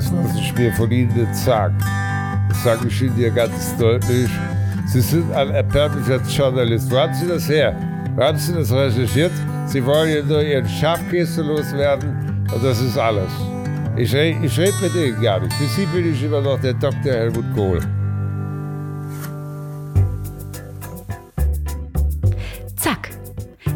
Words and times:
Das, 0.00 0.10
was 0.14 0.34
ich 0.34 0.54
mir 0.54 0.72
von 0.72 0.90
Ihnen 0.90 1.12
nicht 1.12 1.34
sage, 1.34 1.74
das 2.48 2.64
sage 2.64 2.88
ich 2.88 3.02
Ihnen 3.02 3.16
hier 3.16 3.30
ganz 3.30 3.76
deutlich. 3.76 4.30
Sie 4.86 5.02
sind 5.02 5.30
ein 5.32 5.50
erbärmlicher 5.50 6.22
Journalist. 6.22 6.90
Wo 6.90 6.96
haben 6.96 7.12
Sie 7.12 7.28
das 7.28 7.46
her? 7.50 7.76
Wo 8.16 8.22
haben 8.22 8.38
Sie 8.38 8.54
das 8.54 8.72
recherchiert? 8.72 9.32
Sie 9.66 9.84
wollen 9.84 10.08
ja 10.08 10.22
nur 10.22 10.42
Ihren 10.42 10.66
Schafkäse 10.66 11.42
loswerden 11.42 12.44
und 12.50 12.64
das 12.64 12.80
ist 12.80 12.96
alles. 12.96 13.30
Ich, 13.94 14.14
ich 14.14 14.58
rede 14.58 14.72
mit 14.80 14.94
Ihnen 14.94 15.20
gar 15.20 15.38
nicht. 15.38 15.52
Für 15.52 15.66
Sie 15.66 15.84
bin 15.84 16.14
ich 16.14 16.22
immer 16.22 16.40
noch 16.40 16.58
der 16.58 16.72
Dr. 16.72 17.12
Helmut 17.12 17.44
Kohl. 17.54 17.80
Zack. 22.76 23.10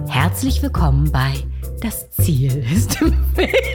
Herzlich 0.09 0.62
willkommen 0.62 1.12
bei 1.12 1.34
Das 1.82 2.11
Ziel 2.12 2.64
ist 2.75 2.98
im 3.02 3.12
Weg. 3.36 3.75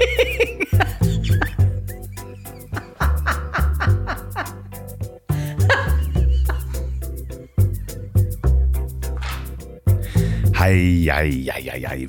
Hei, 10.71 11.09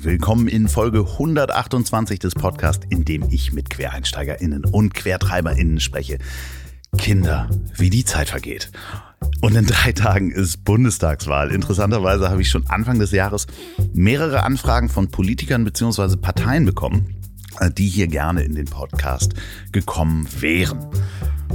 Willkommen 0.03 0.47
in 0.47 0.67
Folge 0.67 0.99
128 0.99 2.19
des 2.19 2.35
Podcasts, 2.35 2.85
in 2.91 3.03
dem 3.03 3.27
ich 3.31 3.53
mit 3.53 3.71
QuereinsteigerInnen 3.71 4.65
und 4.65 4.93
QuertreiberInnen 4.93 5.79
spreche. 5.79 6.19
Kinder, 6.95 7.49
wie 7.75 7.89
die 7.89 8.05
Zeit 8.05 8.29
vergeht. 8.29 8.71
Und 9.41 9.55
in 9.55 9.65
drei 9.65 9.93
Tagen 9.93 10.31
ist 10.31 10.63
Bundestagswahl. 10.63 11.49
Interessanterweise 11.49 12.29
habe 12.29 12.43
ich 12.43 12.51
schon 12.51 12.67
Anfang 12.67 12.99
des 12.99 13.09
Jahres 13.09 13.47
mehrere 13.93 14.43
Anfragen 14.43 14.89
von 14.89 15.09
Politikern 15.09 15.63
bzw. 15.63 16.17
Parteien 16.17 16.63
bekommen, 16.63 17.15
die 17.77 17.87
hier 17.87 18.07
gerne 18.07 18.43
in 18.43 18.55
den 18.55 18.65
Podcast 18.65 19.33
gekommen 19.71 20.27
wären 20.39 20.89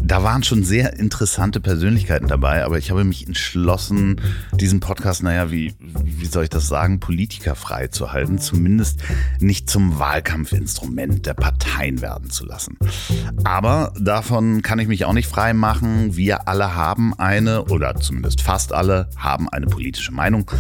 da 0.07 0.23
waren 0.23 0.43
schon 0.43 0.63
sehr 0.63 0.99
interessante 0.99 1.61
Persönlichkeiten 1.61 2.29
dabei, 2.29 2.65
aber 2.65 2.79
ich 2.79 2.91
habe 2.91 3.05
mich 3.05 3.27
entschlossen, 3.27 4.21
diesen 4.55 4.81
Podcast, 4.81 5.23
naja, 5.23 5.51
wie, 5.51 5.75
wie 5.81 6.27
soll 6.27 6.45
ich 6.45 6.51
das 6.51 6.69
sagen, 6.69 7.01
politikerfrei 7.01 7.89
zu 7.89 8.13
halten, 8.13 8.39
zumindest 8.39 9.03
nicht 9.41 9.69
zum 9.69 9.99
Wahlkampfinstrument 9.99 11.27
der 11.27 11.35
Parteien 11.35 12.03
werden 12.03 12.31
zu 12.31 12.47
lassen. 12.47 12.79
Aber 13.45 13.93
davon 13.99 14.63
kann 14.63 14.79
ich 14.79 14.89
mich 14.89 15.05
auch 15.05 15.13
nicht 15.13 15.29
frei 15.29 15.55
machen. 15.55 16.17
Wir 16.17 16.49
alle 16.49 16.75
haben 16.75 17.19
eine, 17.19 17.65
oder 17.65 17.97
zumindest 17.97 18.43
fast 18.43 18.73
alle, 18.73 19.09
haben 19.17 19.49
eine 19.49 19.67
politische 19.67 20.13
Meinung. 20.13 20.51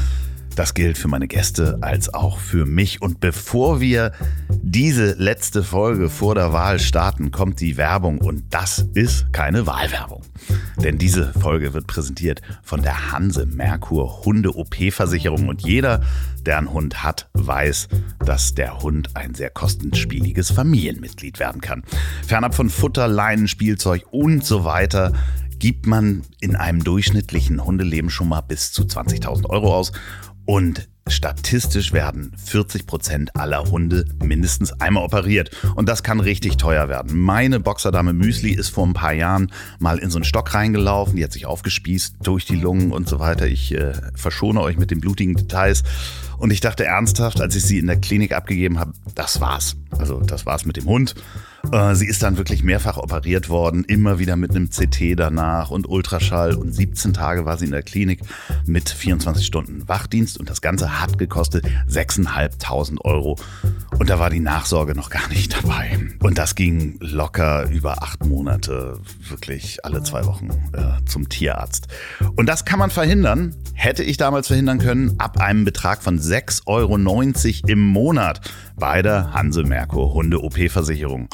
Das 0.57 0.73
gilt 0.73 0.97
für 0.97 1.07
meine 1.07 1.29
Gäste 1.29 1.79
als 1.83 2.13
auch 2.13 2.39
für 2.39 2.65
mich. 2.65 3.03
Und 3.03 3.21
bevor 3.21 3.79
wir 3.79 4.13
diese 4.49 5.13
letzte 5.13 5.63
Folge 5.63 6.09
vor 6.09 6.35
der 6.35 6.55
Wahl 6.55 6.81
starten, 6.81 7.31
kommt 7.31 7.61
die 7.61 7.77
Werbung. 7.77 8.19
Und 8.19 8.43
das 8.55 8.87
ist 8.95 9.35
keine 9.35 9.67
Wahlwerbung. 9.67 10.23
Denn 10.83 10.97
diese 10.97 11.31
Folge 11.35 11.75
wird 11.75 11.87
präsentiert 11.87 12.41
von 12.63 12.81
der 12.81 13.13
Hanse 13.13 13.45
Merkur 13.45 14.25
Hunde 14.25 14.57
OP-Versicherung. 14.57 15.49
Und 15.49 15.61
jeder, 15.61 16.01
der 16.47 16.57
einen 16.57 16.73
Hund 16.73 17.03
hat, 17.03 17.29
weiß, 17.35 17.89
dass 18.25 18.55
der 18.55 18.81
Hund 18.81 19.11
ein 19.15 19.35
sehr 19.35 19.51
kostenspieliges 19.51 20.51
Familienmitglied 20.53 21.39
werden 21.39 21.61
kann. 21.61 21.83
Fernab 22.27 22.55
von 22.55 22.71
Futter, 22.71 23.09
Leinen, 23.09 23.47
Spielzeug 23.47 24.07
und 24.11 24.43
so 24.43 24.65
weiter 24.65 25.13
gibt 25.59 25.87
man 25.87 26.23
in 26.41 26.57
einem 26.57 26.85
durchschnittlichen 26.85 27.65
Hundeleben 27.65 28.11
schon 28.11 28.29
mal 28.29 28.43
bis 28.43 28.73
zu 28.73 28.83
20.000 28.83 29.49
Euro 29.49 29.75
aus. 29.75 29.93
Und 30.47 30.89
statistisch 31.09 31.93
werden 31.93 32.33
40 32.37 32.87
Prozent 32.87 33.37
aller 33.37 33.65
Hunde 33.65 34.07
mindestens 34.23 34.73
einmal 34.81 35.05
operiert. 35.05 35.51
Und 35.75 35.89
das 35.89 36.03
kann 36.03 36.21
richtig 36.21 36.57
teuer 36.57 36.89
werden. 36.89 37.19
Meine 37.21 37.61
Boxerdame 37.61 38.13
Müsli 38.13 38.53
ist 38.53 38.71
vor 38.71 38.87
ein 38.87 38.93
paar 38.93 39.13
Jahren 39.13 39.53
mal 39.79 39.99
in 39.99 40.11
so 40.11 40.19
einen 40.19 40.25
Stock 40.25 40.55
reingelaufen. 40.55 41.17
Die 41.17 41.25
hat 41.25 41.33
sich 41.33 41.47
aufgespießt 41.47 42.17
durch 42.23 42.45
die 42.45 42.57
Lungen 42.57 42.93
und 42.93 43.09
so 43.09 43.19
weiter. 43.19 43.47
Ich 43.47 43.75
äh, 43.75 43.93
verschone 44.15 44.61
euch 44.61 44.79
mit 44.79 44.91
den 44.91 45.01
blutigen 45.01 45.35
Details. 45.35 45.85
Und 46.39 46.53
ich 46.53 46.61
dachte 46.61 46.85
ernsthaft, 46.85 47.41
als 47.41 47.57
ich 47.57 47.65
sie 47.65 47.79
in 47.79 47.87
der 47.87 47.97
Klinik 47.97 48.33
abgegeben 48.33 48.79
habe, 48.79 48.93
das 49.15 49.41
war's. 49.41 49.77
Also 49.91 50.21
das 50.21 50.47
war's 50.47 50.65
mit 50.65 50.77
dem 50.77 50.85
Hund. 50.85 51.15
Äh, 51.73 51.95
sie 51.95 52.07
ist 52.07 52.23
dann 52.23 52.37
wirklich 52.37 52.63
mehrfach 52.63 52.97
operiert 52.97 53.49
worden, 53.49 53.85
immer 53.85 54.19
wieder 54.19 54.37
mit 54.37 54.51
einem 54.51 54.71
CT 54.71 55.19
danach 55.19 55.71
und 55.71 55.89
Ultraschall. 55.89 56.55
Und 56.55 56.73
17 56.73 57.13
Tage 57.13 57.45
war 57.45 57.59
sie 57.59 57.67
in 57.67 57.73
der 57.73 57.83
Klinik 57.83 58.21
mit 58.67 58.89
24 58.89 59.45
Stunden 59.45 59.89
Wachdienst. 59.89 60.39
Und 60.39 60.49
das 60.51 60.61
Ganze 60.61 61.01
hat 61.01 61.19
gekostet 61.19 61.67
6.500 61.89 63.01
Euro. 63.03 63.37
Und 63.99 64.11
da 64.11 64.19
war 64.19 64.31
die 64.31 64.41
Nachsorge 64.41 64.95
noch 64.95 65.11
gar 65.11 65.29
nicht 65.29 65.55
dabei. 65.55 65.99
Und 66.21 66.39
das 66.39 66.55
ging 66.55 66.97
locker 67.01 67.69
über 67.71 68.03
acht 68.03 68.25
Monate, 68.25 69.01
wirklich 69.29 69.85
alle 69.85 70.03
zwei 70.03 70.25
Wochen 70.27 70.51
äh, 70.73 71.05
zum 71.07 71.29
Tierarzt. 71.29 71.89
Und 72.37 72.47
das 72.47 72.65
kann 72.65 72.79
man 72.79 72.91
verhindern, 72.91 73.55
hätte 73.75 74.03
ich 74.03 74.17
damals 74.17 74.49
verhindern 74.49 74.79
können, 74.79 75.15
ab 75.19 75.41
einem 75.41 75.65
Betrag 75.65 76.03
von 76.03 76.19
6,90 76.19 76.65
Euro 76.67 76.97
im 77.67 77.87
Monat 77.87 78.41
bei 78.77 79.03
der 79.03 79.33
Hanse 79.33 79.63
Merkur 79.63 80.13
Hunde 80.13 80.43
OP-Versicherung. 80.43 81.29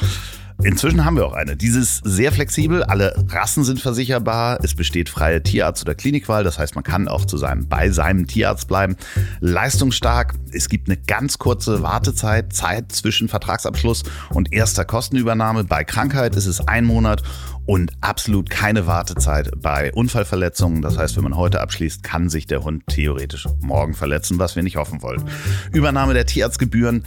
Inzwischen 0.65 1.03
haben 1.03 1.17
wir 1.17 1.25
auch 1.25 1.33
eine. 1.33 1.57
Dieses 1.57 1.97
sehr 2.03 2.31
flexibel, 2.31 2.83
alle 2.83 3.13
Rassen 3.29 3.63
sind 3.63 3.81
versicherbar, 3.81 4.59
es 4.63 4.75
besteht 4.75 5.09
freie 5.09 5.43
Tierarzt- 5.43 5.83
oder 5.83 5.93
Klinikwahl, 5.93 6.43
das 6.43 6.57
heißt, 6.57 6.75
man 6.75 6.83
kann 6.83 7.07
auch 7.07 7.25
zu 7.25 7.37
seinem, 7.37 7.67
bei 7.67 7.89
seinem 7.89 8.27
Tierarzt 8.27 8.67
bleiben. 8.67 8.95
Leistungsstark, 9.41 10.35
es 10.51 10.69
gibt 10.69 10.87
eine 10.87 10.97
ganz 10.97 11.37
kurze 11.37 11.83
Wartezeit, 11.83 12.53
Zeit 12.53 12.91
zwischen 12.93 13.27
Vertragsabschluss 13.27 14.03
und 14.29 14.53
erster 14.53 14.85
Kostenübernahme. 14.85 15.65
Bei 15.65 15.83
Krankheit 15.83 16.35
ist 16.35 16.45
es 16.45 16.65
ein 16.67 16.85
Monat 16.85 17.23
und 17.65 17.93
absolut 18.01 18.49
keine 18.49 18.87
Wartezeit 18.87 19.51
bei 19.57 19.93
Unfallverletzungen. 19.93 20.81
Das 20.81 20.97
heißt, 20.97 21.15
wenn 21.15 21.23
man 21.23 21.37
heute 21.37 21.61
abschließt, 21.61 22.03
kann 22.03 22.29
sich 22.29 22.45
der 22.45 22.63
Hund 22.63 22.83
theoretisch 22.87 23.47
morgen 23.61 23.93
verletzen, 23.93 24.39
was 24.39 24.55
wir 24.55 24.63
nicht 24.63 24.75
hoffen 24.75 25.01
wollen. 25.01 25.23
Übernahme 25.71 26.13
der 26.13 26.25
Tierarztgebühren 26.25 27.03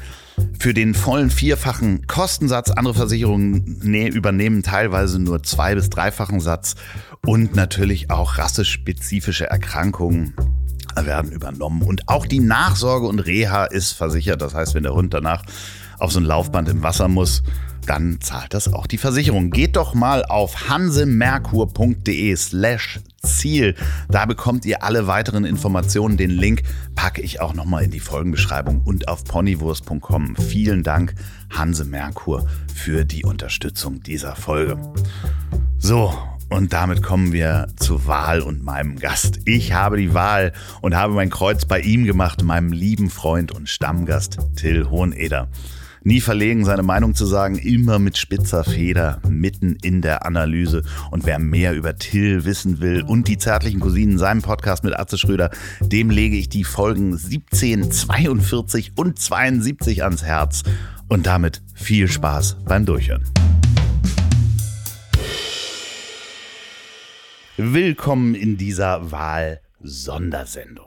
für 0.58 0.74
den 0.74 0.94
vollen 0.94 1.30
vierfachen 1.30 2.06
Kostensatz. 2.06 2.70
Andere 2.70 2.94
Versicherungen 2.94 3.78
ne, 3.82 4.08
übernehmen 4.08 4.62
teilweise 4.62 5.18
nur 5.18 5.42
zwei- 5.42 5.74
bis 5.74 5.90
dreifachen 5.90 6.40
Satz 6.40 6.74
und 7.24 7.54
natürlich 7.54 8.10
auch 8.10 8.38
rassespezifische 8.38 9.48
Erkrankungen 9.48 10.34
werden 10.94 11.32
übernommen. 11.32 11.82
Und 11.82 12.08
auch 12.08 12.26
die 12.26 12.40
Nachsorge 12.40 13.06
und 13.06 13.18
Reha 13.18 13.64
ist 13.64 13.92
versichert. 13.92 14.40
Das 14.40 14.54
heißt, 14.54 14.74
wenn 14.74 14.84
der 14.84 14.94
Hund 14.94 15.12
danach 15.12 15.42
auf 15.98 16.12
so 16.12 16.20
ein 16.20 16.24
Laufband 16.24 16.68
im 16.68 16.82
Wasser 16.82 17.08
muss, 17.08 17.42
dann 17.86 18.20
zahlt 18.20 18.54
das 18.54 18.72
auch 18.72 18.86
die 18.86 18.98
Versicherung. 18.98 19.50
Geht 19.50 19.76
doch 19.76 19.94
mal 19.94 20.24
auf 20.24 20.68
hansemerkur.de 20.68 22.36
slash 22.36 23.00
Ziel. 23.22 23.74
Da 24.08 24.26
bekommt 24.26 24.64
ihr 24.64 24.82
alle 24.82 25.06
weiteren 25.06 25.44
Informationen. 25.44 26.16
Den 26.16 26.30
Link 26.30 26.62
packe 26.94 27.22
ich 27.22 27.40
auch 27.40 27.54
nochmal 27.54 27.84
in 27.84 27.90
die 27.90 28.00
Folgenbeschreibung 28.00 28.82
und 28.84 29.08
auf 29.08 29.24
ponywurst.com. 29.24 30.36
Vielen 30.36 30.82
Dank, 30.82 31.14
Hanse 31.50 31.84
Merkur, 31.84 32.46
für 32.74 33.04
die 33.04 33.24
Unterstützung 33.24 34.02
dieser 34.02 34.36
Folge. 34.36 34.78
So, 35.78 36.12
und 36.48 36.72
damit 36.72 37.02
kommen 37.02 37.32
wir 37.32 37.66
zur 37.76 38.06
Wahl 38.06 38.40
und 38.40 38.62
meinem 38.62 38.98
Gast. 38.98 39.40
Ich 39.46 39.72
habe 39.72 39.96
die 39.96 40.14
Wahl 40.14 40.52
und 40.80 40.94
habe 40.94 41.12
mein 41.12 41.30
Kreuz 41.30 41.64
bei 41.64 41.80
ihm 41.80 42.04
gemacht, 42.04 42.42
meinem 42.44 42.72
lieben 42.72 43.10
Freund 43.10 43.50
und 43.50 43.68
Stammgast 43.68 44.38
Till 44.54 44.88
Hoheneder. 44.88 45.48
Nie 46.06 46.20
verlegen, 46.20 46.64
seine 46.64 46.84
Meinung 46.84 47.16
zu 47.16 47.26
sagen, 47.26 47.58
immer 47.58 47.98
mit 47.98 48.16
spitzer 48.16 48.62
Feder, 48.62 49.20
mitten 49.28 49.76
in 49.82 50.02
der 50.02 50.24
Analyse. 50.24 50.84
Und 51.10 51.26
wer 51.26 51.40
mehr 51.40 51.74
über 51.74 51.96
Till 51.96 52.44
wissen 52.44 52.78
will 52.80 53.02
und 53.02 53.26
die 53.26 53.38
zärtlichen 53.38 53.80
Cousinen, 53.80 54.16
seinem 54.16 54.40
Podcast 54.40 54.84
mit 54.84 54.96
Atze 54.96 55.18
Schröder, 55.18 55.50
dem 55.80 56.10
lege 56.10 56.36
ich 56.36 56.48
die 56.48 56.62
Folgen 56.62 57.16
17, 57.16 57.90
42 57.90 58.92
und 58.94 59.18
72 59.18 60.04
ans 60.04 60.22
Herz. 60.22 60.62
Und 61.08 61.26
damit 61.26 61.60
viel 61.74 62.06
Spaß 62.06 62.58
beim 62.64 62.86
Durchhören. 62.86 63.24
Willkommen 67.56 68.36
in 68.36 68.56
dieser 68.56 69.10
Wahl-Sondersendung 69.10 70.85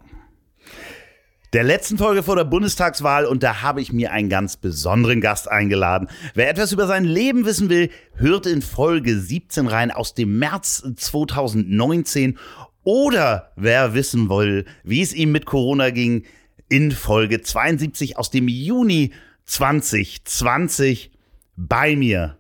der 1.54 1.64
letzten 1.64 1.98
Folge 1.98 2.22
vor 2.22 2.36
der 2.36 2.44
Bundestagswahl 2.44 3.26
und 3.26 3.42
da 3.42 3.62
habe 3.62 3.82
ich 3.82 3.92
mir 3.92 4.12
einen 4.12 4.30
ganz 4.30 4.58
besonderen 4.58 5.20
Gast 5.20 5.50
eingeladen. 5.50 6.08
Wer 6.36 6.50
etwas 6.50 6.72
über 6.72 6.86
sein 6.86 7.06
Leben 7.06 7.46
wissen 7.46 7.70
will, 7.70 7.90
hört 8.14 8.46
in 8.46 8.62
Folge 8.62 9.18
17 9.18 9.68
rein 9.68 9.92
aus 9.92 10.14
dem 10.14 10.38
März 10.38 10.84
2019 10.96 12.38
oder 12.84 13.52
wer 13.56 13.94
wissen 13.94 14.30
will, 14.30 14.66
wie 14.84 15.02
es 15.02 15.14
ihm 15.14 15.32
mit 15.32 15.46
Corona 15.46 15.90
ging, 15.90 16.24
in 16.70 16.92
Folge 16.92 17.42
72 17.42 18.18
aus 18.18 18.30
dem 18.30 18.48
Juni 18.48 19.12
2020. 19.46 21.12
Bei 21.56 21.96
mir 21.96 22.38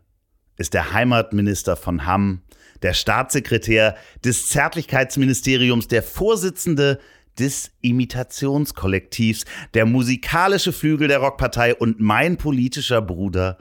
ist 0.57 0.75
der 0.75 0.93
Heimatminister 0.93 1.75
von 1.75 2.05
Hamm, 2.05 2.43
der 2.83 2.93
Staatssekretär 2.93 3.95
des 4.23 4.47
Zärtlichkeitsministeriums, 4.49 5.87
der 5.87 6.03
Vorsitzende 6.03 6.99
des 7.39 7.71
Imitationskollektivs, 7.81 9.45
der 9.73 9.85
musikalische 9.85 10.73
Flügel 10.73 11.07
der 11.07 11.19
Rockpartei 11.19 11.75
und 11.75 11.99
mein 11.99 12.37
politischer 12.37 13.01
Bruder 13.01 13.57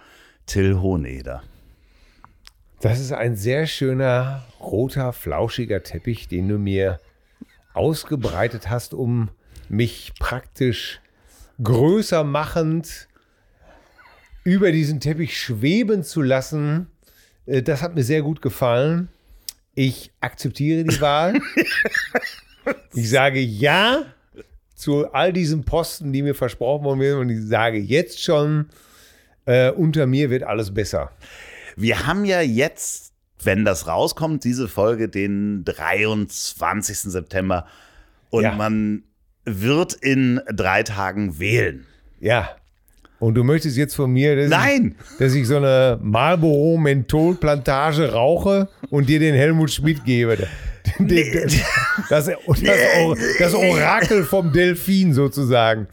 Till 0.46 0.80
Hohneder. 0.80 1.42
Das 2.80 3.00
ist 3.00 3.12
ein 3.12 3.36
sehr 3.36 3.66
schöner, 3.66 4.44
roter, 4.60 5.12
flauschiger 5.12 5.82
Teppich, 5.82 6.28
den 6.28 6.48
du 6.48 6.58
mir 6.58 7.00
ausgebreitet 7.74 8.70
hast, 8.70 8.94
um 8.94 9.30
mich 9.68 10.12
praktisch 10.18 11.00
größer 11.62 12.24
machend 12.24 13.08
über 14.44 14.72
diesen 14.72 15.00
Teppich 15.00 15.38
schweben 15.38 16.02
zu 16.04 16.22
lassen. 16.22 16.86
Äh, 17.46 17.62
Das 17.62 17.82
hat 17.82 17.94
mir 17.94 18.04
sehr 18.04 18.22
gut 18.22 18.40
gefallen. 18.42 19.08
Ich 19.74 20.12
akzeptiere 20.20 20.84
die 20.84 21.00
Wahl. 21.00 21.40
Ich 22.94 23.10
sage 23.10 23.40
ja 23.40 24.02
zu 24.74 25.12
all 25.12 25.32
diesen 25.32 25.64
Posten, 25.64 26.12
die 26.12 26.22
mir 26.22 26.34
versprochen 26.34 26.84
worden 26.84 27.00
sind. 27.00 27.18
Und 27.18 27.28
ich 27.30 27.46
sage 27.46 27.78
jetzt 27.78 28.22
schon, 28.22 28.66
äh, 29.46 29.70
unter 29.70 30.06
mir 30.06 30.30
wird 30.30 30.42
alles 30.44 30.72
besser. 30.72 31.10
Wir 31.76 32.06
haben 32.06 32.24
ja 32.24 32.40
jetzt, 32.40 33.12
wenn 33.42 33.64
das 33.64 33.86
rauskommt, 33.86 34.44
diese 34.44 34.68
Folge 34.68 35.08
den 35.08 35.64
23. 35.64 37.10
September 37.10 37.66
und 38.30 38.44
Ja. 38.44 38.52
man 38.54 39.02
wird 39.44 39.94
in 39.94 40.40
drei 40.54 40.82
Tagen 40.82 41.38
wählen. 41.38 41.86
Ja. 42.20 42.50
Und 43.20 43.34
du 43.34 43.42
möchtest 43.42 43.76
jetzt 43.76 43.96
von 43.96 44.12
mir, 44.12 44.36
dass, 44.36 44.48
Nein! 44.48 44.94
Ich, 45.12 45.18
dass 45.18 45.34
ich 45.34 45.46
so 45.48 45.56
eine 45.56 45.98
Marlboro-Menthol-Plantage 46.02 48.12
rauche 48.12 48.68
und 48.90 49.08
dir 49.08 49.18
den 49.18 49.34
Helmut 49.34 49.72
Schmidt 49.72 50.04
gebe. 50.04 50.46
Den, 50.98 51.50
das, 52.10 52.26
das, 52.26 52.26
das 53.38 53.54
Orakel 53.54 54.24
vom 54.24 54.52
Delfin 54.52 55.12
sozusagen. 55.14 55.88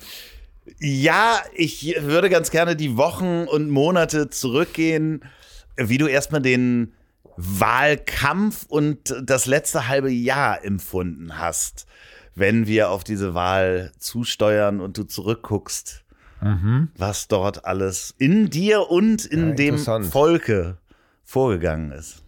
Ja, 0.80 1.39
ich 1.53 1.95
würde 2.01 2.30
ganz 2.30 2.51
gerne 2.51 2.75
die 2.75 2.97
Wochen 2.97 3.45
und 3.47 3.69
Monate 3.69 4.30
zurückgehen, 4.30 5.24
wie 5.77 5.97
du 5.97 6.07
erstmal 6.07 6.42
den 6.42 6.94
Wahlkampf 7.38 8.65
und 8.68 9.15
das 9.24 9.45
letzte 9.45 9.88
halbe 9.88 10.12
Jahr 10.12 10.63
empfunden 10.63 11.38
hast, 11.38 11.86
wenn 12.33 12.68
wir 12.68 12.89
auf 12.89 13.03
diese 13.03 13.33
Wahl 13.33 13.91
zusteuern 14.00 14.81
und 14.81 14.98
du 14.98 15.03
zurückguckst, 15.03 16.03
was 16.98 17.27
dort 17.27 17.65
alles 17.65 18.13
in 18.19 18.50
dir 18.50 18.89
und 18.91 19.25
in 19.25 19.50
Ja, 19.50 19.56
dem. 19.56 20.03
Volke 20.03 20.77
vorgegangen 21.24 21.91
ist. 21.91 22.25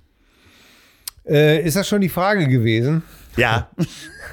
Äh, 1.28 1.62
ist 1.62 1.76
das 1.76 1.88
schon 1.88 2.02
die 2.02 2.10
Frage 2.10 2.48
gewesen? 2.48 3.04
Ja, 3.36 3.70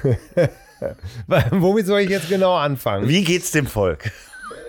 Womit 1.51 1.85
soll 1.85 2.01
ich 2.01 2.09
jetzt 2.09 2.29
genau 2.29 2.55
anfangen? 2.55 3.07
wie 3.07 3.23
geht's 3.23 3.51
dem 3.51 3.67
Volk? 3.67 4.11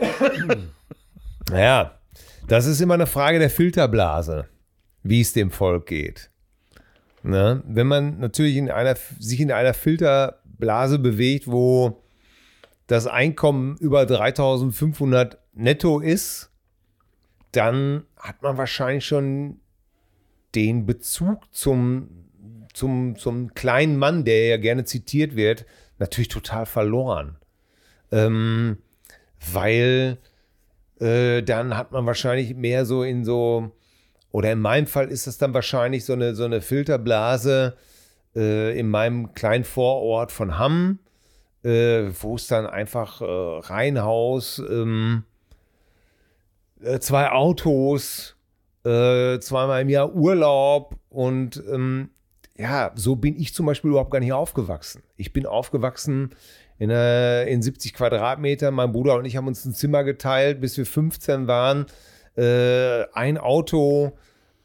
Naja, 1.48 1.96
das 2.48 2.66
ist 2.66 2.80
immer 2.80 2.94
eine 2.94 3.06
Frage 3.06 3.38
der 3.38 3.50
Filterblase, 3.50 4.48
wie 5.04 5.20
es 5.20 5.32
dem 5.32 5.52
Volk 5.52 5.86
geht. 5.86 6.28
Ne? 7.22 7.62
Wenn 7.66 7.86
man 7.86 8.18
natürlich 8.18 8.56
in 8.56 8.68
einer, 8.68 8.96
sich 9.20 9.38
in 9.40 9.52
einer 9.52 9.72
Filterblase 9.72 10.98
bewegt, 10.98 11.46
wo 11.46 12.02
das 12.88 13.06
Einkommen 13.06 13.76
über 13.78 14.06
3500 14.06 15.38
netto 15.54 16.00
ist, 16.00 16.50
dann 17.52 18.04
hat 18.16 18.42
man 18.42 18.56
wahrscheinlich 18.56 19.06
schon 19.06 19.60
den 20.56 20.86
Bezug 20.86 21.42
zum, 21.54 22.08
zum, 22.72 23.16
zum 23.16 23.54
kleinen 23.54 23.98
Mann, 23.98 24.24
der 24.24 24.46
ja 24.46 24.56
gerne 24.56 24.84
zitiert 24.84 25.36
wird, 25.36 25.66
natürlich 25.98 26.28
total 26.28 26.66
verloren. 26.66 27.36
Ähm, 28.10 28.78
weil 29.52 30.18
äh, 31.00 31.42
dann 31.42 31.76
hat 31.76 31.92
man 31.92 32.06
wahrscheinlich 32.06 32.54
mehr 32.54 32.86
so 32.86 33.02
in 33.02 33.24
so, 33.24 33.70
oder 34.32 34.52
in 34.52 34.60
meinem 34.60 34.86
Fall 34.86 35.08
ist 35.08 35.26
das 35.26 35.38
dann 35.38 35.54
wahrscheinlich 35.54 36.04
so 36.04 36.14
eine, 36.14 36.34
so 36.34 36.44
eine 36.44 36.62
Filterblase 36.62 37.76
äh, 38.34 38.78
in 38.78 38.88
meinem 38.88 39.34
kleinen 39.34 39.64
Vorort 39.64 40.32
von 40.32 40.58
Hamm, 40.58 40.98
äh, 41.64 42.10
wo 42.20 42.36
es 42.36 42.46
dann 42.46 42.66
einfach 42.66 43.20
äh, 43.20 43.24
Reihenhaus, 43.24 44.58
ähm, 44.58 45.24
äh, 46.80 46.98
zwei 46.98 47.30
Autos, 47.30 48.35
äh, 48.86 49.40
zweimal 49.40 49.82
im 49.82 49.88
Jahr 49.88 50.14
Urlaub 50.14 50.96
und 51.08 51.62
ähm, 51.72 52.10
ja, 52.56 52.92
so 52.94 53.16
bin 53.16 53.38
ich 53.38 53.52
zum 53.52 53.66
Beispiel 53.66 53.90
überhaupt 53.90 54.12
gar 54.12 54.20
nicht 54.20 54.32
aufgewachsen. 54.32 55.02
Ich 55.16 55.32
bin 55.32 55.44
aufgewachsen 55.44 56.30
in, 56.78 56.90
äh, 56.90 57.44
in 57.46 57.62
70 57.62 57.94
Quadratmetern. 57.94 58.72
Mein 58.72 58.92
Bruder 58.92 59.16
und 59.16 59.24
ich 59.24 59.36
haben 59.36 59.46
uns 59.46 59.64
ein 59.64 59.74
Zimmer 59.74 60.04
geteilt, 60.04 60.60
bis 60.60 60.78
wir 60.78 60.86
15 60.86 61.48
waren. 61.48 61.86
Äh, 62.36 63.04
ein 63.12 63.38
Auto, 63.38 64.12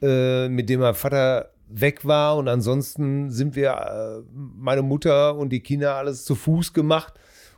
äh, 0.01 0.47
mit 0.47 0.69
dem 0.69 0.81
mein 0.81 0.94
Vater 0.94 1.51
weg 1.68 2.06
war 2.06 2.38
und 2.38 2.47
ansonsten 2.47 3.31
sind 3.31 3.56
wir, 3.56 3.71
äh, 3.71 4.23
meine 4.33 4.81
Mutter 4.81 5.35
und 5.35 5.50
die 5.50 5.62
Kinder 5.62 5.95
alles 5.95 6.25
zu 6.25 6.35
Fuß 6.35 6.73
gemacht. 6.73 7.13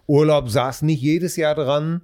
Urlaub 0.08 0.50
saß 0.50 0.84
nicht 0.84 1.02
jedes 1.02 1.36
Jahr 1.36 1.56
dran, 1.56 2.02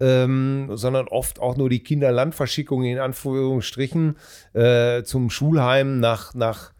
ähm, 0.00 0.68
sondern 0.72 1.08
oft 1.08 1.40
auch 1.40 1.56
nur 1.56 1.68
die 1.68 1.82
Kinderlandverschickung 1.82 2.84
in 2.84 2.98
Anführungsstrichen 2.98 4.16
äh, 4.54 5.02
zum 5.02 5.30
Schulheim 5.30 6.00
nach, 6.00 6.34
nach, 6.34 6.72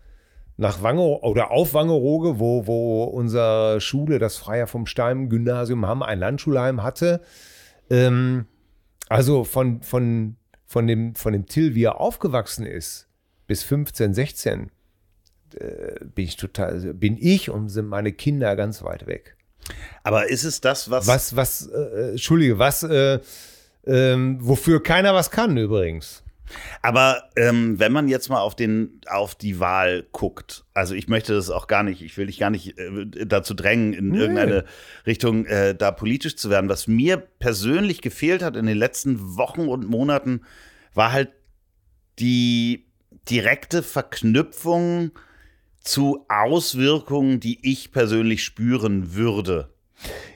nach 0.57 0.83
Wange 0.83 1.03
oder 1.03 1.51
auf 1.51 1.75
Wangerooge, 1.75 2.39
wo, 2.39 2.67
wo 2.67 3.05
unsere 3.05 3.81
Schule, 3.81 4.19
das 4.19 4.37
Freier 4.39 4.67
vom 4.67 4.87
Stein 4.87 5.29
Gymnasium 5.29 5.87
Hamm, 5.87 6.03
ein 6.03 6.19
Landschulheim 6.19 6.83
hatte. 6.83 7.21
Ähm, 7.91 8.47
also 9.09 9.45
von, 9.45 9.83
von, 9.83 10.37
von, 10.67 10.87
dem, 10.87 11.15
von 11.15 11.33
dem 11.33 11.47
Till, 11.47 11.75
wie 11.75 11.85
er 11.85 12.01
aufgewachsen 12.01 12.65
ist, 12.65 13.09
bis 13.47 13.63
15, 13.65 14.15
16, 14.15 14.71
äh, 15.57 16.05
bin 16.05 16.25
ich 16.25 16.37
total, 16.37 16.95
bin 16.95 17.19
ich 17.21 17.51
und 17.51 17.69
sind 17.69 17.87
meine 17.87 18.13
Kinder 18.13 18.55
ganz 18.57 18.83
weit 18.83 19.07
weg. 19.07 19.37
Aber 20.03 20.29
ist 20.29 20.45
es 20.45 20.61
das, 20.61 20.91
was, 20.91 21.07
Was, 21.07 21.37
was, 21.37 21.67
äh, 21.69 22.11
Entschuldige, 22.13 22.59
was, 22.59 22.83
äh, 22.83 23.21
ähm, 23.87 24.39
wofür 24.41 24.83
keiner 24.83 25.15
was 25.15 25.31
kann 25.31 25.57
übrigens. 25.57 26.23
Aber 26.83 27.31
ähm, 27.37 27.79
wenn 27.79 27.93
man 27.93 28.09
jetzt 28.09 28.29
mal 28.29 28.41
auf 28.41 28.57
den 28.57 29.01
auf 29.07 29.37
die 29.37 29.61
Wahl 29.61 30.05
guckt, 30.11 30.65
also 30.75 30.95
ich 30.97 31.07
möchte 31.07 31.33
das 31.33 31.49
auch 31.49 31.69
gar 31.69 31.85
nicht, 31.85 32.03
ich 32.03 32.17
will 32.17 32.27
dich 32.27 32.41
gar 32.41 32.51
nicht 32.51 32.77
äh, 32.77 33.07
dazu 33.27 33.55
drängen, 33.55 33.93
in 33.93 34.09
Nee. 34.09 34.19
irgendeine 34.19 34.65
Richtung 35.07 35.47
äh, 35.47 35.77
da 35.77 35.93
politisch 35.93 36.37
zu 36.37 36.51
werden. 36.51 36.69
Was 36.69 36.89
mir 36.89 37.19
persönlich 37.19 38.03
gefehlt 38.03 38.43
hat 38.43 38.57
in 38.57 38.67
den 38.67 38.79
letzten 38.79 39.37
Wochen 39.37 39.69
und 39.69 39.89
Monaten, 39.89 40.41
war 40.93 41.13
halt 41.13 41.31
die 42.19 42.87
direkte 43.29 43.83
Verknüpfung 43.85 45.13
zu 45.81 46.25
Auswirkungen, 46.29 47.41
die 47.41 47.59
ich 47.63 47.93
persönlich 47.93 48.45
spüren 48.45 49.15
würde. 49.15 49.71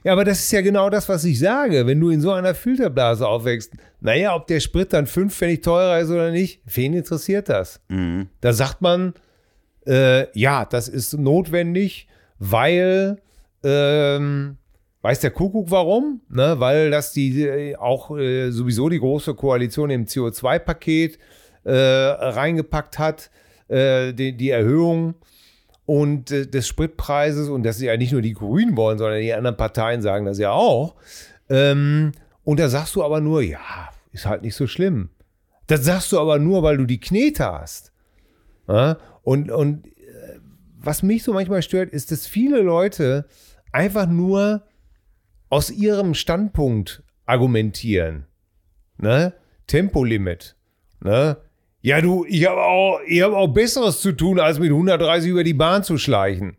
Ja, 0.02 0.12
aber 0.12 0.24
das 0.24 0.40
ist 0.40 0.52
ja 0.52 0.60
genau 0.60 0.90
das, 0.90 1.08
was 1.08 1.24
ich 1.24 1.38
sage. 1.38 1.86
Wenn 1.86 2.00
du 2.00 2.10
in 2.10 2.20
so 2.20 2.32
einer 2.32 2.54
Filterblase 2.54 3.26
aufwächst, 3.26 3.72
naja, 4.00 4.34
ob 4.34 4.46
der 4.46 4.60
Sprit 4.60 4.92
dann 4.92 5.06
fünf 5.06 5.34
Pfennig 5.34 5.62
teurer 5.62 6.00
ist 6.00 6.10
oder 6.10 6.30
nicht, 6.30 6.60
wen 6.66 6.92
interessiert 6.92 7.48
das? 7.48 7.80
Da 8.40 8.52
sagt 8.52 8.82
man, 8.82 9.14
äh, 9.86 10.26
ja, 10.38 10.64
das 10.66 10.88
ist 10.88 11.14
notwendig, 11.14 12.08
weil, 12.38 13.22
ähm, 13.62 14.58
weiß 15.00 15.20
der 15.20 15.30
Kuckuck 15.30 15.70
warum? 15.70 16.20
Ne? 16.28 16.56
Weil 16.58 16.90
das 16.90 17.12
die 17.12 17.42
äh, 17.42 17.76
auch 17.76 18.16
äh, 18.16 18.50
sowieso 18.50 18.90
die 18.90 18.98
große 18.98 19.34
Koalition 19.34 19.88
im 19.88 20.04
CO2-Paket 20.04 21.18
äh, 21.64 21.72
reingepackt 21.72 22.98
hat, 22.98 23.30
äh, 23.68 24.12
die, 24.12 24.36
die 24.36 24.50
Erhöhung 24.50 25.14
und 25.86 26.30
äh, 26.30 26.46
des 26.46 26.66
Spritpreises 26.66 27.48
und 27.48 27.62
das 27.62 27.76
ist 27.76 27.82
ja 27.82 27.96
nicht 27.96 28.12
nur 28.12 28.22
die 28.22 28.32
Grünen 28.32 28.76
wollen, 28.76 28.98
sondern 28.98 29.20
die 29.20 29.34
anderen 29.34 29.56
Parteien 29.56 30.02
sagen 30.02 30.24
das 30.24 30.38
ja 30.38 30.50
auch. 30.50 30.94
Ähm, 31.48 32.12
und 32.42 32.60
da 32.60 32.68
sagst 32.68 32.94
du 32.94 33.04
aber 33.04 33.20
nur, 33.20 33.42
ja, 33.42 33.90
ist 34.12 34.26
halt 34.26 34.42
nicht 34.42 34.54
so 34.54 34.66
schlimm. 34.66 35.10
Das 35.66 35.84
sagst 35.84 36.12
du 36.12 36.20
aber 36.20 36.38
nur, 36.38 36.62
weil 36.62 36.76
du 36.76 36.84
die 36.84 37.00
Knete 37.00 37.44
hast. 37.44 37.92
Ja? 38.68 38.98
Und, 39.22 39.50
und 39.50 39.86
äh, 39.86 40.38
was 40.78 41.02
mich 41.02 41.22
so 41.22 41.32
manchmal 41.32 41.62
stört, 41.62 41.90
ist, 41.90 42.10
dass 42.10 42.26
viele 42.26 42.60
Leute 42.60 43.26
einfach 43.72 44.06
nur 44.06 44.62
aus 45.48 45.70
ihrem 45.70 46.14
Standpunkt 46.14 47.02
argumentieren. 47.26 48.26
Ne? 48.98 49.32
Tempolimit. 49.66 50.56
Ne? 51.00 51.36
Ja, 51.84 52.00
du, 52.00 52.24
ich 52.26 52.46
habe 52.46 52.62
auch, 52.62 53.00
ich 53.06 53.20
hab 53.20 53.34
auch 53.34 53.48
Besseres 53.48 54.00
zu 54.00 54.12
tun, 54.12 54.40
als 54.40 54.58
mit 54.58 54.70
130 54.70 55.30
über 55.30 55.44
die 55.44 55.52
Bahn 55.52 55.84
zu 55.84 55.98
schleichen. 55.98 56.56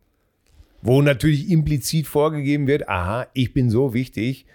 Wo 0.84 1.02
natürlich 1.02 1.50
implizit 1.50 2.06
vorgegeben 2.06 2.68
wird, 2.68 2.88
aha, 2.88 3.26
ich 3.34 3.52
bin 3.52 3.72
so 3.72 3.96
wichtig, 3.96 4.46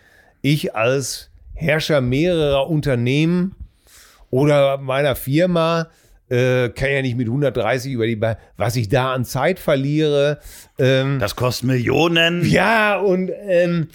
ich 0.42 0.76
als 0.76 1.32
Herrscher 1.54 2.00
mehrerer 2.00 2.70
Unternehmen 2.70 3.56
oder 4.30 4.78
meiner 4.78 5.16
Firma 5.16 5.88
äh, 6.28 6.68
kann 6.68 6.92
ja 6.92 7.02
nicht 7.02 7.16
mit 7.16 7.26
130 7.26 7.92
über 7.92 8.06
die 8.06 8.14
Bahn, 8.14 8.36
was 8.56 8.76
ich 8.76 8.88
da 8.88 9.12
an 9.12 9.24
Zeit 9.24 9.58
verliere. 9.58 10.38
Ähm, 10.78 11.18
Das 11.18 11.34
kostet 11.34 11.66
Millionen. 11.66 12.48
ja, 12.48 12.96
und 12.96 13.32
ähm, 13.48 13.88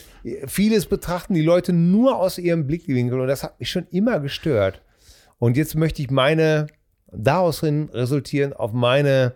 vieles 0.46 0.88
betrachten 0.88 1.36
die 1.36 1.42
Leute 1.42 1.72
nur 1.72 2.18
aus 2.18 2.38
ihrem 2.38 2.68
Blickwinkel 2.68 3.18
und 3.18 3.28
das 3.30 3.44
hat 3.44 3.62
mich 3.62 3.70
schon 3.72 3.88
immer 3.92 4.20
gestört. 4.20 4.82
Und 5.38 5.58
jetzt 5.58 5.76
möchte 5.76 6.02
ich 6.02 6.10
meine 6.10 6.68
daraus 7.12 7.64
resultieren 7.64 8.54
auf 8.54 8.74
meine 8.74 9.36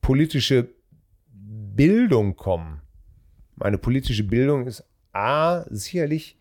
politische 0.00 0.68
Bildung 1.32 2.36
kommen. 2.36 2.80
Meine 3.56 3.78
politische 3.78 4.24
Bildung 4.24 4.66
ist 4.66 4.84
A, 5.12 5.64
sicherlich 5.70 6.36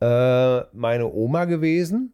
äh, 0.00 0.60
meine 0.74 1.10
Oma 1.12 1.46
gewesen, 1.46 2.12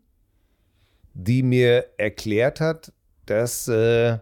die 1.14 1.42
mir 1.42 1.86
erklärt 1.98 2.60
hat, 2.60 2.92
dass, 3.26 3.68
äh, 3.68 4.18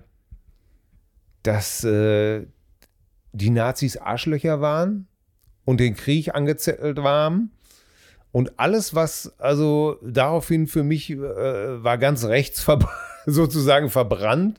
dass 1.43 1.85
äh, 1.85 2.47
die 3.33 3.51
Nazis 3.51 3.97
Arschlöcher 3.97 4.61
waren 4.61 5.07
und 5.65 5.79
den 5.81 5.95
Krieg 5.95 6.35
angezettelt 6.35 6.99
waren. 6.99 7.53
Und 8.33 8.59
alles, 8.59 8.95
was 8.95 9.33
also 9.39 9.99
daraufhin 10.03 10.67
für 10.67 10.85
mich 10.85 11.11
äh, 11.11 11.19
war 11.19 11.99
ganz 11.99 12.25
rechts 12.25 12.63
ver 12.65 12.79
sozusagen 13.27 13.91
verbrannt. 13.91 14.59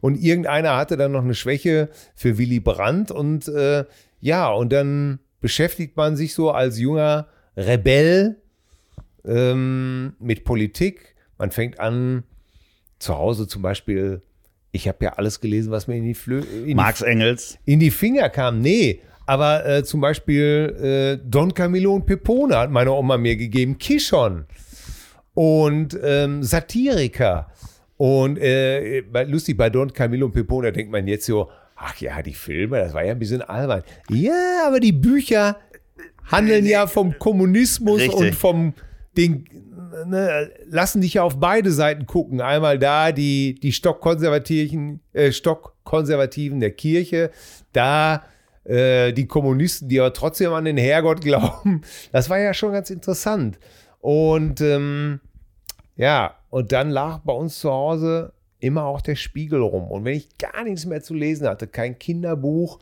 Und 0.00 0.16
irgendeiner 0.16 0.76
hatte 0.76 0.96
dann 0.96 1.12
noch 1.12 1.22
eine 1.22 1.34
Schwäche 1.34 1.90
für 2.14 2.38
Willy 2.38 2.60
Brandt. 2.60 3.10
Und 3.10 3.48
äh, 3.48 3.84
ja, 4.20 4.50
und 4.50 4.72
dann 4.72 5.20
beschäftigt 5.40 5.96
man 5.96 6.16
sich 6.16 6.34
so 6.34 6.50
als 6.50 6.78
junger 6.78 7.28
Rebell 7.56 8.36
ähm, 9.24 10.14
mit 10.18 10.44
Politik. 10.44 11.14
Man 11.38 11.50
fängt 11.50 11.80
an, 11.80 12.24
zu 12.98 13.16
Hause 13.16 13.46
zum 13.46 13.62
Beispiel, 13.62 14.22
ich 14.72 14.86
habe 14.88 15.04
ja 15.04 15.14
alles 15.14 15.40
gelesen, 15.40 15.70
was 15.70 15.88
mir 15.88 15.96
in 15.96 16.04
die, 16.04 16.14
Flö 16.14 16.40
in 16.40 16.76
Marx 16.76 17.02
Engels. 17.02 17.58
in 17.64 17.80
die 17.80 17.90
Finger 17.90 18.28
kam. 18.28 18.60
Nee, 18.60 19.00
aber 19.30 19.64
äh, 19.64 19.84
zum 19.84 20.00
Beispiel 20.00 21.20
äh, 21.22 21.24
Don 21.24 21.54
Camillo 21.54 21.94
und 21.94 22.04
Pepone 22.04 22.58
hat 22.58 22.72
meine 22.72 22.90
Oma 22.90 23.16
mir 23.16 23.36
gegeben, 23.36 23.78
Kishon 23.78 24.44
und 25.34 25.96
ähm, 26.02 26.42
Satiriker. 26.42 27.46
Und 27.96 28.38
äh, 28.38 29.02
lustig, 29.28 29.56
bei 29.56 29.70
Don 29.70 29.92
Camillo 29.92 30.26
und 30.26 30.32
Pepone 30.32 30.72
denkt 30.72 30.90
man 30.90 31.06
jetzt 31.06 31.26
so, 31.26 31.48
ach 31.76 31.96
ja, 32.00 32.20
die 32.22 32.34
Filme, 32.34 32.78
das 32.78 32.92
war 32.92 33.04
ja 33.04 33.12
ein 33.12 33.20
bisschen 33.20 33.42
albern. 33.42 33.84
Ja, 34.08 34.64
aber 34.66 34.80
die 34.80 34.90
Bücher 34.90 35.58
handeln 36.24 36.66
ja 36.66 36.88
vom 36.88 37.16
Kommunismus 37.16 38.00
Richtig. 38.00 38.18
und 38.18 38.34
vom 38.34 38.74
den, 39.16 39.44
ne, 40.06 40.50
lassen 40.66 41.02
dich 41.02 41.14
ja 41.14 41.22
auf 41.22 41.38
beide 41.38 41.70
Seiten 41.70 42.04
gucken. 42.06 42.40
Einmal 42.40 42.80
da 42.80 43.12
die, 43.12 43.54
die 43.54 43.70
Stockkonservativen, 43.70 44.98
äh, 45.12 45.30
Stockkonservativen 45.30 46.58
der 46.58 46.72
Kirche, 46.72 47.30
da 47.72 48.24
äh, 48.70 49.12
die 49.12 49.26
Kommunisten, 49.26 49.88
die 49.88 49.98
aber 50.00 50.12
trotzdem 50.12 50.52
an 50.52 50.64
den 50.64 50.76
Herrgott 50.76 51.20
glauben. 51.24 51.82
Das 52.12 52.30
war 52.30 52.38
ja 52.38 52.54
schon 52.54 52.72
ganz 52.72 52.90
interessant. 52.90 53.58
Und 54.00 54.60
ähm, 54.60 55.20
ja, 55.96 56.34
und 56.48 56.72
dann 56.72 56.90
lag 56.90 57.18
bei 57.24 57.32
uns 57.32 57.58
zu 57.58 57.70
Hause 57.70 58.32
immer 58.60 58.84
auch 58.84 59.00
der 59.00 59.16
Spiegel 59.16 59.60
rum. 59.60 59.90
Und 59.90 60.04
wenn 60.04 60.14
ich 60.16 60.28
gar 60.38 60.64
nichts 60.64 60.86
mehr 60.86 61.02
zu 61.02 61.14
lesen 61.14 61.46
hatte, 61.48 61.66
kein 61.66 61.98
Kinderbuch, 61.98 62.78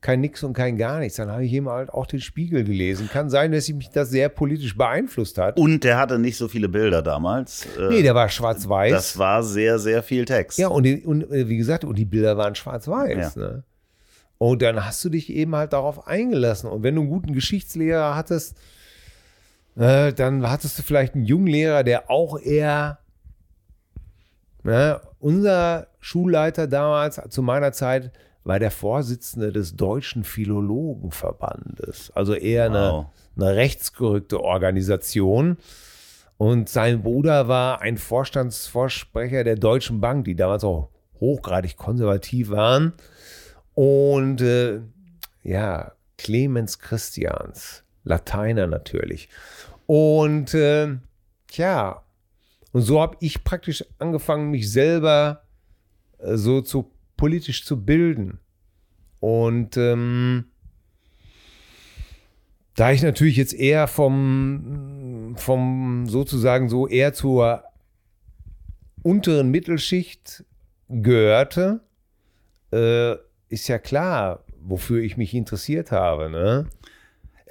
kein 0.00 0.20
Nix 0.20 0.42
und 0.44 0.52
kein 0.52 0.76
gar 0.76 1.00
nichts, 1.00 1.16
dann 1.16 1.30
habe 1.30 1.44
ich 1.44 1.52
eben 1.52 1.68
halt 1.68 1.90
auch 1.90 2.06
den 2.06 2.20
Spiegel 2.20 2.62
gelesen. 2.64 3.08
Kann 3.12 3.28
sein, 3.30 3.50
dass 3.52 3.68
mich 3.68 3.90
das 3.90 4.10
sehr 4.10 4.28
politisch 4.28 4.76
beeinflusst 4.76 5.38
hat. 5.38 5.58
Und 5.58 5.82
der 5.84 5.98
hatte 5.98 6.18
nicht 6.18 6.36
so 6.36 6.48
viele 6.48 6.68
Bilder 6.68 7.02
damals. 7.02 7.66
Äh, 7.76 7.88
Nee, 7.88 8.02
der 8.02 8.14
war 8.14 8.28
schwarz-weiß. 8.28 8.92
das 8.92 9.18
war 9.18 9.42
sehr, 9.42 9.78
sehr 9.78 10.02
viel 10.02 10.24
Text. 10.24 10.58
Ja, 10.58 10.68
und, 10.68 10.84
die, 10.84 11.04
und 11.04 11.30
äh, 11.32 11.48
wie 11.48 11.56
gesagt, 11.56 11.84
und 11.84 11.96
die 11.98 12.04
Bilder 12.04 12.36
waren 12.36 12.54
schwarz-weiß. 12.54 13.36
Ne? 13.36 13.64
Und 14.38 14.62
dann 14.62 14.84
hast 14.84 15.04
du 15.04 15.08
dich 15.08 15.30
eben 15.30 15.56
halt 15.56 15.72
darauf 15.72 16.06
eingelassen. 16.06 16.68
Und 16.68 16.82
wenn 16.82 16.94
du 16.94 17.02
einen 17.02 17.10
guten 17.10 17.32
Geschichtslehrer 17.32 18.14
hattest, 18.14 18.56
äh, 19.76 20.12
dann 20.12 20.48
hattest 20.50 20.78
du 20.78 20.82
vielleicht 20.82 21.14
einen 21.14 21.24
jungen 21.24 21.46
Lehrer, 21.46 21.84
der 21.84 22.10
auch 22.10 22.38
eher, 22.38 22.98
ne, 24.62 25.00
unser 25.20 25.88
Schulleiter 26.00 26.66
damals, 26.66 27.20
zu 27.30 27.42
meiner 27.42 27.72
Zeit, 27.72 28.12
war 28.44 28.58
der 28.58 28.70
Vorsitzende 28.70 29.52
des 29.52 29.74
Deutschen 29.74 30.22
Philologenverbandes. 30.22 32.12
Also 32.14 32.34
eher 32.34 32.70
Wow. 32.70 32.76
eine, 33.36 33.48
eine 33.48 33.56
rechtsgerückte 33.56 34.40
Organisation. 34.40 35.56
Und 36.38 36.68
sein 36.68 37.02
Bruder 37.02 37.48
war 37.48 37.80
ein 37.80 37.96
Vorstandsvorsprecher 37.98 39.42
der 39.42 39.56
Deutschen 39.56 40.00
Bank, 40.00 40.26
die 40.26 40.36
damals 40.36 40.64
auch 40.64 40.90
hochgradig 41.18 41.76
konservativ 41.76 42.50
waren. 42.50 42.92
Und 43.76 44.40
äh, 44.40 44.80
ja, 45.42 45.92
Clemens 46.16 46.78
Christians, 46.78 47.84
Lateiner 48.04 48.66
natürlich. 48.66 49.28
Und 49.84 50.54
äh, 50.54 50.96
ja, 51.52 52.02
und 52.72 52.82
so 52.82 53.02
habe 53.02 53.18
ich 53.20 53.44
praktisch 53.44 53.84
angefangen, 53.98 54.50
mich 54.50 54.72
selber 54.72 55.42
äh, 56.18 56.36
so 56.36 56.62
zu 56.62 56.90
politisch 57.18 57.66
zu 57.66 57.84
bilden. 57.84 58.40
Und 59.20 59.76
ähm, 59.76 60.46
da 62.76 62.92
ich 62.92 63.02
natürlich 63.02 63.36
jetzt 63.36 63.54
eher 63.54 63.88
vom, 63.88 65.34
vom 65.36 66.06
sozusagen 66.06 66.70
so 66.70 66.88
eher 66.88 67.12
zur 67.12 67.62
unteren 69.02 69.50
Mittelschicht 69.50 70.44
gehörte, 70.88 71.80
äh, 72.70 73.16
ist 73.56 73.68
ja 73.68 73.78
klar, 73.78 74.44
wofür 74.60 75.02
ich 75.02 75.16
mich 75.16 75.34
interessiert 75.34 75.90
habe. 75.90 76.30
Ne? 76.30 76.66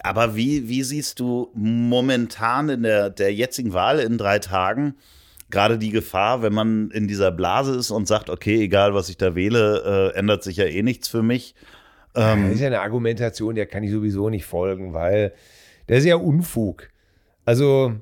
Aber 0.02 0.36
wie, 0.36 0.70
wie 0.70 0.84
siehst 0.84 1.20
du 1.20 1.50
momentan 1.54 2.70
in 2.70 2.84
der, 2.84 3.10
der 3.10 3.34
jetzigen 3.34 3.74
Wahl 3.74 4.00
in 4.00 4.18
drei 4.18 4.40
Tagen 4.40 4.96
gerade 5.50 5.78
die 5.78 5.92
Gefahr, 5.92 6.42
wenn 6.42 6.54
man 6.54 6.92
in 6.92 7.08
dieser 7.08 7.32
Blase 7.32 7.76
ist 7.76 7.92
und 7.92 8.08
sagt, 8.08 8.30
okay, 8.30 8.64
egal 8.64 8.94
was 8.94 9.10
ich 9.10 9.18
da 9.18 9.36
wähle, 9.36 10.12
äh, 10.14 10.18
ändert 10.18 10.44
sich 10.44 10.58
ja 10.58 10.66
eh 10.66 10.84
nichts 10.84 11.08
für 11.08 11.24
mich. 11.24 11.56
Das 12.14 12.34
Ähm, 12.34 12.52
ist 12.52 12.60
ja 12.60 12.68
eine 12.68 12.82
Argumentation, 12.82 13.56
der 13.56 13.66
kann 13.66 13.84
ich 13.84 13.92
sowieso 13.92 14.30
nicht 14.30 14.46
folgen, 14.46 14.94
weil 14.94 15.34
das 15.88 16.00
ist 16.00 16.06
ja 16.06 16.16
Unfug. 16.16 16.90
Also, 17.46 17.94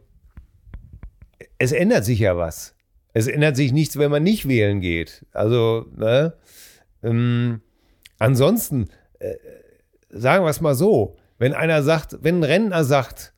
es 1.57 1.71
ändert 1.71 2.05
sich 2.05 2.19
ja 2.19 2.37
was. 2.37 2.75
Es 3.13 3.27
ändert 3.27 3.55
sich 3.55 3.71
nichts, 3.71 3.97
wenn 3.97 4.09
man 4.11 4.23
nicht 4.23 4.47
wählen 4.47 4.81
geht. 4.81 5.25
Also, 5.33 5.85
ne? 5.95 6.33
Ähm, 7.03 7.61
ansonsten, 8.23 8.89
äh, 9.19 9.35
sagen 10.09 10.45
wir 10.45 10.49
es 10.49 10.61
mal 10.61 10.75
so, 10.75 11.15
wenn 11.37 11.53
einer 11.53 11.83
sagt, 11.83 12.17
wenn 12.21 12.39
ein 12.39 12.43
Rentner 12.43 12.83
sagt, 12.83 13.33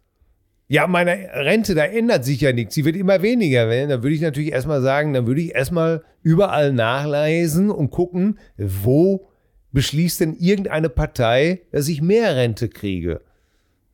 ja, 0.68 0.88
meine 0.88 1.30
Rente, 1.34 1.76
da 1.76 1.86
ändert 1.86 2.26
sich 2.26 2.42
ja 2.42 2.52
nichts, 2.52 2.74
sie 2.74 2.86
wird 2.86 2.96
immer 2.96 3.22
weniger 3.22 3.70
werden, 3.70 3.90
dann 3.90 4.04
würde 4.04 4.16
ich 4.16 4.22
natürlich 4.22 4.52
erstmal 4.52 4.82
sagen, 4.82 5.14
dann 5.14 5.28
würde 5.28 5.42
ich 5.42 5.54
erstmal 5.54 6.04
überall 6.24 6.74
nachlesen 6.74 7.70
und 7.70 7.92
gucken, 7.92 8.40
wo 8.58 9.30
beschließt 9.72 10.22
denn 10.22 10.36
irgendeine 10.36 10.90
Partei, 10.90 11.62
dass 11.72 11.88
ich 11.88 12.02
mehr 12.02 12.36
Rente 12.36 12.70
kriege. 12.70 13.22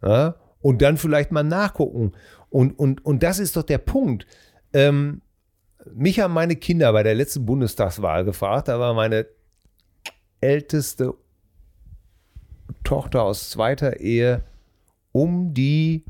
Ja? 0.01 0.35
Und 0.61 0.81
dann 0.81 0.97
vielleicht 0.97 1.31
mal 1.31 1.43
nachgucken. 1.43 2.13
Und, 2.49 2.77
und, 2.77 3.03
und 3.05 3.23
das 3.23 3.39
ist 3.39 3.57
doch 3.57 3.63
der 3.63 3.79
Punkt. 3.79 4.25
Ähm, 4.73 5.21
mich 5.93 6.19
haben 6.19 6.33
meine 6.33 6.55
Kinder 6.55 6.93
bei 6.93 7.03
der 7.03 7.15
letzten 7.15 7.45
Bundestagswahl 7.45 8.23
gefragt, 8.23 8.67
da 8.67 8.79
war 8.79 8.93
meine 8.93 9.25
älteste 10.41 11.13
Tochter 12.83 13.23
aus 13.23 13.49
zweiter 13.49 13.99
Ehe 13.99 14.43
um 15.11 15.53
die 15.53 16.03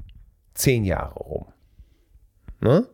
zehn 0.54 0.84
Jahre 0.86 1.16
rum. 1.16 1.46
Ne? 2.62 2.88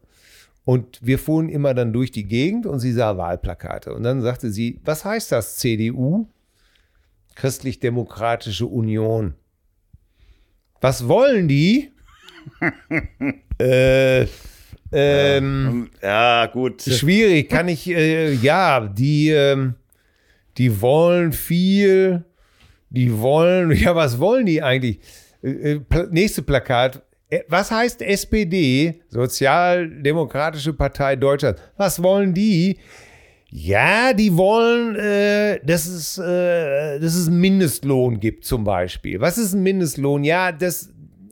Und 0.66 1.00
wir 1.02 1.20
fuhren 1.20 1.48
immer 1.48 1.74
dann 1.74 1.94
durch 1.94 2.12
die 2.12 2.26
Gegend 2.26 2.66
und 2.66 2.80
sie 2.80 2.92
sah 2.92 3.18
Wahlplakate. 3.18 3.94
Und 3.94 4.04
dann 4.04 4.22
sagte 4.22 4.52
sie, 4.52 4.82
was 4.84 5.06
heißt 5.06 5.32
das 5.32 5.58
CDU? 5.58 6.28
Christlich-Demokratische 7.36 8.66
Union. 8.66 9.36
Was 10.82 11.08
wollen 11.08 11.48
die? 11.48 11.92
äh, 13.60 14.26
ähm, 14.92 15.90
ja, 16.02 16.46
gut. 16.48 16.82
Schwierig, 16.82 17.50
kann 17.50 17.68
ich, 17.68 17.88
äh, 17.90 18.34
ja, 18.34 18.88
die, 18.88 19.30
ähm, 19.30 19.76
die 20.58 20.82
wollen 20.82 21.34
viel, 21.34 22.26
die 22.90 23.20
wollen, 23.20 23.72
ja, 23.76 23.96
was 23.96 24.20
wollen 24.20 24.46
die 24.46 24.62
eigentlich? 24.62 25.00
Äh, 25.42 25.74
äh, 25.74 25.82
nächste 26.12 26.42
Plakat. 26.42 27.04
Äh, 27.30 27.42
Was 27.48 27.72
heißt 27.72 28.02
SPD, 28.02 29.02
Sozialdemokratische 29.10 30.74
Partei 30.74 31.16
Deutschlands? 31.16 31.62
Was 31.78 32.02
wollen 32.02 32.34
die? 32.34 32.78
Ja, 33.50 34.14
die 34.14 34.36
wollen, 34.36 34.96
äh, 34.98 35.60
dass, 35.64 35.88
es, 35.88 36.18
äh, 36.18 37.00
dass 37.00 37.16
es 37.16 37.28
einen 37.28 37.40
Mindestlohn 37.40 38.20
gibt, 38.20 38.44
zum 38.44 38.64
Beispiel. 38.64 39.22
Was 39.22 39.38
ist 39.38 39.54
ein 39.54 39.64
Mindestlohn? 39.64 40.24
Ja, 40.24 40.52
dass 40.52 40.90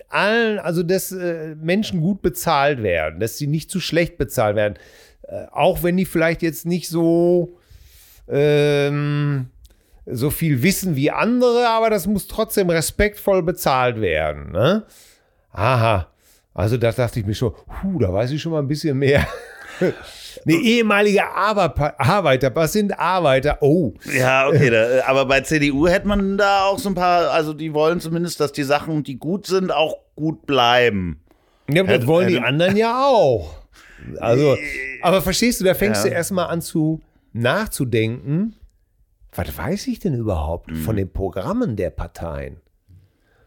allen, 0.08 0.60
also 0.60 0.82
dass 0.82 1.12
äh, 1.12 1.55
Menschen 1.55 2.00
gut 2.00 2.22
bezahlt 2.22 2.82
werden, 2.82 3.20
dass 3.20 3.38
sie 3.38 3.48
nicht 3.48 3.70
zu 3.70 3.79
schlecht 3.82 4.17
bezahlt 4.17 4.55
werden. 4.55 4.75
Auch 5.51 5.82
wenn 5.82 5.98
die 5.98 6.05
vielleicht 6.05 6.44
jetzt 6.44 6.67
nicht 6.67 6.88
so, 6.88 7.58
ähm, 8.29 9.48
so 10.05 10.29
viel 10.29 10.62
wissen 10.63 10.96
wie 10.96 11.12
andere, 11.12 11.67
aber 11.70 11.89
das 11.89 12.08
muss 12.08 12.27
trotzdem 12.27 12.70
respektvoll 12.70 13.44
bezahlt 13.44 14.00
werden. 14.01 14.51
Ne? 14.51 14.84
Aha, 15.51 16.08
also 16.53 16.77
da 16.77 16.91
dachte 16.91 17.20
ich 17.20 17.25
mir 17.25 17.34
schon, 17.36 17.53
puh, 17.53 18.00
da 18.00 18.12
weiß 18.13 18.32
ich 18.32 18.41
schon 18.41 18.51
mal 18.51 18.60
ein 18.60 18.67
bisschen 18.67 18.98
mehr. 18.98 19.25
Eine 20.48 20.58
ehemalige 20.58 21.25
Arbeiter, 21.27 22.00
Arbeiter, 22.00 22.55
was 22.55 22.74
sind 22.74 22.98
Arbeiter? 23.00 23.58
Oh. 23.62 23.94
Ja, 24.15 24.48
okay, 24.48 24.70
da, 24.70 25.03
aber 25.08 25.25
bei 25.25 25.41
CDU 25.41 25.88
hätte 25.88 26.08
man 26.08 26.38
da 26.38 26.65
auch 26.65 26.77
so 26.77 26.89
ein 26.89 26.96
paar, 26.96 27.32
also 27.32 27.53
die 27.53 27.74
wollen 27.74 28.00
zumindest, 28.00 28.39
dass 28.39 28.51
die 28.51 28.63
Sachen, 28.63 29.03
die 29.03 29.17
gut 29.17 29.48
sind, 29.48 29.72
auch 29.72 29.98
gut 30.15 30.46
bleiben. 30.46 31.20
Ja, 31.70 31.82
aber 31.82 31.98
das 31.98 32.05
wollen 32.05 32.27
die 32.27 32.39
anderen 32.39 32.77
ja 32.77 33.05
auch. 33.05 33.55
Also, 34.20 34.55
aber 35.01 35.22
verstehst 35.22 35.62
du, 35.62 35.65
da 35.65 35.74
fängst 35.74 36.03
Ja. 36.03 36.12
du 36.12 36.15
erstmal 36.15 36.48
an 36.48 36.62
zu 36.62 37.01
nachzudenken, 37.36 38.56
was 39.34 39.58
weiß 39.58 39.88
ich 39.88 40.00
denn 40.00 40.13
überhaupt 40.13 40.72
Mhm. 40.72 40.75
von 40.77 40.96
den 40.96 41.12
Programmen 41.12 41.75
der 41.75 41.89
Parteien? 41.89 42.58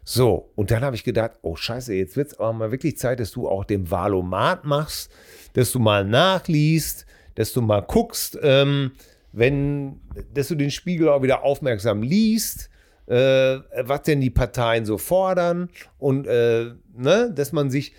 So, 0.04 0.50
und 0.54 0.70
dann 0.70 0.82
habe 0.82 0.96
ich 0.96 1.04
gedacht, 1.04 1.32
oh 1.42 1.56
scheiße, 1.56 1.94
jetzt 1.94 2.16
wird 2.16 2.28
es 2.28 2.38
aber 2.38 2.52
mal 2.54 2.70
wirklich 2.70 2.96
Zeit, 2.96 3.20
dass 3.20 3.30
du 3.30 3.48
auch 3.48 3.64
den 3.64 3.90
Valomat 3.90 4.64
machst, 4.64 5.10
dass 5.52 5.70
du 5.72 5.78
mal 5.78 6.04
nachliest, 6.04 7.04
dass 7.34 7.52
du 7.52 7.60
mal 7.60 7.80
guckst, 7.82 8.38
ähm, 8.42 8.92
wenn, 9.32 10.00
dass 10.32 10.48
du 10.48 10.54
den 10.54 10.70
Spiegel 10.70 11.08
auch 11.10 11.22
wieder 11.22 11.42
aufmerksam 11.42 12.02
liest, 12.02 12.70
äh, 13.06 13.58
was 13.82 14.02
denn 14.02 14.20
die 14.22 14.30
Parteien 14.30 14.86
so 14.86 14.96
fordern 14.98 15.68
und 15.98 16.26
äh, 16.26 16.72
ne, 16.94 17.30
dass 17.34 17.52
man 17.52 17.70
sich 17.70 17.92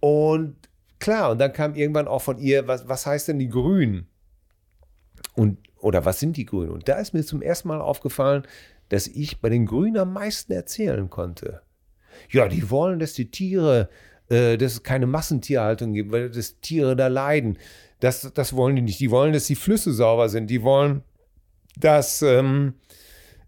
und 0.00 0.56
klar, 0.98 1.30
und 1.30 1.38
dann 1.38 1.52
kam 1.52 1.74
irgendwann 1.74 2.08
auch 2.08 2.22
von 2.22 2.38
ihr, 2.38 2.66
was, 2.66 2.88
was 2.88 3.04
heißt 3.06 3.28
denn 3.28 3.38
die 3.38 3.48
Grünen? 3.48 4.06
Und, 5.34 5.58
oder 5.78 6.04
was 6.04 6.20
sind 6.20 6.36
die 6.36 6.46
Grünen? 6.46 6.70
Und 6.70 6.88
da 6.88 6.94
ist 6.94 7.14
mir 7.14 7.24
zum 7.24 7.42
ersten 7.42 7.68
Mal 7.68 7.80
aufgefallen, 7.80 8.42
dass 8.88 9.06
ich 9.06 9.40
bei 9.40 9.48
den 9.48 9.66
Grünen 9.66 9.96
am 9.96 10.12
meisten 10.12 10.52
erzählen 10.52 11.10
konnte. 11.10 11.62
Ja, 12.30 12.48
die 12.48 12.70
wollen, 12.70 12.98
dass 12.98 13.12
die 13.14 13.30
Tiere, 13.30 13.88
äh, 14.28 14.56
dass 14.56 14.72
es 14.72 14.82
keine 14.82 15.06
Massentierhaltung 15.06 15.92
gibt, 15.92 16.12
weil 16.12 16.30
das 16.30 16.60
Tiere 16.60 16.94
da 16.94 17.08
leiden. 17.08 17.58
Das, 18.00 18.30
das 18.34 18.54
wollen 18.54 18.76
die 18.76 18.82
nicht. 18.82 19.00
Die 19.00 19.10
wollen, 19.10 19.32
dass 19.32 19.46
die 19.46 19.56
Flüsse 19.56 19.92
sauber 19.92 20.28
sind. 20.28 20.48
Die 20.48 20.62
wollen, 20.62 21.02
dass 21.76 22.22
ähm, 22.22 22.74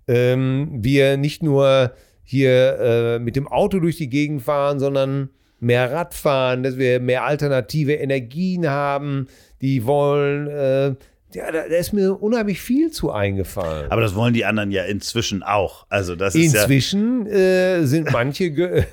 ähm, 0.09 0.71
wir 0.73 1.17
nicht 1.17 1.43
nur 1.43 1.93
hier 2.25 2.79
äh, 2.81 3.19
mit 3.19 3.37
dem 3.37 3.47
Auto 3.47 3.79
durch 3.79 3.97
die 3.97 4.09
Gegend 4.09 4.43
fahren, 4.43 4.81
sondern 4.81 5.31
mehr 5.61 5.93
Rad 5.93 6.15
fahren, 6.15 6.63
dass 6.63 6.77
wir 6.77 7.01
mehr 7.01 7.25
alternative 7.25 7.95
Energien 7.95 8.69
haben. 8.69 9.29
Die 9.61 9.85
wollen, 9.85 10.49
äh, 10.49 10.95
ja, 11.35 11.51
da, 11.51 11.69
da 11.69 11.77
ist 11.77 11.93
mir 11.93 12.23
unheimlich 12.23 12.61
viel 12.61 12.91
zu 12.91 13.11
eingefallen. 13.11 13.91
Aber 13.91 14.01
das 14.01 14.15
wollen 14.15 14.33
die 14.33 14.45
anderen 14.45 14.71
ja 14.71 14.85
inzwischen 14.85 15.43
auch. 15.43 15.87
Also 15.89 16.15
das 16.17 16.35
ist 16.35 16.55
ja, 16.55 16.61
Inzwischen 16.63 17.27
äh, 17.27 17.85
sind 17.85 18.13
manche 18.13 18.47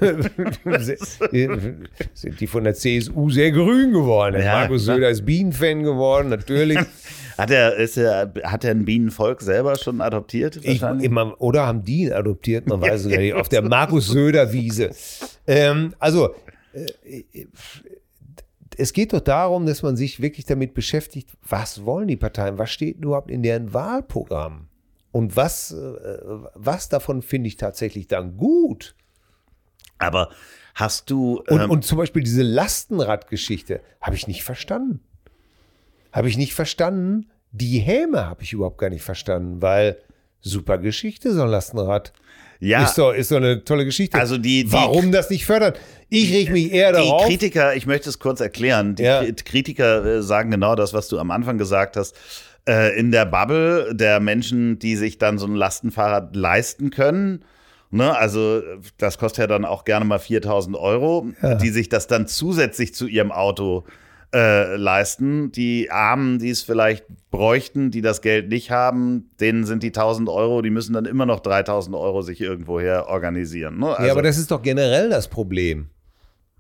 sind 2.14 2.40
die 2.40 2.48
von 2.48 2.64
der 2.64 2.74
CSU 2.74 3.30
sehr 3.30 3.52
grün 3.52 3.94
geworden. 3.94 4.42
Ja, 4.42 4.60
Markus 4.60 4.84
klar. 4.84 4.96
Söder 4.96 5.10
ist 5.10 5.26
Bienenfan 5.26 5.84
geworden, 5.84 6.30
natürlich. 6.30 6.80
hat 7.38 7.52
er, 7.52 7.76
ist 7.76 7.98
er, 7.98 8.34
hat 8.44 8.64
er 8.64 8.72
ein 8.72 8.86
Bienenvolk 8.86 9.42
selber 9.42 9.76
schon 9.76 10.02
adoptiert? 10.02 10.60
Ich, 10.64 10.82
immer, 10.82 11.40
oder 11.40 11.66
haben 11.66 11.84
die 11.84 12.04
ihn 12.04 12.14
adoptiert, 12.14 12.68
man 12.68 12.82
weiß 12.82 13.06
es 13.06 13.12
gar 13.12 13.20
nicht, 13.20 13.34
auf 13.34 13.50
der 13.50 13.62
Markus 13.62 14.08
Söder 14.08 14.52
Wiese. 14.52 14.92
Ähm, 15.48 15.94
also, 16.00 16.34
äh, 16.74 17.24
es 18.78 18.94
geht 18.94 19.14
doch 19.14 19.22
darum, 19.22 19.66
dass 19.66 19.84
man 19.84 19.96
sich 19.96 20.22
wirklich 20.22 20.46
damit 20.46 20.74
beschäftigt, 20.74 21.30
was 21.48 21.86
wollen 21.86 22.08
die 22.08 22.18
Parteien, 22.18 22.58
was 22.58 22.72
steht 22.72 22.98
überhaupt 22.98 23.32
in 23.32 23.44
deren 23.44 23.74
Wahlprogramm 23.74 24.68
und 25.12 25.36
was, 25.36 25.72
äh, 25.72 26.20
was 26.56 26.90
davon 26.90 27.22
finde 27.22 27.48
ich 27.48 27.58
tatsächlich 27.58 28.08
dann 28.08 28.38
gut. 28.38 28.96
Aber 30.00 30.30
hast 30.76 31.10
du. 31.10 31.44
Und, 31.50 31.62
ähm, 31.62 31.70
und 31.70 31.86
zum 31.86 31.98
Beispiel 31.98 32.24
diese 32.24 32.44
Lastenradgeschichte 32.44 33.82
habe 34.02 34.16
ich 34.16 34.28
nicht 34.28 34.44
verstanden. 34.44 35.02
Habe 36.12 36.30
ich 36.30 36.38
nicht 36.38 36.54
verstanden. 36.54 37.30
Die 37.52 37.80
Häme 37.80 38.26
habe 38.26 38.44
ich 38.44 38.54
überhaupt 38.54 38.80
gar 38.80 38.90
nicht 38.90 39.04
verstanden, 39.04 39.62
weil 39.62 39.98
super 40.42 40.78
Geschichte, 40.78 41.34
so 41.34 41.44
ein 41.44 41.50
Lastenrad. 41.50 42.14
Ja, 42.60 42.84
Ist, 42.84 42.98
doch, 42.98 43.12
ist 43.12 43.32
doch 43.32 43.38
eine 43.38 43.64
tolle 43.64 43.86
Geschichte. 43.86 44.18
Also 44.18 44.38
die- 44.38 44.64
die- 44.66 44.72
Warum 44.72 45.12
das 45.12 45.30
nicht 45.30 45.46
fördern? 45.46 45.74
Ich 46.10 46.32
reg 46.34 46.52
mich 46.52 46.72
eher 46.72 46.92
die 46.92 46.98
darauf. 47.08 47.26
Kritiker, 47.28 47.76
ich 47.76 47.86
möchte 47.86 48.10
es 48.10 48.20
kurz 48.20 48.40
erklären, 48.40 48.96
die 48.96 49.04
Ja. 49.04 49.22
Kri- 49.22 49.44
Kritiker 49.44 50.06
äh, 50.06 50.22
sagen 50.22 50.52
genau 50.52 50.76
das, 50.76 50.94
was 50.94 51.08
du 51.08 51.20
am 51.20 51.32
Anfang 51.32 51.58
gesagt 51.58 51.98
hast. 51.98 52.16
Äh, 52.68 52.98
in 52.98 53.12
der 53.12 53.26
Bubble 53.26 53.94
der 53.94 54.20
Menschen, 54.20 54.80
die 54.80 54.96
sich 54.96 55.18
dann 55.18 55.38
so 55.38 55.46
ein 55.48 55.56
Lastenfahrrad 55.56 56.36
leisten 56.36 56.92
können, 56.92 57.44
ne, 57.92 58.16
also 58.18 58.62
das 58.98 59.18
kostet 59.18 59.40
ja 59.40 59.48
dann 59.48 59.66
auch 59.66 59.84
gerne 59.86 60.06
mal 60.06 60.20
4000 60.20 60.78
Euro, 60.78 61.28
die 61.62 61.70
sich 61.70 61.90
das 61.90 62.08
dann 62.08 62.28
zusätzlich 62.28 62.94
zu 62.96 63.08
ihrem 63.08 63.32
Auto 63.32 63.84
äh, 64.34 64.76
leisten. 64.76 65.52
Die 65.52 65.92
Armen, 65.92 66.40
die 66.40 66.50
es 66.50 66.62
vielleicht 66.64 67.06
bräuchten, 67.32 67.92
die 67.92 68.02
das 68.02 68.22
Geld 68.22 68.50
nicht 68.50 68.72
haben, 68.72 69.30
denen 69.40 69.66
sind 69.66 69.84
die 69.84 69.88
1000 69.90 70.28
Euro, 70.30 70.62
die 70.62 70.70
müssen 70.72 70.94
dann 70.94 71.06
immer 71.06 71.26
noch 71.26 71.40
3000 71.40 71.96
Euro 71.96 72.22
sich 72.22 72.42
irgendwoher 72.42 73.08
organisieren. 73.08 73.78
Ne? 73.80 73.90
Also, 73.90 74.04
ja, 74.06 74.12
aber 74.12 74.22
das 74.24 74.38
ist 74.38 74.52
doch 74.52 74.62
generell 74.62 75.10
das 75.10 75.28
Problem. 75.28 75.88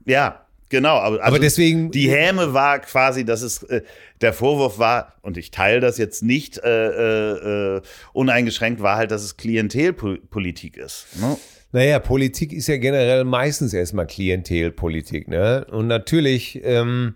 ja, 0.06 0.46
genau. 0.70 0.96
Aber, 0.98 1.16
also 1.18 1.22
Aber 1.22 1.40
deswegen- 1.40 1.92
Die 1.92 2.10
Häme 2.10 2.54
war 2.54 2.80
quasi, 2.80 3.26
dass 3.26 3.42
es, 3.44 3.62
äh, 3.64 3.82
der 4.22 4.34
Vorwurf 4.34 4.80
war, 4.80 5.14
und 5.22 5.38
ich 5.38 5.52
teile 5.52 5.80
das 5.80 5.98
jetzt 5.98 6.24
nicht 6.24 6.58
äh, 6.64 7.76
äh, 7.78 7.82
uneingeschränkt, 8.14 8.82
war 8.82 8.98
halt, 8.98 9.12
dass 9.12 9.24
es 9.24 9.38
Klientelpolitik 9.38 10.78
ist. 10.78 11.08
Ne? 11.20 11.38
Naja, 11.72 12.00
Politik 12.00 12.54
ist 12.54 12.68
ja 12.68 12.78
generell 12.78 13.24
meistens 13.24 13.74
erstmal 13.74 14.06
Klientelpolitik. 14.08 15.28
Ne? 15.28 15.66
Und 15.72 15.88
natürlich, 15.88 16.60
ähm, 16.64 17.16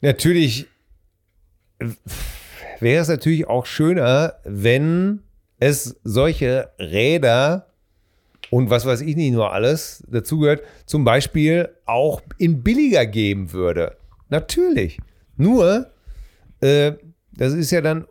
natürlich 0.00 0.66
wäre 2.80 3.02
es 3.02 3.08
natürlich 3.08 3.46
auch 3.46 3.66
schöner, 3.66 4.34
wenn 4.44 5.22
es 5.58 6.00
solche 6.04 6.70
Räder 6.78 7.66
und 8.50 8.70
was 8.70 8.86
weiß 8.86 9.02
ich 9.02 9.16
nicht 9.16 9.32
nur 9.32 9.52
alles 9.52 10.02
dazugehört, 10.08 10.62
zum 10.86 11.04
Beispiel 11.04 11.68
auch 11.86 12.22
in 12.38 12.62
billiger 12.62 13.06
geben 13.06 13.52
würde. 13.52 13.96
Natürlich. 14.28 14.98
Nur, 15.36 15.90
äh, 16.60 16.92
das 17.32 17.52
ist 17.52 17.70
ja 17.70 17.80
dann, 17.80 18.06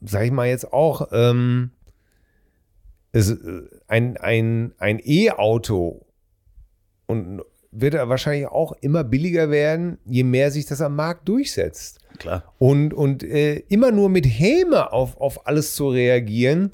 sag 0.00 0.24
ich 0.24 0.30
mal 0.30 0.48
jetzt 0.48 0.72
auch, 0.72 1.08
ähm, 1.12 1.70
es, 3.12 3.30
äh, 3.30 3.62
ein, 3.88 4.16
ein, 4.16 4.72
ein 4.78 5.00
E-Auto 5.04 6.06
und 7.06 7.42
wird 7.72 7.94
er 7.94 8.08
wahrscheinlich 8.08 8.46
auch 8.46 8.72
immer 8.82 9.02
billiger 9.02 9.50
werden, 9.50 9.98
je 10.04 10.24
mehr 10.24 10.50
sich 10.50 10.66
das 10.66 10.80
am 10.80 10.94
Markt 10.94 11.28
durchsetzt. 11.28 11.98
Klar. 12.18 12.44
Und, 12.58 12.92
und 12.94 13.24
äh, 13.24 13.56
immer 13.68 13.90
nur 13.90 14.10
mit 14.10 14.26
Häme 14.26 14.92
auf, 14.92 15.18
auf 15.18 15.46
alles 15.46 15.74
zu 15.74 15.88
reagieren, 15.88 16.70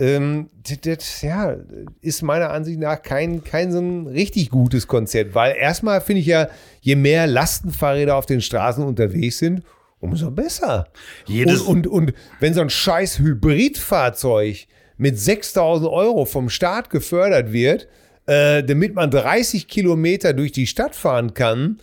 ähm, 0.00 0.50
das, 0.66 0.80
das, 0.80 1.22
ja, 1.22 1.56
ist 2.00 2.22
meiner 2.22 2.50
Ansicht 2.50 2.80
nach 2.80 3.00
kein, 3.00 3.44
kein 3.44 3.70
so 3.70 3.78
ein 3.78 4.08
richtig 4.08 4.50
gutes 4.50 4.88
Konzept. 4.88 5.36
Weil 5.36 5.54
erstmal 5.56 6.00
finde 6.00 6.20
ich 6.20 6.26
ja, 6.26 6.48
je 6.80 6.96
mehr 6.96 7.28
Lastenfahrräder 7.28 8.16
auf 8.16 8.26
den 8.26 8.40
Straßen 8.40 8.84
unterwegs 8.84 9.38
sind, 9.38 9.62
umso 10.00 10.32
besser. 10.32 10.88
Jedes- 11.26 11.60
und, 11.60 11.86
und, 11.86 12.08
und 12.08 12.14
wenn 12.40 12.54
so 12.54 12.60
ein 12.60 12.70
scheiß 12.70 13.20
Hybridfahrzeug 13.20 14.66
mit 14.96 15.18
6000 15.18 15.88
Euro 15.88 16.24
vom 16.24 16.48
Staat 16.48 16.90
gefördert 16.90 17.52
wird, 17.52 17.88
äh, 18.26 18.62
damit 18.62 18.94
man 18.94 19.10
30 19.10 19.68
Kilometer 19.68 20.32
durch 20.32 20.52
die 20.52 20.66
Stadt 20.66 20.94
fahren 20.96 21.34
kann, 21.34 21.78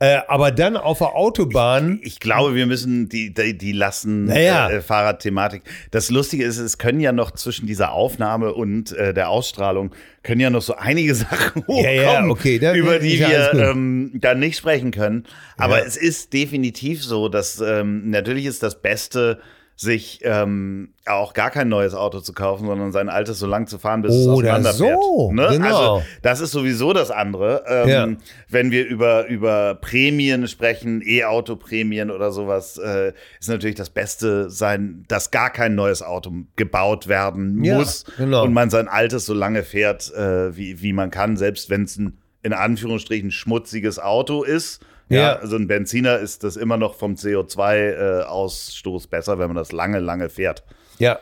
äh, 0.00 0.18
aber 0.28 0.52
dann 0.52 0.76
auf 0.76 0.98
der 0.98 1.16
Autobahn. 1.16 1.98
Ich 2.04 2.20
glaube, 2.20 2.54
wir 2.54 2.66
müssen 2.66 3.08
die, 3.08 3.34
die, 3.34 3.58
die 3.58 3.72
lassen 3.72 4.26
Naja. 4.26 4.70
äh, 4.70 4.80
Fahrradthematik. 4.80 5.62
Das 5.90 6.08
Lustige 6.10 6.44
ist, 6.44 6.58
es 6.58 6.78
können 6.78 7.00
ja 7.00 7.10
noch 7.10 7.32
zwischen 7.32 7.66
dieser 7.66 7.90
Aufnahme 7.92 8.54
und 8.54 8.92
äh, 8.92 9.12
der 9.12 9.28
Ausstrahlung 9.28 9.90
können 10.22 10.40
ja 10.40 10.50
noch 10.50 10.62
so 10.62 10.76
einige 10.76 11.14
Sachen 11.16 11.62
hochkommen, 11.62 11.84
Ja, 11.84 11.90
ja, 11.90 12.24
okay, 12.28 12.60
dann 12.60 12.76
über 12.76 13.00
die 13.00 13.18
wir 13.18 13.52
ähm, 13.54 14.12
dann 14.14 14.38
nicht 14.38 14.56
sprechen 14.56 14.92
können. 14.92 15.24
Aber 15.56 15.80
Ja. 15.80 15.84
es 15.86 15.96
ist 15.96 16.32
definitiv 16.32 17.02
so, 17.02 17.28
dass 17.28 17.60
ähm, 17.60 18.08
natürlich 18.08 18.46
ist 18.46 18.62
das 18.62 18.80
Beste, 18.80 19.40
sich 19.80 20.18
ähm, 20.24 20.92
auch 21.06 21.34
gar 21.34 21.52
kein 21.52 21.68
neues 21.68 21.94
Auto 21.94 22.18
zu 22.18 22.32
kaufen, 22.32 22.66
sondern 22.66 22.90
sein 22.90 23.08
altes 23.08 23.38
so 23.38 23.46
lang 23.46 23.68
zu 23.68 23.78
fahren, 23.78 24.02
bis 24.02 24.12
es 24.12 24.26
Oder 24.26 24.56
auseinanderfährt. 24.56 24.98
so, 25.00 25.32
ne? 25.32 25.48
genau. 25.52 25.66
Also 25.94 26.06
das 26.20 26.40
ist 26.40 26.50
sowieso 26.50 26.92
das 26.92 27.12
andere. 27.12 27.62
Ähm, 27.68 27.88
Ja. 27.88 28.08
Wenn 28.48 28.72
wir 28.72 28.86
über, 28.86 29.28
über 29.28 29.76
Prämien 29.76 30.48
sprechen, 30.48 31.00
E-Auto-Prämien 31.06 32.10
oder 32.10 32.32
sowas, 32.32 32.76
äh, 32.78 33.12
ist 33.38 33.48
natürlich 33.48 33.76
das 33.76 33.90
Beste 33.90 34.50
sein, 34.50 35.04
dass 35.06 35.30
gar 35.30 35.50
kein 35.50 35.76
neues 35.76 36.02
Auto 36.02 36.32
gebaut 36.56 37.06
werden 37.06 37.62
Ja, 37.62 37.78
muss 37.78 38.04
genau. 38.16 38.42
und 38.42 38.52
man 38.52 38.70
sein 38.70 38.88
altes 38.88 39.26
so 39.26 39.34
lange 39.34 39.62
fährt, 39.62 40.12
äh, 40.12 40.56
wie, 40.56 40.82
wie 40.82 40.92
man 40.92 41.12
kann, 41.12 41.36
selbst 41.36 41.70
wenn 41.70 41.84
es 41.84 41.96
ein 41.96 42.18
in 42.42 42.52
Anführungsstrichen 42.52 43.30
schmutziges 43.30 43.98
Auto 44.00 44.42
ist. 44.42 44.80
Ja, 45.08 45.20
Ja. 45.20 45.36
also 45.36 45.56
ein 45.56 45.66
Benziner 45.66 46.18
ist 46.18 46.44
das 46.44 46.56
immer 46.56 46.76
noch 46.76 46.94
vom 46.94 47.14
CO2-Ausstoß 47.14 49.08
besser, 49.08 49.38
wenn 49.38 49.48
man 49.48 49.56
das 49.56 49.72
lange, 49.72 49.98
lange 50.00 50.28
fährt 50.28 50.64
Ja, 50.98 51.18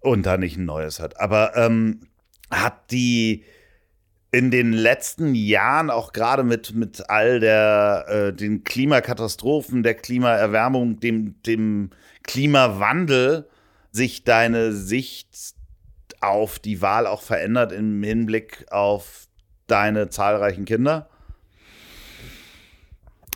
und 0.00 0.26
da 0.26 0.36
nicht 0.36 0.56
ein 0.56 0.64
neues 0.64 1.00
hat. 1.00 1.20
Aber 1.20 1.56
ähm, 1.56 2.00
hat 2.50 2.90
die, 2.90 3.44
in 4.30 4.50
den 4.50 4.72
letzten 4.72 5.34
Jahren, 5.34 5.90
auch 5.90 6.12
gerade 6.12 6.42
mit, 6.42 6.74
mit 6.74 7.08
all 7.10 7.38
der, 7.40 8.06
äh, 8.08 8.32
den 8.32 8.64
Klimakatastrophen, 8.64 9.82
der 9.82 9.94
Klimaerwärmung, 9.94 10.98
dem, 11.00 11.40
dem 11.42 11.90
Klimawandel, 12.24 13.48
sich 13.90 14.24
deine 14.24 14.72
Sicht 14.72 15.54
auf 16.20 16.58
die 16.58 16.80
Wahl 16.80 17.06
auch 17.06 17.20
verändert 17.22 17.72
im 17.72 18.02
Hinblick 18.02 18.64
auf 18.70 19.26
deine 19.66 20.08
zahlreichen 20.08 20.64
Kinder? 20.64 21.08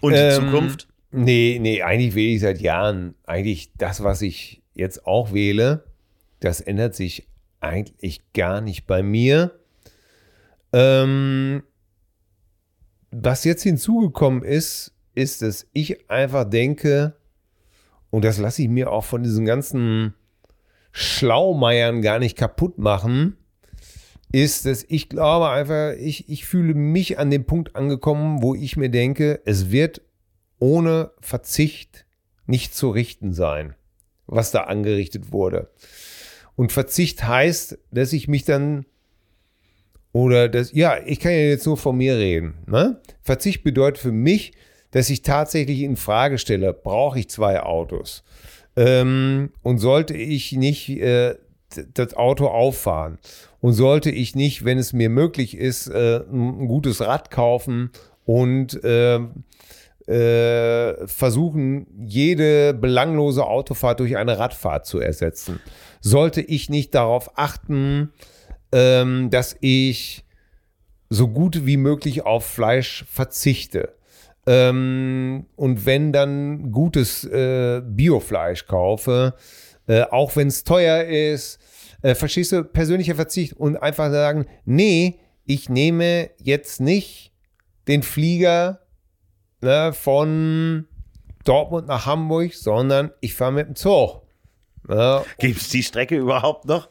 Und 0.00 0.12
die 0.12 0.18
Ähm, 0.18 0.44
Zukunft? 0.44 0.88
Nee, 1.12 1.58
nee, 1.60 1.82
eigentlich 1.82 2.14
wähle 2.14 2.34
ich 2.34 2.40
seit 2.40 2.60
Jahren 2.60 3.14
eigentlich 3.24 3.72
das, 3.78 4.02
was 4.02 4.22
ich 4.22 4.62
jetzt 4.74 5.06
auch 5.06 5.32
wähle. 5.32 5.84
Das 6.40 6.60
ändert 6.60 6.94
sich 6.94 7.28
eigentlich 7.60 8.20
gar 8.32 8.60
nicht 8.60 8.86
bei 8.86 9.02
mir. 9.02 9.58
Ähm, 10.72 11.62
was 13.10 13.44
jetzt 13.44 13.62
hinzugekommen 13.62 14.42
ist, 14.42 14.92
ist, 15.14 15.42
dass 15.42 15.66
ich 15.72 16.10
einfach 16.10 16.44
denke, 16.44 17.16
und 18.10 18.24
das 18.24 18.38
lasse 18.38 18.62
ich 18.62 18.68
mir 18.68 18.90
auch 18.90 19.04
von 19.04 19.22
diesen 19.22 19.46
ganzen 19.46 20.14
Schlaumeiern 20.92 22.02
gar 22.02 22.18
nicht 22.18 22.36
kaputt 22.36 22.78
machen, 22.78 23.36
ist, 24.36 24.66
dass 24.66 24.84
ich 24.86 25.08
glaube 25.08 25.48
einfach, 25.48 25.94
ich, 25.98 26.28
ich 26.28 26.44
fühle 26.44 26.74
mich 26.74 27.18
an 27.18 27.30
dem 27.30 27.46
Punkt 27.46 27.74
angekommen, 27.74 28.42
wo 28.42 28.54
ich 28.54 28.76
mir 28.76 28.90
denke, 28.90 29.40
es 29.46 29.70
wird 29.70 30.02
ohne 30.58 31.12
Verzicht 31.20 32.04
nicht 32.44 32.74
zu 32.74 32.90
richten 32.90 33.32
sein, 33.32 33.74
was 34.26 34.50
da 34.50 34.64
angerichtet 34.64 35.32
wurde. 35.32 35.70
Und 36.54 36.70
Verzicht 36.70 37.26
heißt, 37.26 37.78
dass 37.90 38.12
ich 38.12 38.28
mich 38.28 38.44
dann 38.44 38.84
oder 40.12 40.50
das, 40.50 40.72
ja, 40.72 40.98
ich 41.06 41.18
kann 41.20 41.32
ja 41.32 41.38
jetzt 41.38 41.64
nur 41.64 41.78
von 41.78 41.96
mir 41.96 42.18
reden. 42.18 42.58
Ne? 42.66 43.00
Verzicht 43.22 43.64
bedeutet 43.64 43.98
für 43.98 44.12
mich, 44.12 44.52
dass 44.90 45.08
ich 45.08 45.22
tatsächlich 45.22 45.80
in 45.80 45.96
Frage 45.96 46.36
stelle, 46.36 46.74
brauche 46.74 47.18
ich 47.18 47.30
zwei 47.30 47.62
Autos? 47.62 48.22
Ähm, 48.76 49.50
und 49.62 49.78
sollte 49.78 50.14
ich 50.14 50.52
nicht 50.52 50.90
äh, 50.90 51.36
das 51.94 52.14
Auto 52.14 52.46
auffahren? 52.46 53.18
Und 53.60 53.72
sollte 53.72 54.10
ich 54.10 54.34
nicht, 54.34 54.64
wenn 54.64 54.78
es 54.78 54.92
mir 54.92 55.08
möglich 55.08 55.56
ist, 55.56 55.88
äh, 55.88 56.20
ein 56.30 56.68
gutes 56.68 57.00
Rad 57.00 57.30
kaufen 57.30 57.90
und 58.24 58.82
äh, 58.84 59.18
äh, 60.06 61.06
versuchen, 61.06 61.86
jede 62.06 62.74
belanglose 62.74 63.44
Autofahrt 63.44 64.00
durch 64.00 64.16
eine 64.16 64.38
Radfahrt 64.38 64.86
zu 64.86 65.00
ersetzen? 65.00 65.60
Sollte 66.00 66.40
ich 66.40 66.70
nicht 66.70 66.94
darauf 66.94 67.38
achten, 67.38 68.12
ähm, 68.72 69.30
dass 69.30 69.56
ich 69.60 70.24
so 71.08 71.28
gut 71.28 71.66
wie 71.66 71.76
möglich 71.76 72.24
auf 72.24 72.44
Fleisch 72.44 73.04
verzichte. 73.08 73.94
Ähm, 74.46 75.46
und 75.56 75.86
wenn 75.86 76.12
dann 76.12 76.70
gutes 76.72 77.24
äh, 77.24 77.82
Biofleisch 77.84 78.66
kaufe, 78.66 79.34
äh, 79.86 80.02
auch 80.02 80.36
wenn 80.36 80.48
es 80.48 80.64
teuer 80.64 81.04
ist, 81.04 81.58
äh, 82.02 82.14
verstehst 82.14 82.52
du, 82.52 82.64
persönlicher 82.64 83.14
Verzicht 83.14 83.54
und 83.54 83.76
einfach 83.76 84.10
sagen, 84.10 84.46
nee, 84.64 85.18
ich 85.44 85.68
nehme 85.68 86.30
jetzt 86.42 86.80
nicht 86.80 87.32
den 87.88 88.02
Flieger 88.02 88.80
ne, 89.60 89.92
von 89.92 90.86
Dortmund 91.44 91.86
nach 91.86 92.06
Hamburg, 92.06 92.54
sondern 92.54 93.12
ich 93.20 93.34
fahre 93.34 93.52
mit 93.52 93.68
dem 93.68 93.76
Zug. 93.76 94.22
Ne, 94.88 95.22
Gibt 95.38 95.60
es 95.60 95.68
die 95.68 95.82
Strecke 95.82 96.16
überhaupt 96.16 96.64
noch? 96.64 96.88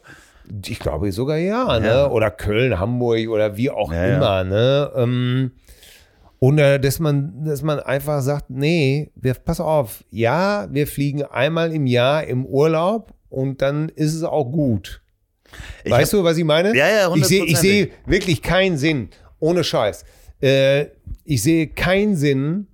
ich 0.66 0.78
glaube 0.78 1.10
sogar 1.12 1.38
ja, 1.38 1.78
ne? 1.80 1.86
Ja. 1.88 2.10
Oder 2.10 2.30
Köln, 2.30 2.78
Hamburg 2.78 3.28
oder 3.28 3.56
wie 3.56 3.70
auch 3.70 3.92
Ja, 3.92 4.06
ja. 4.06 4.16
immer, 4.16 4.44
ne? 4.44 4.92
Ähm, 4.94 5.52
und 6.38 6.58
äh, 6.58 6.78
dass 6.78 6.98
man, 6.98 7.44
dass 7.44 7.62
man 7.62 7.80
einfach 7.80 8.20
sagt, 8.22 8.50
nee, 8.50 9.10
wir, 9.14 9.34
pass 9.34 9.60
auf, 9.60 10.04
ja, 10.10 10.68
wir 10.70 10.86
fliegen 10.86 11.22
einmal 11.22 11.72
im 11.72 11.86
Jahr 11.86 12.24
im 12.24 12.44
Urlaub 12.44 13.14
und 13.28 13.62
dann 13.62 13.88
ist 13.88 14.14
es 14.14 14.22
auch 14.22 14.44
gut. 14.44 15.02
Ich 15.84 15.92
weißt 15.92 16.12
du, 16.12 16.24
was 16.24 16.36
ich 16.36 16.44
meine? 16.44 16.76
Ja, 16.76 16.88
ja, 16.88 17.14
Ich 17.14 17.24
sehe 17.26 17.44
ich 17.44 17.58
sehe 17.58 17.84
hundertprozentig. 17.84 18.10
wirklich 18.12 18.42
keinen 18.42 18.76
Sinn, 18.76 19.08
ohne 19.38 19.64
Scheiß. 19.64 20.04
Äh, 20.42 20.86
ich 21.24 21.42
sehe 21.42 21.68
keinen 21.68 22.16
Sinn, 22.16 22.66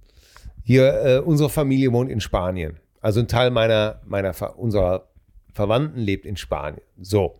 hier, 0.64 0.94
äh, 1.04 1.18
unsere 1.18 1.50
Familie 1.50 1.92
wohnt 1.92 2.10
in 2.10 2.20
Spanien. 2.20 2.78
Also 3.00 3.20
ein 3.20 3.28
Teil 3.28 3.50
meiner, 3.50 4.00
meiner 4.06 4.34
unserer 4.58 5.08
Verwandten 5.52 6.00
lebt 6.00 6.24
in 6.24 6.36
Spanien. 6.36 6.82
So. 7.00 7.36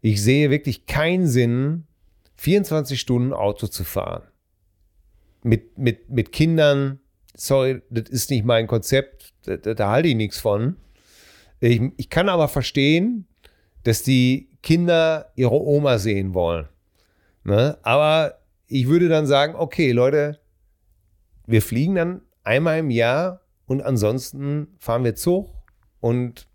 Ich 0.00 0.22
sehe 0.22 0.50
wirklich 0.50 0.86
keinen 0.86 1.26
Sinn, 1.26 1.86
24 2.36 3.00
Stunden 3.00 3.32
Auto 3.32 3.66
zu 3.66 3.84
fahren. 3.84 4.22
Mit, 5.48 5.78
mit, 5.78 6.10
mit 6.10 6.32
Kindern, 6.32 7.00
sorry, 7.34 7.80
das 7.88 8.10
ist 8.10 8.30
nicht 8.30 8.44
mein 8.44 8.66
Konzept, 8.66 9.32
da, 9.44 9.56
da, 9.56 9.88
halte 9.88 10.08
ich 10.08 10.14
nichts 10.14 10.38
von. 10.38 10.76
Ich, 11.60 11.80
ich 11.96 12.10
kann 12.10 12.28
aber 12.28 12.48
verstehen, 12.48 13.26
dass 13.84 14.02
die 14.02 14.50
Kinder 14.62 15.32
ihre 15.36 15.54
Oma 15.54 15.98
sehen 15.98 16.34
wollen. 16.34 16.68
Ne? 17.44 17.78
Aber 17.82 18.40
ich 18.66 18.88
würde 18.88 19.08
dann 19.08 19.26
sagen, 19.26 19.54
okay, 19.54 19.92
Leute, 19.92 20.38
wir 21.46 21.62
fliegen 21.62 21.94
dann 21.94 22.20
einmal 22.44 22.80
im 22.80 22.90
Jahr 22.90 23.40
und 23.64 23.80
ansonsten 23.80 24.68
fahren 24.78 25.04
wir 25.04 25.14
Zug 25.14 25.48
und 26.00 26.46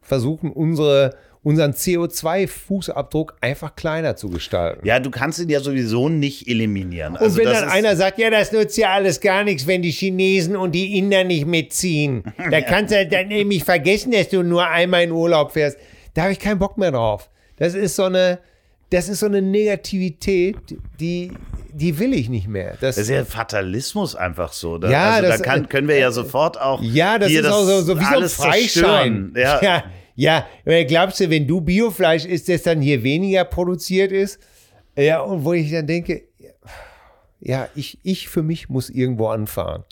versuchen 0.00 0.50
unsere, 0.50 1.16
unseren 1.48 1.72
CO2-Fußabdruck 1.72 3.34
einfach 3.40 3.74
kleiner 3.76 4.16
zu 4.16 4.28
gestalten. 4.28 4.86
Ja, 4.86 5.00
du 5.00 5.10
kannst 5.10 5.38
ihn 5.38 5.48
ja 5.48 5.60
sowieso 5.60 6.08
nicht 6.08 6.46
eliminieren. 6.48 7.14
Und 7.14 7.20
Also 7.22 7.38
wenn 7.38 7.44
das 7.46 7.60
dann 7.60 7.70
einer 7.70 7.96
sagt, 7.96 8.18
ja, 8.18 8.30
das 8.30 8.52
nützt 8.52 8.76
ja 8.76 8.90
alles 8.92 9.20
gar 9.20 9.44
nichts, 9.44 9.66
wenn 9.66 9.82
die 9.82 9.90
Chinesen 9.90 10.56
und 10.56 10.72
die 10.72 10.98
Inder 10.98 11.24
nicht 11.24 11.46
mitziehen. 11.46 12.22
Da 12.50 12.60
kannst 12.62 12.92
du 12.94 13.06
dann 13.06 13.28
nämlich 13.28 13.64
vergessen, 13.64 14.12
dass 14.12 14.28
du 14.30 14.42
nur 14.42 14.66
einmal 14.66 15.02
in 15.04 15.10
Urlaub 15.12 15.52
fährst. 15.52 15.76
Da 16.14 16.22
habe 16.22 16.32
ich 16.32 16.38
keinen 16.38 16.58
Bock 16.58 16.78
mehr 16.78 16.90
drauf. 16.92 17.28
Das 17.56 17.74
ist 17.74 17.96
so 17.96 18.04
eine, 18.04 18.38
das 18.90 19.08
ist 19.08 19.20
so 19.20 19.26
eine 19.26 19.42
Negativität, 19.42 20.56
die, 20.98 21.32
die 21.72 21.98
will 21.98 22.14
ich 22.14 22.28
nicht 22.28 22.48
mehr. 22.48 22.70
Das, 22.80 22.96
Das 22.96 22.98
ist 22.98 23.10
ja 23.10 23.24
Fatalismus 23.24 24.14
einfach 24.16 24.52
so. 24.52 24.78
Da, 24.78 24.90
Ja, 24.90 25.10
also 25.12 25.28
das- 25.28 25.38
da 25.38 25.44
kann, 25.44 25.68
können 25.68 25.88
wir 25.88 25.98
ja 25.98 26.10
sofort 26.10 26.60
auch. 26.60 26.80
ja, 26.82 27.18
das 27.18 27.30
ist 27.30 27.44
auch 27.46 27.64
so, 27.64 27.82
so 27.82 27.98
wie 28.00 28.04
so 28.04 28.16
ein 28.20 28.28
Freischein. 28.28 29.32
Ja. 29.36 29.62
ja, 29.62 29.84
ja. 30.18 30.46
Weil 30.64 30.84
Glaubst 30.84 31.20
du, 31.20 31.30
wenn 31.30 31.46
du 31.46 31.60
Biofleisch 31.60 32.24
isst, 32.24 32.48
das 32.48 32.62
dann 32.62 32.80
hier 32.80 33.02
weniger 33.02 33.44
produziert 33.44 34.12
ist? 34.12 34.40
Ja, 34.96 35.20
und 35.20 35.44
wo 35.44 35.52
ich 35.52 35.70
dann 35.70 35.86
denke, 35.86 36.24
ja, 37.40 37.68
ich, 37.74 37.98
ich 38.02 38.28
für 38.28 38.42
mich 38.42 38.68
muss 38.68 38.90
irgendwo 38.90 39.28
anfahren. 39.28 39.84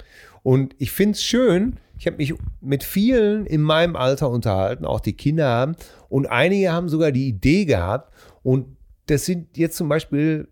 Und 0.43 0.75
ich 0.79 0.91
finde 0.91 1.13
es 1.13 1.23
schön, 1.23 1.79
ich 1.99 2.07
habe 2.07 2.17
mich 2.17 2.35
mit 2.61 2.83
vielen 2.83 3.47
in 3.47 3.63
meinem 3.63 3.95
Alter 3.95 4.29
unterhalten, 4.31 4.85
auch 4.85 5.01
die 5.01 5.15
Kinder 5.15 5.47
haben, 5.47 5.77
und 6.09 6.27
einige 6.27 6.73
haben 6.73 6.89
sogar 6.89 7.13
die 7.13 7.29
Idee 7.29 7.65
gehabt, 7.65 8.13
und 8.43 8.77
das 9.07 9.25
sind 9.25 9.57
jetzt 9.57 9.77
zum 9.77 9.89
Beispiel 9.89 10.49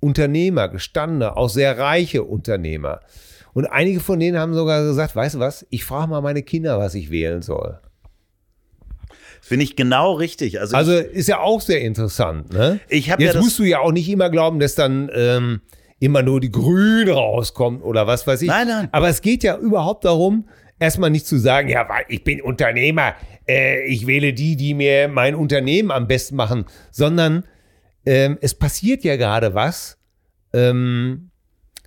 Unternehmer, 0.00 0.68
gestandene, 0.68 1.36
auch 1.36 1.48
sehr 1.48 1.78
reiche 1.78 2.22
Unternehmer. 2.22 3.00
Und 3.52 3.66
einige 3.66 4.00
von 4.00 4.18
denen 4.18 4.38
haben 4.38 4.54
sogar 4.54 4.82
gesagt, 4.82 5.14
weißt 5.14 5.34
du 5.36 5.38
was, 5.40 5.66
ich 5.70 5.84
frage 5.84 6.10
mal 6.10 6.20
meine 6.20 6.42
Kinder, 6.42 6.78
was 6.78 6.94
ich 6.94 7.10
wählen 7.10 7.42
soll. 7.42 7.80
Finde 9.44 9.64
ich 9.64 9.74
genau 9.76 10.12
richtig. 10.14 10.60
Also, 10.60 10.76
Also 10.76 10.92
ist 10.92 11.28
ja 11.28 11.40
auch 11.40 11.60
sehr 11.60 11.80
interessant. 11.82 12.52
Ne? 12.52 12.78
Ich 12.88 13.08
ja 13.08 13.16
Jetzt 13.18 13.34
das- 13.34 13.42
musst 13.44 13.58
du 13.58 13.64
ja 13.64 13.80
auch 13.80 13.90
nicht 13.92 14.08
immer 14.08 14.30
glauben, 14.30 14.60
dass 14.60 14.76
dann 14.76 15.10
ähm, 15.14 15.60
immer 15.98 16.22
nur 16.22 16.40
die 16.40 16.50
Grüne 16.52 17.10
rauskommt 17.12 17.82
oder 17.82 18.06
was 18.06 18.24
weiß 18.26 18.40
ich. 18.42 18.48
Nein, 18.48 18.68
nein. 18.68 18.88
Aber 18.92 19.08
es 19.08 19.20
geht 19.20 19.42
ja 19.42 19.58
überhaupt 19.58 20.04
darum, 20.04 20.48
erstmal 20.78 21.10
nicht 21.10 21.26
zu 21.26 21.38
sagen, 21.38 21.68
ja, 21.68 21.88
weil 21.88 22.04
ich 22.08 22.22
bin 22.22 22.40
Unternehmer, 22.40 23.14
äh, 23.48 23.84
ich 23.86 24.06
wähle 24.06 24.32
die, 24.32 24.56
die 24.56 24.74
mir 24.74 25.08
mein 25.08 25.34
Unternehmen 25.34 25.90
am 25.90 26.06
besten 26.06 26.36
machen, 26.36 26.64
sondern 26.92 27.44
ähm, 28.06 28.38
es 28.40 28.54
passiert 28.54 29.02
ja 29.04 29.16
gerade 29.16 29.54
was. 29.54 29.98
Ähm, 30.52 31.30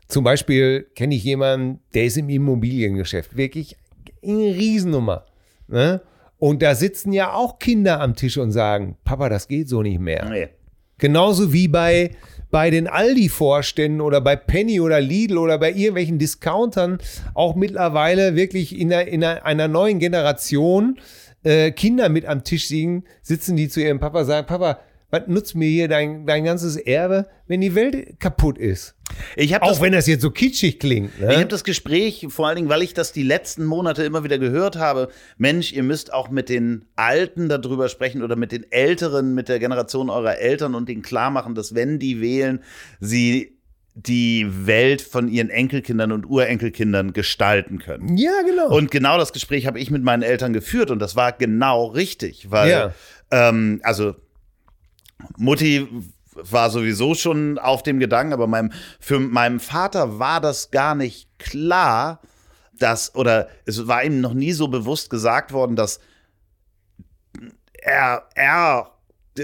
zum 0.07 0.23
Beispiel 0.25 0.87
kenne 0.95 1.15
ich 1.15 1.23
jemanden, 1.23 1.79
der 1.93 2.03
ist 2.05 2.17
im 2.17 2.29
Immobiliengeschäft, 2.29 3.35
wirklich 3.37 3.75
eine 4.23 4.33
Riesennummer. 4.55 5.25
Ne? 5.67 6.01
Und 6.37 6.61
da 6.61 6.75
sitzen 6.75 7.13
ja 7.13 7.33
auch 7.33 7.59
Kinder 7.59 8.01
am 8.01 8.15
Tisch 8.15 8.37
und 8.37 8.51
sagen, 8.51 8.97
Papa, 9.03 9.29
das 9.29 9.47
geht 9.47 9.69
so 9.69 9.81
nicht 9.81 9.99
mehr. 9.99 10.29
nee. 10.29 10.49
Genauso 10.97 11.51
wie 11.51 11.67
bei, 11.67 12.11
bei 12.51 12.69
den 12.69 12.87
Aldi-Vorständen 12.87 13.99
oder 13.99 14.21
bei 14.21 14.37
Penny 14.37 14.79
oder 14.79 15.01
Lidl 15.01 15.37
oder 15.37 15.57
bei 15.57 15.71
irgendwelchen 15.71 16.19
Discountern 16.19 16.99
auch 17.33 17.55
mittlerweile 17.55 18.35
wirklich 18.35 18.79
in 18.79 18.93
einer, 18.93 19.07
in 19.07 19.23
einer, 19.23 19.67
neuen 19.67 19.99
Generation 19.99 20.97
äh, 21.43 21.71
Kinder 21.71 22.07
mit 22.07 22.25
am 22.25 22.45
Tisch 22.45 22.69
sitzen, 22.69 23.03
sitzen, 23.21 23.57
die 23.57 23.67
zu 23.67 23.81
ihrem 23.81 23.99
Papa 23.99 24.23
sagen, 24.23 24.47
Papa, 24.47 24.79
was 25.21 25.27
nutzt 25.27 25.55
mir 25.55 25.67
hier 25.69 25.87
dein, 25.87 26.25
dein 26.25 26.43
ganzes 26.43 26.75
Erbe, 26.75 27.27
wenn 27.47 27.61
die 27.61 27.75
Welt 27.75 28.19
kaputt 28.19 28.57
ist? 28.57 28.95
Ich 29.35 29.53
habe 29.53 29.63
Auch 29.63 29.69
das, 29.69 29.81
wenn 29.81 29.93
das 29.93 30.07
jetzt 30.07 30.21
so 30.21 30.31
kitschig 30.31 30.79
klingt. 30.79 31.11
ich 31.15 31.21
Ne? 31.21 31.37
hab 31.37 31.49
das 31.49 31.63
Gespräch, 31.63 32.25
vor 32.29 32.47
allen 32.47 32.55
Dingen, 32.57 32.69
weil 32.69 32.81
ich 32.81 32.93
das 32.93 33.11
die 33.11 33.23
letzten 33.23 33.65
Monate 33.65 34.03
immer 34.03 34.23
wieder 34.23 34.37
gehört 34.39 34.75
habe. 34.77 35.09
Mensch, 35.37 35.71
ihr 35.73 35.83
müsst 35.83 36.11
auch 36.13 36.29
mit 36.29 36.49
den 36.49 36.85
Alten 36.95 37.47
darüber 37.49 37.87
sprechen 37.89 38.23
oder 38.23 38.35
mit 38.35 38.51
den 38.51 38.69
Älteren, 38.71 39.33
mit 39.33 39.47
der 39.47 39.59
Generation 39.59 40.09
eurer 40.09 40.37
Eltern 40.39 40.75
und 40.75 40.89
denen 40.89 41.01
klar 41.01 41.29
machen, 41.29 41.55
dass 41.55 41.75
wenn 41.75 41.99
die 41.99 42.19
wählen, 42.21 42.61
sie 42.99 43.51
die 43.97 44.45
Welt 44.67 45.01
von 45.01 45.29
ihren 45.29 45.49
Enkelkindern 45.49 46.11
und 46.11 46.25
Urenkelkindern 46.25 47.13
gestalten 47.13 47.79
können. 47.79 48.17
Ja, 48.17 48.41
genau. 48.45 48.67
Und 48.75 48.91
genau 48.91 49.17
das 49.17 49.31
Gespräch 49.31 49.67
habe 49.67 49.79
ich 49.79 49.89
mit 49.89 50.03
meinen 50.03 50.21
Eltern 50.23 50.51
geführt 50.51 50.91
und 50.91 50.99
das 50.99 51.15
war 51.15 51.31
genau 51.31 51.85
richtig, 51.85 52.51
weil, 52.51 52.69
Ja. 52.69 52.93
ähm, 53.31 53.79
also 53.83 54.15
Mutti 55.37 55.87
war 56.33 56.69
sowieso 56.69 57.15
schon 57.15 57.57
auf 57.57 57.83
dem 57.83 57.99
Gedanken, 57.99 58.33
aber 58.33 58.47
meinem, 58.47 58.71
für 58.99 59.19
meinem 59.19 59.59
Vater 59.59 60.19
war 60.19 60.41
das 60.41 60.71
gar 60.71 60.95
nicht 60.95 61.29
klar, 61.39 62.21
dass, 62.73 63.15
oder 63.15 63.47
es 63.65 63.87
war 63.87 64.03
ihm 64.03 64.21
noch 64.21 64.33
nie 64.33 64.51
so 64.51 64.67
bewusst 64.67 65.09
gesagt 65.09 65.53
worden, 65.53 65.75
dass 65.75 65.99
er, 67.73 68.27
er, 68.35 68.91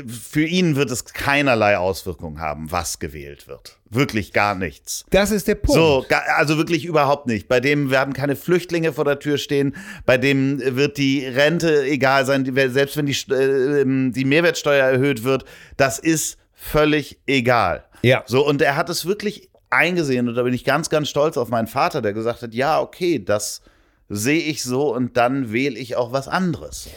für 0.07 0.45
ihn 0.45 0.75
wird 0.75 0.89
es 0.89 1.05
keinerlei 1.05 1.77
Auswirkungen 1.77 2.39
haben, 2.39 2.71
was 2.71 2.99
gewählt 2.99 3.47
wird. 3.47 3.77
Wirklich 3.89 4.31
gar 4.31 4.55
nichts. 4.55 5.05
das 5.09 5.31
ist 5.31 5.47
der 5.49 5.55
Punkt. 5.55 5.73
So, 5.73 6.05
also 6.37 6.57
wirklich 6.57 6.85
überhaupt 6.85 7.27
nicht. 7.27 7.49
Bei 7.49 7.59
dem 7.59 7.91
werden 7.91 8.13
keine 8.13 8.37
Flüchtlinge 8.37 8.93
vor 8.93 9.03
der 9.03 9.19
Tür 9.19 9.37
stehen. 9.37 9.75
Bei 10.05 10.17
dem 10.17 10.61
wird 10.77 10.97
die 10.97 11.25
Rente 11.25 11.83
egal 11.83 12.25
sein, 12.25 12.45
selbst 12.69 12.95
wenn 12.95 13.05
die, 13.05 13.17
äh, 13.31 13.81
ähm, 13.81 14.13
die 14.13 14.23
Mehrwertsteuer 14.23 14.85
erhöht 14.85 15.23
wird. 15.23 15.43
Das 15.75 15.99
ist 15.99 16.37
völlig 16.53 17.19
egal. 17.27 17.83
Ja. 18.01 18.23
So, 18.27 18.47
und 18.47 18.61
er 18.61 18.77
hat 18.77 18.89
es 18.89 19.05
wirklich 19.05 19.49
eingesehen 19.69 20.29
und 20.29 20.35
da 20.35 20.43
bin 20.43 20.53
ich 20.53 20.63
ganz, 20.63 20.89
ganz 20.89 21.09
stolz 21.09 21.37
auf 21.37 21.49
meinen 21.49 21.67
Vater, 21.67 22.01
der 22.01 22.13
gesagt 22.13 22.41
hat, 22.41 22.53
ja, 22.53 22.79
okay, 22.79 23.23
das 23.23 23.61
sehe 24.09 24.41
ich 24.41 24.63
so 24.63 24.93
und 24.93 25.17
dann 25.17 25.51
wähle 25.51 25.77
ich 25.77 25.95
auch 25.95 26.11
was 26.11 26.27
anderes. 26.27 26.89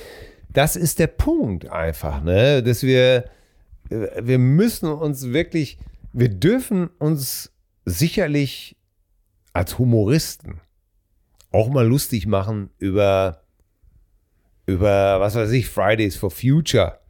Das 0.55 0.77
ist 0.77 1.01
der 1.01 1.09
Punkt 1.09 1.69
einfach, 1.69 2.23
ne? 2.23 2.63
dass 2.63 2.83
wir, 2.85 3.25
äh, 3.91 4.23
wir 4.23 4.39
müssen 4.39 4.89
uns 4.89 5.33
wirklich, 5.33 5.79
wir 6.13 6.29
dürfen 6.29 6.89
uns 6.99 7.53
sicherlich 7.85 8.77
als 9.53 9.79
Humoristen 9.79 10.61
auch 11.51 11.69
mal 11.69 11.87
lustig 11.87 12.27
machen 12.27 12.71
über, 12.79 13.43
über, 14.67 15.21
was 15.21 15.35
weiß 15.35 15.51
ich, 15.51 15.69
Fridays 15.69 16.17
for 16.17 16.31
Future. 16.31 17.01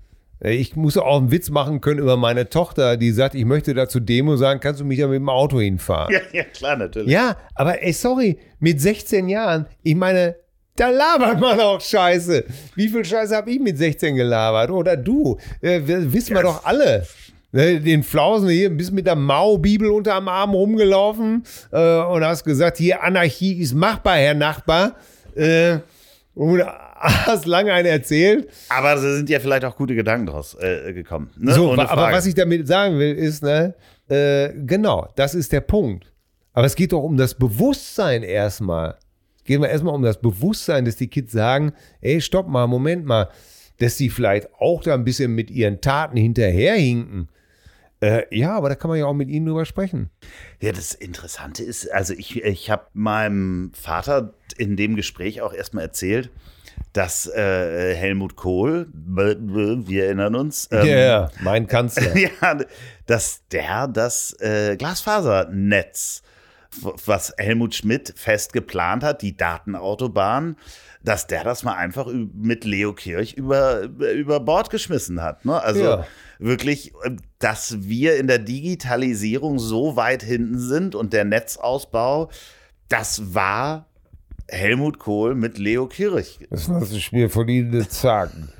Ich 0.41 0.75
muss 0.75 0.97
auch 0.97 1.19
einen 1.19 1.31
Witz 1.31 1.49
machen 1.49 1.81
können 1.81 2.01
über 2.01 2.17
meine 2.17 2.49
Tochter, 2.49 2.97
die 2.97 3.13
sagt, 3.13 3.35
ich 3.35 3.45
möchte 3.45 3.73
da 3.73 3.89
zur 3.89 4.01
Demo 4.01 4.37
sagen, 4.37 4.61
kannst 4.61 4.81
du 4.81 4.85
mich 4.85 4.99
da 4.99 5.07
mit 5.07 5.17
dem 5.17 5.29
Auto 5.29 5.61
hinfahren? 5.61 6.13
Ja, 6.13 6.21
ja 6.33 6.45
klar, 6.45 6.77
natürlich. 6.77 7.11
Ja, 7.11 7.37
aber 7.55 7.83
ey, 7.83 7.93
sorry, 7.93 8.39
mit 8.59 8.81
16 8.81 9.29
Jahren, 9.29 9.67
ich 9.83 9.95
meine, 9.95 10.37
da 10.77 10.89
labert 10.89 11.41
man 11.41 11.61
auch 11.61 11.81
Scheiße. 11.81 12.45
Wie 12.75 12.89
viel 12.89 13.05
Scheiße 13.05 13.35
habe 13.37 13.51
ich 13.51 13.61
mit 13.61 13.79
16 13.79 14.17
gelabert? 14.17 14.71
Oder 14.71 14.97
du? 14.97 15.39
Äh, 15.61 15.81
wissen 15.85 16.35
wir 16.35 16.43
doch 16.43 16.65
alle. 16.65 17.07
Ne, 17.53 17.81
Den 17.81 18.03
Flausen 18.03 18.49
hier, 18.49 18.69
bist 18.71 18.93
mit 18.93 19.07
der 19.07 19.15
Mao-Bibel 19.15 19.89
unterm 19.91 20.27
Arm 20.27 20.51
rumgelaufen 20.51 21.45
äh, 21.71 22.01
und 22.01 22.25
hast 22.25 22.43
gesagt, 22.45 22.79
hier 22.79 23.03
Anarchie 23.05 23.61
ist 23.61 23.75
machbar, 23.75 24.17
Herr 24.17 24.35
Nachbar. 24.35 24.97
Äh, 25.37 25.79
und 26.35 26.65
hast 26.65 27.47
lange 27.47 27.73
einen 27.73 27.87
erzählt. 27.87 28.49
Aber 28.69 28.97
da 28.97 29.01
sind 29.01 29.29
ja 29.31 29.39
vielleicht 29.39 29.65
auch 29.65 29.77
gute 29.77 29.95
Gedanken 29.95 30.27
draus 30.27 30.57
äh, 30.59 30.93
gekommen. 30.93 31.31
Ne? 31.37 31.53
So, 31.53 31.71
Ohne 31.71 31.83
aber 31.83 32.03
Frage. 32.03 32.17
was 32.17 32.27
ich 32.27 32.35
damit 32.35 32.67
sagen 32.67 32.99
will, 32.99 33.15
ist, 33.15 33.45
ne, 33.45 33.75
äh, 34.09 34.49
genau, 34.67 35.09
das 35.15 35.37
ist 35.37 35.53
der 35.53 35.61
Punkt. 35.61 36.13
Aber 36.53 36.67
es 36.67 36.75
geht 36.75 36.93
doch 36.93 37.03
um 37.03 37.17
das 37.17 37.35
Bewusstsein 37.35 38.25
erstmal. 38.25 38.97
Geht 39.45 39.61
mal 39.61 39.67
erstmal 39.67 39.95
um 39.95 40.03
das 40.03 40.21
Bewusstsein, 40.21 40.85
dass 40.85 40.97
die 40.97 41.09
Kids 41.09 41.33
sagen, 41.33 41.73
ey, 42.01 42.21
stopp 42.21 42.49
mal, 42.49 42.67
Moment 42.67 43.05
mal, 43.05 43.29
dass 43.79 43.97
sie 43.97 44.09
vielleicht 44.11 44.49
auch 44.59 44.83
da 44.83 44.95
ein 44.95 45.05
bisschen 45.05 45.35
mit 45.35 45.51
ihren 45.51 45.81
Taten 45.81 46.17
hinterherhinken. 46.17 47.29
Äh, 48.01 48.23
ja, 48.37 48.57
aber 48.57 48.69
da 48.69 48.75
kann 48.75 48.89
man 48.91 48.99
ja 48.99 49.07
auch 49.07 49.15
mit 49.15 49.29
ihnen 49.29 49.47
drüber 49.47 49.65
sprechen. 49.65 50.11
Ja, 50.61 50.73
das 50.73 50.95
Interessante 50.95 51.63
ist, 51.63 51.91
also 51.93 52.13
ich, 52.15 52.43
ich 52.43 52.71
habe 52.71 52.87
meinem 52.93 53.73
Vater 53.75 54.35
in 54.59 54.77
dem 54.77 54.95
Gespräch 54.97 55.41
auch 55.43 55.53
erstmal 55.55 55.85
erzählt, 55.85 56.31
dass 56.93 57.27
äh, 57.27 57.95
Helmut 57.95 58.37
Kohl, 58.37 58.89
wir 58.93 60.05
erinnern 60.05 60.35
uns, 60.35 60.69
ähm, 60.71 60.87
ja, 60.87 61.31
mein 61.41 61.67
Kanzler. 61.67 62.17
ja, 62.17 62.59
dass 63.07 63.43
der 63.49 63.89
das 63.89 64.37
äh, 64.41 64.77
Glasfasernetz, 64.77 66.23
w- 66.23 66.29
was 66.83 67.33
Helmut 67.39 67.75
Schmidt 67.75 68.13
fest 68.17 68.53
geplant 68.53 69.03
hat, 69.05 69.23
die 69.23 69.37
Datenautobahn, 69.37 70.57
dass 71.03 71.27
der 71.27 71.45
das 71.45 71.63
mal 71.63 71.75
einfach 71.75 72.09
mit 72.13 72.65
Leo 72.65 72.93
Kirch 72.95 73.35
über, 73.35 73.83
über 73.83 74.41
Bord 74.41 74.71
geschmissen 74.71 75.23
hat. 75.23 75.45
Ne? 75.45 75.61
Also 75.61 75.85
Ja. 75.85 76.07
wirklich, 76.39 76.93
äh, 77.05 77.17
dass 77.39 77.83
wir 77.83 78.17
in 78.17 78.27
der 78.27 78.39
Digitalisierung 78.39 79.59
so 79.59 79.97
weit 79.97 80.23
hinten 80.23 80.59
sind 80.59 80.95
und 80.95 81.13
der 81.13 81.25
Netzausbau, 81.25 82.31
das 82.89 83.35
war 83.35 83.87
Helmut 84.49 84.99
Kohl 84.99 85.35
mit 85.35 85.59
Leo 85.59 85.87
Kirch. 85.87 86.39
Das 86.51 86.69
lasse 86.69 86.97
ich 86.97 87.13
mir 87.13 87.31
von 87.31 87.49
Ihnen 87.49 87.71
nicht 87.71 87.93
sagen. 87.93 88.51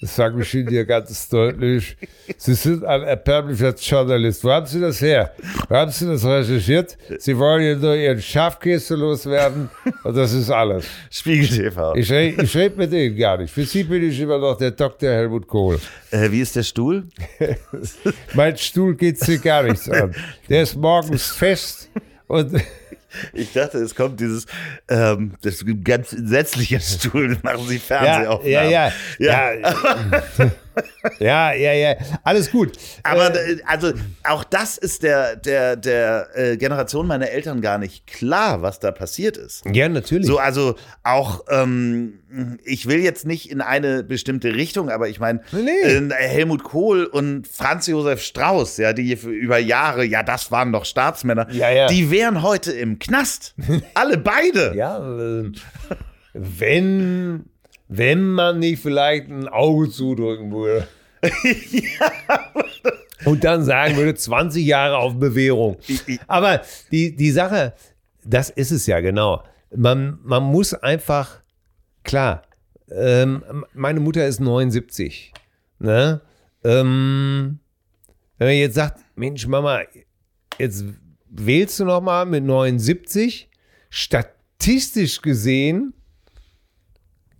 Das 0.00 0.16
sage 0.16 0.40
ich 0.40 0.54
Ihnen 0.54 0.68
hier 0.68 0.86
ganz 0.86 1.28
deutlich. 1.28 1.94
Sie 2.38 2.54
sind 2.54 2.84
ein 2.84 3.02
erbärmlicher 3.02 3.74
Journalist. 3.74 4.42
Wo 4.42 4.50
haben 4.50 4.64
Sie 4.64 4.80
das 4.80 5.02
her? 5.02 5.34
Wo 5.68 5.76
haben 5.76 5.90
Sie 5.90 6.06
das 6.06 6.24
recherchiert? 6.24 6.96
Sie 7.18 7.36
wollen 7.36 7.60
hier 7.60 7.76
nur 7.76 7.94
Ihren 7.94 8.22
Schafkäse 8.22 8.94
loswerden 8.94 9.68
und 10.02 10.16
das 10.16 10.32
ist 10.32 10.48
alles. 10.48 10.86
Spiegel 11.10 11.48
TV. 11.48 11.94
Ich, 11.96 12.10
ich 12.10 12.56
rede 12.56 12.76
mit 12.76 12.92
Ihnen 12.92 13.14
gar 13.14 13.36
nicht. 13.36 13.52
Für 13.52 13.64
Sie 13.64 13.84
bin 13.84 14.08
ich 14.08 14.18
immer 14.18 14.38
noch 14.38 14.56
der 14.56 14.70
Dr. 14.70 15.10
Helmut 15.10 15.46
Kohl. 15.46 15.78
Äh, 16.10 16.30
wie 16.30 16.40
ist 16.40 16.56
der 16.56 16.62
Stuhl? 16.62 17.04
Mein 18.34 18.56
Stuhl 18.56 18.96
geht 18.96 19.20
Sie 19.20 19.38
gar 19.38 19.64
nichts 19.64 19.90
an. 19.90 20.14
Der 20.48 20.62
ist 20.62 20.76
morgens 20.76 21.30
fest 21.30 21.90
und 22.26 22.58
Ich 23.32 23.52
dachte, 23.52 23.78
es 23.78 23.94
kommt 23.94 24.20
dieses 24.20 24.46
ähm, 24.88 25.34
das 25.42 25.64
ganz 25.84 26.12
entsetzlicher 26.12 26.80
Stuhl, 26.80 27.38
machen 27.42 27.66
Sie 27.66 27.78
Fernsehaufnahmen. 27.78 28.50
ja, 28.50 28.62
ja, 28.64 28.92
Ja. 29.18 29.52
ja, 29.52 29.72
ja, 30.38 30.50
ja, 31.18 31.52
ja, 31.54 31.94
alles 32.24 32.50
gut. 32.50 32.72
Aber 33.02 33.34
Äh, 33.34 33.52
äh, 33.52 33.58
also 33.66 33.92
auch 34.24 34.44
das 34.44 34.78
ist 34.78 35.02
der, 35.02 35.36
der, 35.36 35.76
der 35.76 36.28
äh, 36.34 36.56
Generation 36.56 37.06
meiner 37.06 37.28
Eltern 37.30 37.60
gar 37.60 37.78
nicht 37.78 38.06
klar, 38.06 38.62
was 38.62 38.78
da 38.80 38.90
passiert 38.92 39.36
ist. 39.36 39.62
ja, 39.72 39.88
natürlich. 39.88 40.26
So, 40.26 40.38
also 40.38 40.74
auch, 41.02 41.44
ähm, 41.50 42.20
ich 42.64 42.86
will 42.86 43.00
jetzt 43.00 43.26
nicht 43.26 43.50
in 43.50 43.60
eine 43.60 44.02
bestimmte 44.04 44.54
Richtung, 44.54 44.90
aber 44.90 45.08
ich 45.08 45.18
meine, 45.20 45.40
Nee. 45.52 45.70
äh, 45.82 46.08
Helmut 46.14 46.62
Kohl 46.64 47.04
und 47.04 47.46
Franz 47.48 47.86
Josef 47.86 48.22
Strauß, 48.22 48.76
ja, 48.78 48.92
die 48.92 49.12
über 49.14 49.58
Jahre, 49.58 50.04
ja, 50.04 50.22
das 50.22 50.50
waren 50.52 50.72
doch 50.72 50.84
Staatsmänner, 50.84 51.48
Ja, 51.50 51.70
ja. 51.70 51.86
die 51.88 52.10
wären 52.10 52.42
heute 52.42 52.72
im 52.72 52.98
Knast. 52.98 53.54
Alle 53.94 54.18
beide. 54.18 54.74
Ja, 54.76 54.98
äh, 55.18 55.50
wenn, 56.32 57.44
wenn 57.90 58.30
man 58.30 58.60
nicht 58.60 58.80
vielleicht 58.80 59.28
ein 59.28 59.48
Auge 59.48 59.90
zudrücken 59.90 60.52
würde. 60.52 60.86
Und 63.24 63.42
dann 63.44 63.64
sagen 63.64 63.96
würde, 63.96 64.14
20 64.14 64.64
Jahre 64.64 64.96
auf 64.96 65.18
Bewährung. 65.18 65.76
Aber 66.28 66.62
die, 66.92 67.14
die 67.14 67.32
Sache, 67.32 67.74
das 68.24 68.48
ist 68.48 68.70
es 68.70 68.86
ja 68.86 69.00
genau. 69.00 69.42
Man, 69.74 70.20
man 70.22 70.44
muss 70.44 70.72
einfach, 70.72 71.42
klar, 72.04 72.42
ähm, 72.90 73.64
meine 73.74 73.98
Mutter 73.98 74.24
ist 74.26 74.40
79. 74.40 75.34
Ne? 75.80 76.20
Ähm, 76.62 77.58
wenn 78.38 78.46
man 78.46 78.56
jetzt 78.56 78.76
sagt, 78.76 79.00
Mensch, 79.16 79.46
Mama, 79.48 79.80
jetzt 80.58 80.84
wählst 81.28 81.80
du 81.80 81.84
noch 81.84 82.00
mal 82.00 82.24
mit 82.24 82.44
79, 82.44 83.50
statistisch 83.90 85.20
gesehen, 85.20 85.92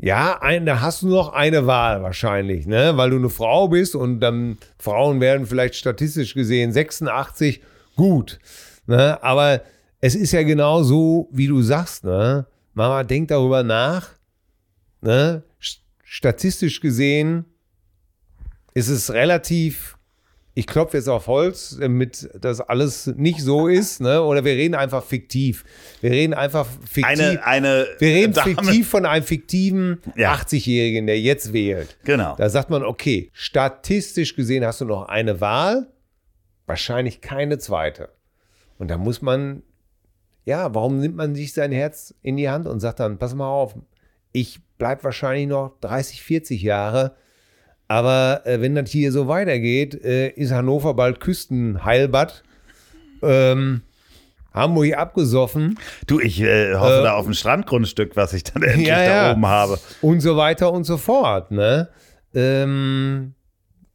ja, 0.02 0.40
ein, 0.40 0.64
da 0.66 0.80
hast 0.80 1.02
du 1.02 1.08
noch 1.08 1.32
eine 1.32 1.66
Wahl 1.66 2.02
wahrscheinlich, 2.02 2.66
ne? 2.66 2.96
weil 2.96 3.10
du 3.10 3.16
eine 3.16 3.28
Frau 3.30 3.68
bist 3.68 3.94
und 3.94 4.20
dann 4.20 4.56
Frauen 4.78 5.20
werden 5.20 5.46
vielleicht 5.46 5.74
statistisch 5.74 6.32
gesehen 6.34 6.72
86, 6.72 7.60
gut. 7.96 8.38
Ne? 8.86 9.22
Aber 9.22 9.62
es 10.00 10.14
ist 10.14 10.32
ja 10.32 10.42
genau 10.42 10.82
so, 10.82 11.28
wie 11.32 11.46
du 11.46 11.60
sagst, 11.60 12.04
ne? 12.04 12.46
Mama, 12.72 13.04
denk 13.04 13.28
darüber 13.28 13.62
nach. 13.62 14.10
Ne? 15.02 15.42
St- 15.62 15.80
Statistisch 16.02 16.80
gesehen 16.80 17.44
ist 18.74 18.88
es 18.88 19.12
relativ, 19.12 19.98
ich 20.54 20.66
klopfe 20.66 20.96
jetzt 20.96 21.08
auf 21.08 21.26
Holz, 21.28 21.76
damit 21.80 22.28
das 22.38 22.60
alles 22.60 23.06
nicht 23.06 23.40
so 23.40 23.68
ist, 23.68 24.00
ne? 24.00 24.22
oder 24.22 24.44
wir 24.44 24.52
reden 24.52 24.74
einfach 24.74 25.04
fiktiv. 25.04 25.64
Wir 26.00 26.10
reden 26.10 26.34
einfach 26.34 26.66
fiktiv. 26.66 27.06
Eine, 27.06 27.46
eine 27.46 27.86
wir 27.98 28.08
reden 28.08 28.32
Dame. 28.32 28.50
fiktiv 28.54 28.88
von 28.88 29.06
einem 29.06 29.24
fiktiven 29.24 30.00
Ja. 30.16 30.34
80-Jährigen, 30.34 31.06
der 31.06 31.20
jetzt 31.20 31.52
wählt. 31.52 31.96
Genau. 32.04 32.34
Da 32.36 32.48
sagt 32.48 32.68
man, 32.68 32.82
okay, 32.82 33.30
statistisch 33.32 34.34
gesehen 34.34 34.64
hast 34.64 34.80
du 34.80 34.86
noch 34.86 35.08
eine 35.08 35.40
Wahl, 35.40 35.86
wahrscheinlich 36.66 37.20
keine 37.20 37.58
zweite. 37.58 38.08
Und 38.78 38.88
da 38.88 38.98
muss 38.98 39.22
man, 39.22 39.62
ja, 40.44 40.74
warum 40.74 40.98
nimmt 40.98 41.14
man 41.16 41.34
sich 41.34 41.52
sein 41.52 41.70
Herz 41.70 42.14
in 42.22 42.36
die 42.36 42.48
Hand 42.48 42.66
und 42.66 42.80
sagt 42.80 42.98
dann, 42.98 43.18
pass 43.18 43.34
mal 43.34 43.48
auf, 43.48 43.76
ich 44.32 44.60
bleibe 44.78 45.04
wahrscheinlich 45.04 45.46
noch 45.46 45.78
30, 45.80 46.22
40 46.22 46.62
Jahre, 46.62 47.14
aber 47.90 48.46
äh, 48.46 48.60
wenn 48.60 48.76
das 48.76 48.88
hier 48.88 49.10
so 49.10 49.26
weitergeht, 49.26 50.00
äh, 50.04 50.28
ist 50.28 50.52
Hannover 50.52 50.94
bald 50.94 51.18
Küstenheilbad. 51.18 52.44
Ähm, 53.20 53.82
Hamburg 54.54 54.96
abgesoffen. 54.96 55.76
Du, 56.06 56.20
ich 56.20 56.40
äh, 56.40 56.76
hoffe 56.76 57.00
Äh, 57.00 57.02
da 57.02 57.14
auf 57.14 57.26
ein 57.26 57.34
Strandgrundstück, 57.34 58.14
was 58.14 58.32
ich 58.32 58.44
dann 58.44 58.62
endlich 58.62 58.86
Ja, 58.86 58.94
da 58.94 59.04
ja. 59.26 59.32
oben 59.32 59.44
habe. 59.44 59.76
und 60.02 60.20
so 60.20 60.36
weiter 60.36 60.72
und 60.72 60.84
so 60.84 60.98
fort. 60.98 61.50
Ne? 61.50 61.88
Ähm, 62.32 63.34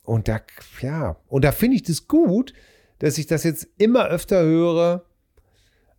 und 0.04 0.28
da, 0.28 0.42
ja, 0.82 1.16
und 1.30 1.46
da 1.46 1.54
finde 1.54 1.78
ich 1.78 1.84
das 1.84 2.10
gut, 2.10 2.52
dass 3.00 3.18
ich 3.18 3.28
das 3.28 3.46
jetzt 3.46 3.66
immer 3.78 4.08
öfter 4.08 4.44
höre. 4.44 5.06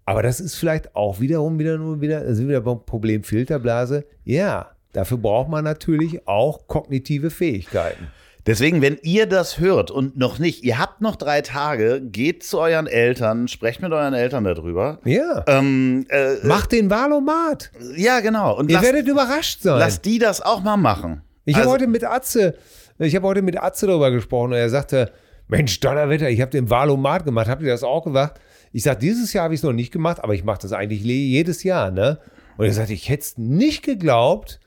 Aber 0.05 0.23
das 0.23 0.41
ist 0.41 0.57
vielleicht 0.57 0.95
auch 0.95 1.19
wiederum 1.19 1.59
wieder 1.59 1.79
nur 1.79 2.03
wieder, 2.03 2.19
also 2.19 2.47
wieder 2.47 2.61
Problem 2.61 3.23
Filterblase. 3.23 4.05
Ja, 4.23 4.76
dafür 4.93 5.19
braucht 5.19 5.49
man 5.49 5.65
natürlich 5.65 6.27
auch 6.27 6.67
kognitive 6.69 7.31
Fähigkeiten. 7.31 8.09
Deswegen, 8.47 8.81
wenn 8.81 8.97
ihr 9.03 9.27
das 9.27 9.59
hört 9.59 9.91
und 9.91 10.17
noch 10.17 10.39
nicht, 10.39 10.63
ihr 10.63 10.79
habt 10.79 11.01
noch 11.01 11.17
drei 11.17 11.41
Tage, 11.41 12.01
geht 12.01 12.45
zu 12.45 12.61
euren 12.61 12.87
Eltern, 12.87 13.49
sprecht 13.49 13.83
mit 13.83 13.91
euren 13.91 14.15
Eltern 14.15 14.45
darüber. 14.45 15.01
Ja. 15.05 15.43
Ähm, 15.49 16.07
äh, 16.11 16.47
Macht 16.47 16.71
den 16.71 16.89
Valomat. 16.89 17.73
ja, 17.97 18.21
genau. 18.21 18.57
Und 18.57 18.71
Ihr 18.71 18.75
lasst, 18.75 18.87
werdet 18.87 19.09
überrascht 19.09 19.63
sein. 19.63 19.81
lasst 19.81 20.05
die 20.05 20.21
das 20.21 20.41
auch 20.43 20.63
mal 20.63 20.77
machen. 20.77 21.23
Ich 21.45 21.57
Also- 21.57 21.71
habe 21.71 21.81
heute 21.81 21.89
mit 21.89 22.05
Atze, 22.05 22.55
ich 23.01 23.17
habe 23.17 23.27
heute 23.27 23.43
mit 23.43 23.61
Atze 23.61 23.89
darüber 23.89 24.13
gesprochen 24.13 24.53
und 24.53 24.59
er 24.59 24.71
sagte, 24.71 25.11
Mensch, 25.49 25.79
Donnerwetter, 25.81 26.31
ich 26.31 26.41
habe 26.41 26.51
den 26.53 26.71
Valomat 26.71 27.25
gemacht. 27.25 27.49
Habt 27.49 27.63
ihr 27.63 27.69
das 27.69 27.83
auch 27.83 28.05
gemacht? 28.05 28.35
Ich 28.73 28.85
sage, 28.85 29.01
dieses 29.01 29.33
Jahr 29.33 29.45
habe 29.45 29.55
ich 29.55 29.61
es 29.61 29.65
noch 29.65 29.73
nicht 29.73 29.93
gemacht, 29.93 30.23
aber 30.23 30.35
ich 30.35 30.45
mache 30.45 30.59
das 30.63 30.73
eigentlich 30.73 31.03
jedes 31.03 31.65
Jahr. 31.65 31.91
Ne? 31.91 32.19
Und 32.59 32.67
er 32.67 32.73
sagte, 32.73 32.93
ich 32.93 33.09
hätte 33.09 33.23
es 33.23 33.39
nicht 33.39 33.83
geglaubt, 33.85 34.61
äh, 34.61 34.66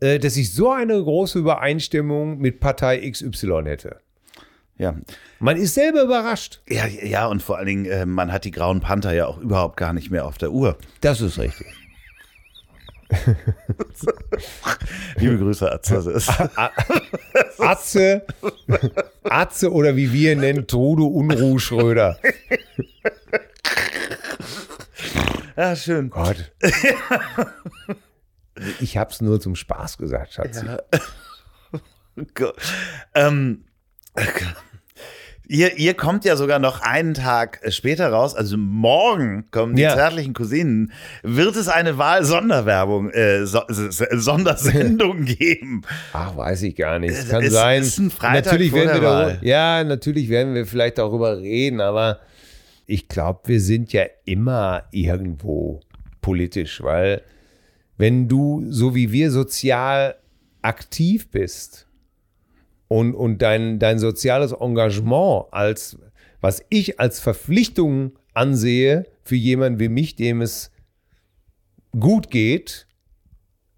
dass 0.00 0.36
ich 0.36 0.52
so 0.52 0.70
eine 0.70 1.02
große 1.02 1.38
Übereinstimmung 1.38 2.38
mit 2.38 2.60
Partei 2.60 3.08
XY 3.10 3.62
hätte. 3.64 4.00
Ja. 4.80 4.94
Man 5.40 5.58
ist 5.58 5.74
selber 5.74 6.02
überrascht. 6.02 6.60
Ja, 6.66 6.86
ja, 6.86 7.26
und 7.26 7.42
vor 7.42 7.58
allen 7.58 7.66
Dingen, 7.66 7.84
äh, 7.84 8.06
man 8.06 8.32
hat 8.32 8.46
die 8.46 8.50
grauen 8.50 8.80
Panther 8.80 9.12
ja 9.12 9.26
auch 9.26 9.36
überhaupt 9.36 9.76
gar 9.76 9.92
nicht 9.92 10.10
mehr 10.10 10.24
auf 10.24 10.38
der 10.38 10.52
Uhr. 10.52 10.78
Das 11.02 11.20
ist 11.20 11.38
richtig. 11.38 11.66
Liebe 15.16 15.36
Grüße, 15.36 15.70
Atze. 15.70 16.22
Atze, 17.58 18.22
Atze 19.24 19.72
oder 19.72 19.96
wie 19.96 20.12
wir 20.12 20.32
ihn 20.32 20.40
nennen, 20.40 20.66
Trude 20.66 21.02
Unruh 21.02 21.58
Schröder. 21.58 22.18
ja, 25.56 25.76
schön. 25.76 26.08
Gott. 26.08 26.52
Ich 28.80 28.96
habe 28.96 29.10
es 29.10 29.20
nur 29.20 29.40
zum 29.40 29.54
Spaß 29.56 29.98
gesagt, 29.98 30.32
Schatz. 30.34 30.64
Go- 32.34 32.52
Ähm, 33.14 33.64
ihr, 35.48 35.76
ihr 35.78 35.94
kommt 35.94 36.24
ja 36.24 36.36
sogar 36.36 36.58
noch 36.58 36.80
einen 36.80 37.14
Tag 37.14 37.60
später 37.68 38.10
raus, 38.10 38.34
also 38.34 38.56
morgen 38.56 39.50
kommen 39.50 39.74
die 39.76 39.82
Ja. 39.82 39.94
zärtlichen 39.94 40.34
Cousinen. 40.34 40.92
Wird 41.22 41.56
es 41.56 41.68
eine 41.68 41.98
Wahl-Sonderwerbung, 41.98 43.10
äh, 43.10 43.46
so, 43.46 43.62
Sondersendung 43.68 45.24
geben? 45.24 45.82
Ach, 46.12 46.36
weiß 46.36 46.62
ich 46.62 46.76
gar 46.76 46.98
nicht. 46.98 47.12
Es 47.12 47.28
Kann 47.28 47.42
ist- 47.42 47.52
sein. 47.52 47.82
ist 47.82 47.98
ein 47.98 48.10
Freitag 48.10 48.44
natürlich 48.46 48.70
vor 48.70 48.80
werden 48.80 49.00
wir 49.02 49.08
Wahl. 49.08 49.38
Ja, 49.42 49.82
natürlich 49.84 50.28
werden 50.28 50.54
wir 50.54 50.66
vielleicht 50.66 50.98
darüber 50.98 51.38
reden, 51.38 51.80
aber 51.80 52.20
ich 52.86 53.08
glaube, 53.08 53.40
wir 53.44 53.60
sind 53.60 53.92
ja 53.92 54.04
immer 54.24 54.82
irgendwo 54.90 55.80
politisch, 56.20 56.82
weil 56.82 57.22
wenn 58.00 58.28
du 58.28 58.64
so 58.70 58.94
wie 58.94 59.12
wir 59.12 59.30
sozial 59.30 60.16
aktiv 60.62 61.30
bist 61.30 61.86
und, 62.88 63.14
und 63.14 63.42
dein, 63.42 63.78
dein 63.78 63.98
soziales 63.98 64.52
Engagement 64.52 65.44
als, 65.50 65.98
was 66.40 66.64
ich 66.70 66.98
als 66.98 67.20
Verpflichtung 67.20 68.18
ansehe 68.32 69.06
für 69.22 69.36
jemanden 69.36 69.80
wie 69.80 69.90
mich, 69.90 70.16
dem 70.16 70.40
es 70.40 70.72
gut 71.92 72.30
geht, 72.30 72.86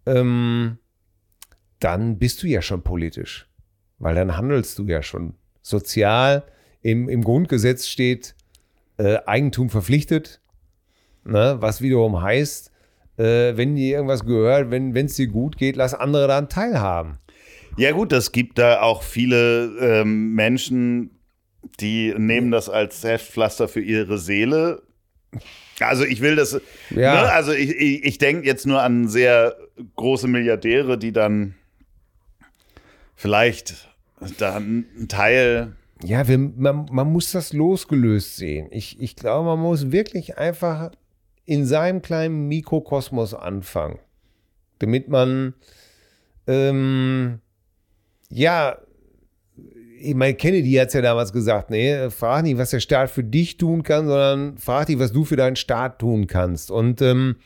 ähm, 0.06 0.78
dann 1.80 2.20
bist 2.20 2.44
du 2.44 2.46
ja 2.46 2.62
schon 2.62 2.82
politisch. 2.82 3.48
Weil 3.98 4.14
dann 4.14 4.36
handelst 4.36 4.78
du 4.78 4.84
ja 4.84 5.02
schon 5.02 5.34
sozial. 5.62 6.44
Im, 6.80 7.08
im 7.08 7.24
Grundgesetz 7.24 7.88
steht 7.88 8.36
äh, 8.98 9.18
Eigentum 9.26 9.68
verpflichtet, 9.68 10.40
ne? 11.24 11.56
was 11.58 11.80
wiederum 11.80 12.22
heißt, 12.22 12.71
äh, 13.18 13.56
wenn 13.56 13.76
dir 13.76 13.96
irgendwas 13.96 14.24
gehört, 14.24 14.70
wenn 14.70 14.94
es 14.96 15.16
dir 15.16 15.26
gut 15.28 15.56
geht, 15.56 15.76
lass 15.76 15.94
andere 15.94 16.26
daran 16.28 16.48
teilhaben. 16.48 17.18
Ja 17.76 17.92
gut, 17.92 18.12
es 18.12 18.32
gibt 18.32 18.58
da 18.58 18.82
auch 18.82 19.02
viele 19.02 19.76
ähm, 19.80 20.34
Menschen, 20.34 21.10
die 21.80 22.14
nehmen 22.16 22.50
das 22.50 22.68
als 22.68 23.02
Heftpflaster 23.02 23.68
für 23.68 23.80
ihre 23.80 24.18
Seele. 24.18 24.82
Also 25.80 26.04
ich 26.04 26.20
will 26.20 26.36
das, 26.36 26.60
Ja. 26.90 27.22
ne? 27.22 27.32
also 27.32 27.52
ich, 27.52 27.70
ich, 27.70 28.04
ich 28.04 28.18
denke 28.18 28.46
jetzt 28.46 28.66
nur 28.66 28.82
an 28.82 29.08
sehr 29.08 29.56
große 29.96 30.28
Milliardäre, 30.28 30.98
die 30.98 31.12
dann 31.12 31.54
vielleicht 33.16 33.88
dann 34.38 34.86
einen 34.96 35.08
Teil 35.08 35.74
Ja, 36.04 36.28
wir, 36.28 36.38
man, 36.38 36.86
man 36.92 37.10
muss 37.10 37.32
das 37.32 37.52
losgelöst 37.52 38.36
sehen. 38.36 38.68
Ich, 38.70 39.00
ich 39.00 39.16
glaube, 39.16 39.46
man 39.46 39.60
muss 39.60 39.90
wirklich 39.92 40.36
einfach 40.38 40.90
in 41.52 41.66
seinem 41.66 42.00
kleinen 42.00 42.48
Mikrokosmos 42.48 43.34
anfangen, 43.34 43.98
damit 44.78 45.10
man, 45.10 45.52
ähm, 46.46 47.40
ja, 48.30 48.78
ich 50.00 50.14
meine, 50.14 50.32
Kennedy 50.34 50.72
hat 50.72 50.88
es 50.88 50.94
ja 50.94 51.02
damals 51.02 51.30
gesagt, 51.30 51.68
nee, 51.68 52.08
frag 52.08 52.44
nicht, 52.44 52.56
was 52.56 52.70
der 52.70 52.80
Staat 52.80 53.10
für 53.10 53.22
dich 53.22 53.58
tun 53.58 53.82
kann, 53.82 54.06
sondern 54.06 54.56
frag 54.56 54.86
dich, 54.86 54.98
was 54.98 55.12
du 55.12 55.26
für 55.26 55.36
deinen 55.36 55.56
Staat 55.56 55.98
tun 55.98 56.26
kannst. 56.26 56.70
Und 56.70 57.02
ähm, 57.02 57.36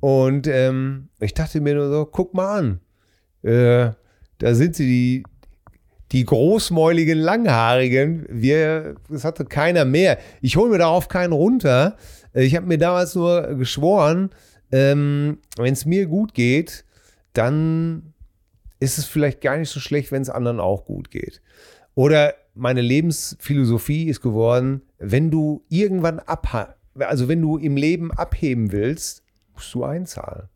und 0.00 0.46
ähm, 0.46 1.08
ich 1.20 1.34
dachte 1.34 1.60
mir 1.60 1.74
nur 1.74 1.88
so, 1.90 2.06
guck 2.06 2.32
mal 2.34 2.58
an, 2.58 2.80
äh, 3.42 3.92
da 4.38 4.54
sind 4.54 4.76
sie 4.76 4.86
die, 4.86 5.22
die 6.12 6.24
großmäuligen 6.24 7.18
Langhaarigen, 7.18 8.26
wir, 8.28 8.94
das 9.08 9.24
hatte 9.24 9.44
keiner 9.44 9.84
mehr. 9.84 10.18
Ich 10.40 10.56
hole 10.56 10.70
mir 10.70 10.78
darauf 10.78 11.08
keinen 11.08 11.32
runter. 11.32 11.96
Ich 12.34 12.54
habe 12.54 12.66
mir 12.66 12.78
damals 12.78 13.14
nur 13.14 13.54
geschworen, 13.54 14.30
ähm, 14.74 15.38
wenn 15.56 15.72
es 15.72 15.84
mir 15.86 16.06
gut 16.06 16.34
geht, 16.34 16.84
dann 17.32 18.12
ist 18.80 18.98
es 18.98 19.04
vielleicht 19.04 19.40
gar 19.40 19.56
nicht 19.56 19.70
so 19.70 19.78
schlecht, 19.78 20.10
wenn 20.10 20.20
es 20.22 20.30
anderen 20.30 20.58
auch 20.58 20.84
gut 20.84 21.10
geht. 21.12 21.40
Oder 21.94 22.34
meine 22.54 22.80
Lebensphilosophie 22.80 24.08
ist 24.08 24.20
geworden, 24.20 24.82
wenn 24.98 25.30
du 25.30 25.62
irgendwann 25.68 26.18
abha 26.18 26.74
also 26.96 27.26
wenn 27.28 27.40
du 27.42 27.56
im 27.56 27.76
Leben 27.76 28.12
abheben 28.12 28.70
willst, 28.70 29.22
musst 29.52 29.74
du 29.74 29.82
einzahlen. 29.84 30.48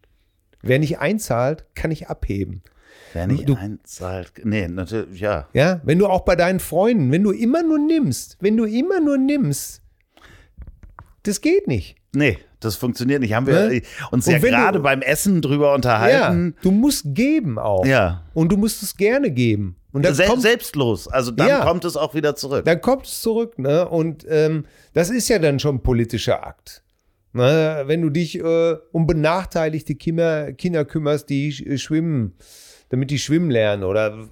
Wer 0.62 0.78
nicht 0.78 0.98
einzahlt, 1.00 1.64
kann 1.74 1.90
nicht 1.90 2.08
abheben. 2.10 2.62
Wer 3.12 3.26
nicht 3.26 3.48
Du- 3.48 3.54
einzahlt. 3.56 4.32
Nee, 4.44 4.68
natürlich, 4.68 5.20
ja. 5.20 5.48
Ja, 5.52 5.80
wenn 5.84 5.98
du 5.98 6.06
auch 6.06 6.20
bei 6.20 6.36
deinen 6.36 6.60
Freunden, 6.60 7.10
wenn 7.10 7.22
du 7.24 7.30
immer 7.32 7.62
nur 7.64 7.78
nimmst, 7.80 8.36
wenn 8.40 8.56
du 8.56 8.64
immer 8.66 9.00
nur 9.00 9.18
nimmst, 9.18 9.82
das 11.24 11.40
geht 11.40 11.66
nicht. 11.66 11.96
Nee, 12.14 12.38
das 12.60 12.76
funktioniert 12.76 13.20
nicht. 13.20 13.34
Haben 13.34 13.46
wir 13.46 13.68
Ne? 13.68 13.82
uns 14.10 14.26
Und 14.26 14.32
ja 14.32 14.38
gerade 14.38 14.80
beim 14.80 15.02
Essen 15.02 15.42
drüber 15.42 15.74
unterhalten. 15.74 16.54
Ja, 16.56 16.62
du 16.62 16.70
musst 16.70 17.04
geben 17.14 17.58
auch. 17.58 17.84
Ja. 17.86 18.24
Und 18.34 18.50
du 18.50 18.56
musst 18.56 18.82
es 18.82 18.96
gerne 18.96 19.30
geben. 19.30 19.76
Und 19.92 20.04
dann 20.04 20.14
Sel 20.14 20.26
kommt, 20.28 20.42
selbstlos. 20.42 21.08
Also 21.08 21.30
dann 21.30 21.48
Ja. 21.48 21.64
kommt 21.64 21.84
es 21.84 21.96
auch 21.96 22.14
wieder 22.14 22.34
zurück. 22.36 22.64
dann 22.64 22.80
kommt 22.80 23.06
es 23.06 23.20
zurück. 23.20 23.58
Ne? 23.58 23.88
Und 23.88 24.24
ähm, 24.28 24.64
das 24.94 25.10
ist 25.10 25.28
ja 25.28 25.38
dann 25.38 25.58
schon 25.58 25.76
ein 25.76 25.82
politischer 25.82 26.46
Akt. 26.46 26.82
Ne? 27.32 27.82
Wenn 27.86 28.00
du 28.02 28.10
dich 28.10 28.38
äh, 28.38 28.76
um 28.92 29.06
benachteiligte 29.06 29.94
Kinder, 29.94 30.52
Kinder 30.52 30.84
kümmerst, 30.84 31.28
die 31.28 31.52
sch- 31.52 31.78
schwimmen, 31.78 32.34
damit 32.88 33.10
die 33.10 33.18
schwimmen 33.18 33.50
lernen. 33.50 33.82
Oder 33.84 34.28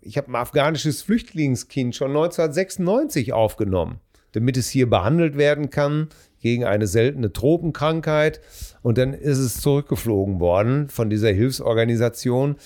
ich 0.00 0.16
habe 0.16 0.30
ein 0.30 0.36
afghanisches 0.36 1.02
Flüchtlingskind 1.02 1.94
schon 1.94 2.10
1996 2.10 3.32
aufgenommen, 3.32 4.00
damit 4.32 4.56
es 4.56 4.68
hier 4.70 4.88
behandelt 4.88 5.36
werden 5.36 5.70
kann 5.70 6.08
gegen 6.40 6.64
eine 6.64 6.86
seltene 6.86 7.32
Tropenkrankheit. 7.32 8.40
Und 8.82 8.98
dann 8.98 9.14
ist 9.14 9.38
es 9.38 9.60
zurückgeflogen 9.60 10.40
worden 10.40 10.88
von 10.88 11.10
dieser 11.10 11.30
Hilfsorganisation. 11.30 12.56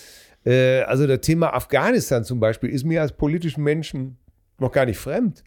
Äh, 0.44 0.82
also 0.82 1.06
das 1.06 1.20
Thema 1.20 1.54
Afghanistan 1.54 2.24
zum 2.24 2.40
Beispiel 2.40 2.70
ist 2.70 2.84
mir 2.84 3.02
als 3.02 3.12
politischen 3.12 3.62
Menschen 3.62 4.18
noch 4.58 4.72
gar 4.72 4.86
nicht 4.86 4.98
fremd. 4.98 5.42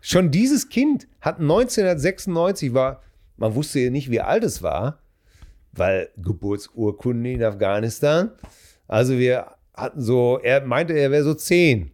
Schon 0.00 0.30
dieses 0.30 0.68
Kind 0.68 1.08
hat 1.20 1.40
1996 1.40 2.72
war, 2.72 3.02
man 3.36 3.54
wusste 3.54 3.80
ja 3.80 3.90
nicht, 3.90 4.10
wie 4.10 4.20
alt 4.20 4.44
es 4.44 4.62
war, 4.62 5.00
weil 5.72 6.08
Geburtsurkunde 6.16 7.32
in 7.32 7.42
Afghanistan. 7.42 8.30
Also 8.86 9.18
wir 9.18 9.46
hatten 9.74 10.00
so, 10.00 10.40
er 10.42 10.64
meinte, 10.64 10.92
er 10.92 11.10
wäre 11.10 11.24
so 11.24 11.34
zehn. 11.34 11.92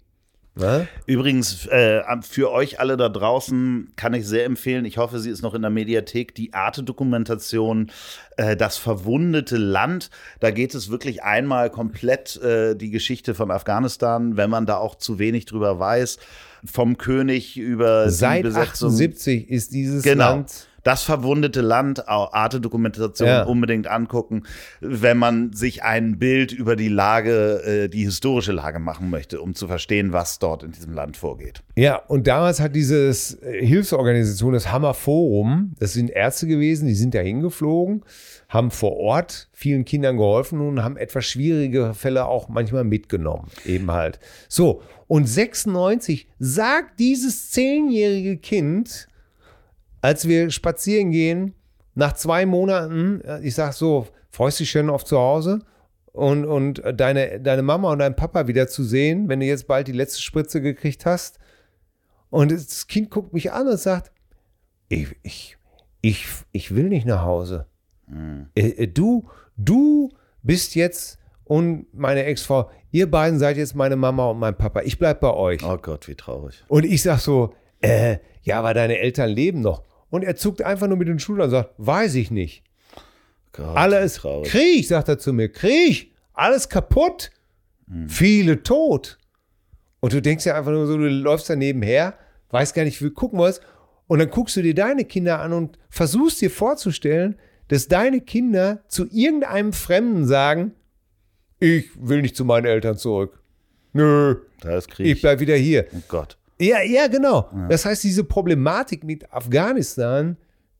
Ne? 0.56 0.86
Übrigens, 1.06 1.66
äh, 1.66 2.00
für 2.22 2.52
euch 2.52 2.78
alle 2.78 2.96
da 2.96 3.08
draußen 3.08 3.92
kann 3.96 4.14
ich 4.14 4.24
sehr 4.26 4.44
empfehlen, 4.44 4.84
ich 4.84 4.98
hoffe, 4.98 5.18
sie 5.18 5.30
ist 5.30 5.42
noch 5.42 5.54
in 5.54 5.62
der 5.62 5.70
Mediathek, 5.70 6.32
die 6.34 6.52
Arte-Dokumentation 6.54 7.90
äh, 8.36 8.56
Das 8.56 8.76
verwundete 8.76 9.56
Land. 9.56 10.10
Da 10.38 10.52
geht 10.52 10.74
es 10.74 10.90
wirklich 10.90 11.24
einmal 11.24 11.70
komplett 11.70 12.36
äh, 12.40 12.76
die 12.76 12.90
Geschichte 12.90 13.34
von 13.34 13.50
Afghanistan, 13.50 14.36
wenn 14.36 14.48
man 14.50 14.64
da 14.66 14.76
auch 14.76 14.94
zu 14.94 15.18
wenig 15.18 15.46
drüber 15.46 15.78
weiß. 15.80 16.18
Vom 16.64 16.98
König 16.98 17.56
über 17.58 18.08
Seit 18.10 18.38
die 18.38 18.42
Besetzung. 18.44 18.90
78 18.90 19.50
ist 19.50 19.72
dieses 19.72 20.02
Genau. 20.04 20.30
Land. 20.30 20.68
Das 20.84 21.02
verwundete 21.02 21.60
Land, 21.62 22.08
auch 22.08 22.32
Arte-Dokumentation 22.32 23.26
Ja. 23.28 23.42
unbedingt 23.44 23.86
angucken, 23.88 24.44
wenn 24.80 25.16
man 25.18 25.52
sich 25.52 25.82
ein 25.82 26.18
Bild 26.18 26.52
über 26.52 26.76
die 26.76 26.88
Lage, 26.88 27.62
äh, 27.64 27.88
die 27.88 28.04
historische 28.04 28.52
Lage 28.52 28.78
machen 28.78 29.10
möchte, 29.10 29.40
um 29.40 29.54
zu 29.54 29.66
verstehen, 29.66 30.12
was 30.12 30.38
dort 30.38 30.62
in 30.62 30.72
diesem 30.72 30.92
Land 30.92 31.16
vorgeht. 31.16 31.62
Ja, 31.74 31.96
und 31.96 32.26
damals 32.26 32.60
hat 32.60 32.76
dieses 32.76 33.34
äh, 33.42 33.64
Hilfsorganisation, 33.66 34.52
das 34.52 34.70
Hammer 34.70 34.94
Forum, 34.94 35.74
das 35.80 35.94
sind 35.94 36.10
Ärzte 36.10 36.46
gewesen, 36.46 36.86
die 36.86 36.94
sind 36.94 37.14
da 37.14 37.20
hingeflogen, 37.20 38.04
haben 38.48 38.70
vor 38.70 38.96
Ort 38.98 39.48
vielen 39.52 39.84
Kindern 39.84 40.16
geholfen 40.18 40.60
und 40.60 40.84
haben 40.84 40.96
etwas 40.96 41.24
schwierige 41.24 41.94
Fälle 41.94 42.26
auch 42.26 42.48
manchmal 42.48 42.84
mitgenommen, 42.84 43.48
eben 43.64 43.90
halt. 43.90 44.20
So, 44.48 44.82
und 45.08 45.26
96 45.28 46.28
sagt 46.38 46.98
dieses 47.00 47.50
zehnjährige 47.50 48.36
Kind, 48.36 49.08
als 50.04 50.28
wir 50.28 50.50
spazieren 50.50 51.12
gehen, 51.12 51.54
nach 51.94 52.12
zwei 52.12 52.44
Monaten, 52.44 53.22
äh, 53.22 53.40
ich 53.40 53.54
sag 53.54 53.72
so, 53.72 54.06
freust 54.28 54.60
dich 54.60 54.68
schön 54.68 54.90
auf 54.90 55.02
zu 55.02 55.16
Hause 55.18 55.60
und, 56.12 56.44
und 56.44 56.82
deine, 56.92 57.40
deine 57.40 57.62
Mama 57.62 57.90
und 57.90 58.00
dein 58.00 58.14
Papa 58.14 58.46
wieder 58.46 58.68
zu 58.68 58.84
sehen, 58.84 59.30
wenn 59.30 59.40
du 59.40 59.46
jetzt 59.46 59.66
bald 59.66 59.88
die 59.88 59.92
letzte 59.92 60.20
Spritze 60.20 60.60
gekriegt 60.60 61.06
hast. 61.06 61.38
Und 62.28 62.52
das 62.52 62.86
Kind 62.86 63.10
guckt 63.10 63.32
mich 63.32 63.50
an 63.52 63.66
und 63.66 63.80
sagt, 63.80 64.12
ich, 64.90 65.16
ich, 65.22 65.56
ich, 66.02 66.26
ich 66.52 66.74
will 66.74 66.90
nicht 66.90 67.06
nach 67.06 67.22
Hause. 67.22 67.66
Äh, 68.54 68.88
du, 68.88 69.30
du 69.56 70.10
bist 70.42 70.74
jetzt 70.74 71.18
und 71.44 71.86
meine 71.94 72.24
Ex-Frau, 72.24 72.70
ihr 72.90 73.10
beiden 73.10 73.38
seid 73.38 73.56
jetzt 73.56 73.74
meine 73.74 73.96
Mama 73.96 74.28
und 74.28 74.38
mein 74.38 74.54
Papa. 74.54 74.82
Ich 74.82 74.98
bleib 74.98 75.20
bei 75.20 75.32
euch. 75.32 75.64
Oh 75.64 75.78
Gott, 75.78 76.08
wie 76.08 76.14
traurig. 76.14 76.62
Und 76.68 76.84
ich 76.84 77.00
sag 77.00 77.20
so, 77.20 77.54
äh, 77.80 78.18
ja, 78.42 78.58
aber 78.58 78.74
deine 78.74 78.98
Eltern 78.98 79.30
leben 79.30 79.62
noch. 79.62 79.82
Und 80.14 80.22
er 80.22 80.36
zuckt 80.36 80.62
einfach 80.62 80.86
nur 80.86 80.96
mit 80.96 81.08
den 81.08 81.18
Schultern 81.18 81.46
und 81.46 81.50
sagt, 81.50 81.70
weiß 81.78 82.14
ich 82.14 82.30
nicht. 82.30 82.62
Gott, 83.52 83.76
Alles 83.76 84.14
traurig. 84.14 84.50
Krieg, 84.50 84.86
sagt 84.86 85.08
er 85.08 85.18
zu 85.18 85.32
mir, 85.32 85.48
Krieg, 85.48 86.12
alles 86.32 86.68
kaputt, 86.68 87.30
viele 88.08 88.62
tot. 88.62 89.18
Und 90.00 90.12
du 90.12 90.22
denkst 90.22 90.46
ja 90.46 90.56
einfach 90.56 90.70
nur 90.70 90.86
so, 90.86 90.96
du 90.96 91.08
läufst 91.08 91.50
da 91.50 91.56
nebenher, 91.56 92.14
weißt 92.50 92.74
gar 92.74 92.84
nicht, 92.84 93.02
wie 93.02 93.10
gucken 93.10 93.38
was. 93.38 93.60
Und 94.06 94.18
dann 94.18 94.30
guckst 94.30 94.54
du 94.56 94.62
dir 94.62 94.74
deine 94.74 95.04
Kinder 95.04 95.40
an 95.40 95.52
und 95.52 95.78
versuchst 95.90 96.40
dir 96.40 96.50
vorzustellen, 96.50 97.36
dass 97.68 97.88
deine 97.88 98.20
Kinder 98.20 98.84
zu 98.88 99.06
irgendeinem 99.10 99.72
Fremden 99.72 100.26
sagen, 100.26 100.72
ich 101.58 101.88
will 101.96 102.22
nicht 102.22 102.36
zu 102.36 102.44
meinen 102.44 102.66
Eltern 102.66 102.98
zurück. 102.98 103.40
Nö, 103.92 104.36
Da 104.60 104.76
ist 104.76 104.90
Krieg. 104.90 105.06
ich 105.06 105.20
bleib 105.20 105.40
wieder 105.40 105.56
hier. 105.56 105.86
oh 105.92 106.02
Gott. 106.08 106.36
Ja, 106.60 106.82
ja, 106.82 107.08
genau. 107.08 107.50
Das 107.68 107.84
heißt, 107.84 108.04
diese 108.04 108.24
Problematik 108.24 109.04
mit 109.04 109.32
Afghanistan, 109.32 110.36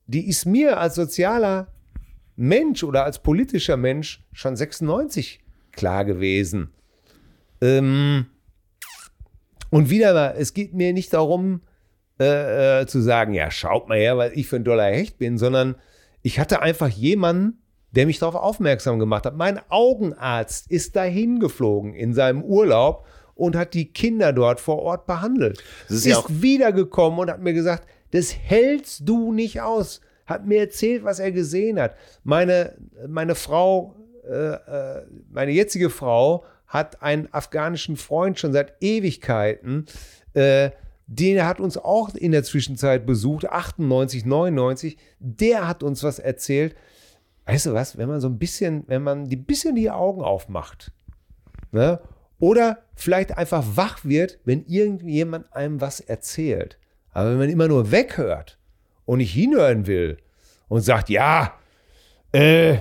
die 0.07 0.27
ist 0.27 0.45
mir 0.45 0.79
als 0.79 0.95
sozialer 0.95 1.67
Mensch 2.35 2.83
oder 2.83 3.03
als 3.03 3.19
politischer 3.19 3.77
Mensch 3.77 4.23
schon 4.31 4.55
96 4.55 5.41
klar 5.71 6.05
gewesen. 6.05 6.71
Ähm, 7.61 8.27
und 9.69 9.89
wieder 9.89 10.13
mal, 10.13 10.35
es 10.37 10.53
geht 10.53 10.73
mir 10.73 10.93
nicht 10.93 11.13
darum, 11.13 11.61
äh, 12.19 12.81
äh, 12.81 12.87
zu 12.87 13.01
sagen, 13.01 13.33
ja, 13.33 13.51
schaut 13.51 13.89
mal 13.89 13.97
her, 13.97 14.17
weil 14.17 14.31
ich 14.35 14.47
für 14.47 14.55
ein 14.55 14.63
Dollar 14.63 14.91
Hecht 14.91 15.17
bin, 15.17 15.37
sondern 15.37 15.75
ich 16.21 16.39
hatte 16.39 16.61
einfach 16.61 16.87
jemanden, 16.87 17.61
der 17.91 18.05
mich 18.05 18.19
darauf 18.19 18.35
aufmerksam 18.35 18.99
gemacht 18.99 19.25
hat. 19.25 19.35
Mein 19.35 19.59
Augenarzt 19.69 20.69
ist 20.69 20.95
dahin 20.95 21.39
geflogen 21.39 21.93
in 21.93 22.13
seinem 22.13 22.43
Urlaub 22.43 23.05
und 23.35 23.55
hat 23.55 23.73
die 23.73 23.91
Kinder 23.91 24.33
dort 24.33 24.59
vor 24.59 24.79
Ort 24.79 25.05
behandelt. 25.05 25.63
Das 25.87 25.97
ist 25.97 26.05
ist 26.05 26.11
ja 26.11 26.23
wiedergekommen 26.29 27.19
und 27.19 27.29
hat 27.29 27.41
mir 27.41 27.53
gesagt, 27.53 27.87
das 28.11 28.35
hältst 28.35 29.07
du 29.07 29.33
nicht 29.33 29.61
aus. 29.61 30.01
Hat 30.25 30.47
mir 30.47 30.59
erzählt, 30.59 31.03
was 31.03 31.19
er 31.19 31.31
gesehen 31.31 31.79
hat. 31.79 31.95
Meine, 32.23 32.75
meine 33.07 33.35
Frau, 33.35 33.95
äh, 34.27 34.53
äh, 34.53 35.05
meine 35.29 35.51
jetzige 35.51 35.89
Frau, 35.89 36.45
hat 36.65 37.01
einen 37.03 37.31
afghanischen 37.31 37.95
Freund 37.95 38.39
schon 38.39 38.53
seit 38.53 38.73
Ewigkeiten. 38.81 39.85
Äh, 40.33 40.71
den 41.07 41.45
hat 41.45 41.59
uns 41.59 41.77
auch 41.77 42.15
in 42.15 42.31
der 42.31 42.43
Zwischenzeit 42.43 43.05
besucht, 43.05 43.47
98, 43.47 44.25
99. 44.25 44.97
Der 45.19 45.67
hat 45.67 45.83
uns 45.83 46.01
was 46.03 46.17
erzählt. 46.17 46.75
Weißt 47.45 47.67
du 47.67 47.73
was, 47.73 47.97
wenn 47.97 48.09
man 48.09 48.21
so 48.21 48.27
ein 48.27 48.39
bisschen, 48.39 48.83
wenn 48.87 49.03
man 49.03 49.25
die 49.25 49.35
bisschen 49.35 49.75
die 49.75 49.91
Augen 49.91 50.23
aufmacht, 50.23 50.91
ne? 51.71 51.99
Oder 52.39 52.79
vielleicht 52.95 53.37
einfach 53.37 53.63
wach 53.75 54.03
wird, 54.03 54.39
wenn 54.45 54.65
irgendjemand 54.65 55.53
einem 55.53 55.81
was 55.81 55.99
erzählt. 55.99 56.77
Aber 57.11 57.31
wenn 57.31 57.37
man 57.37 57.49
immer 57.49 57.67
nur 57.67 57.91
weghört 57.91 58.57
und 59.05 59.19
nicht 59.19 59.33
hinhören 59.33 59.87
will 59.87 60.17
und 60.67 60.81
sagt, 60.81 61.09
ja, 61.09 61.53
äh, 62.31 62.77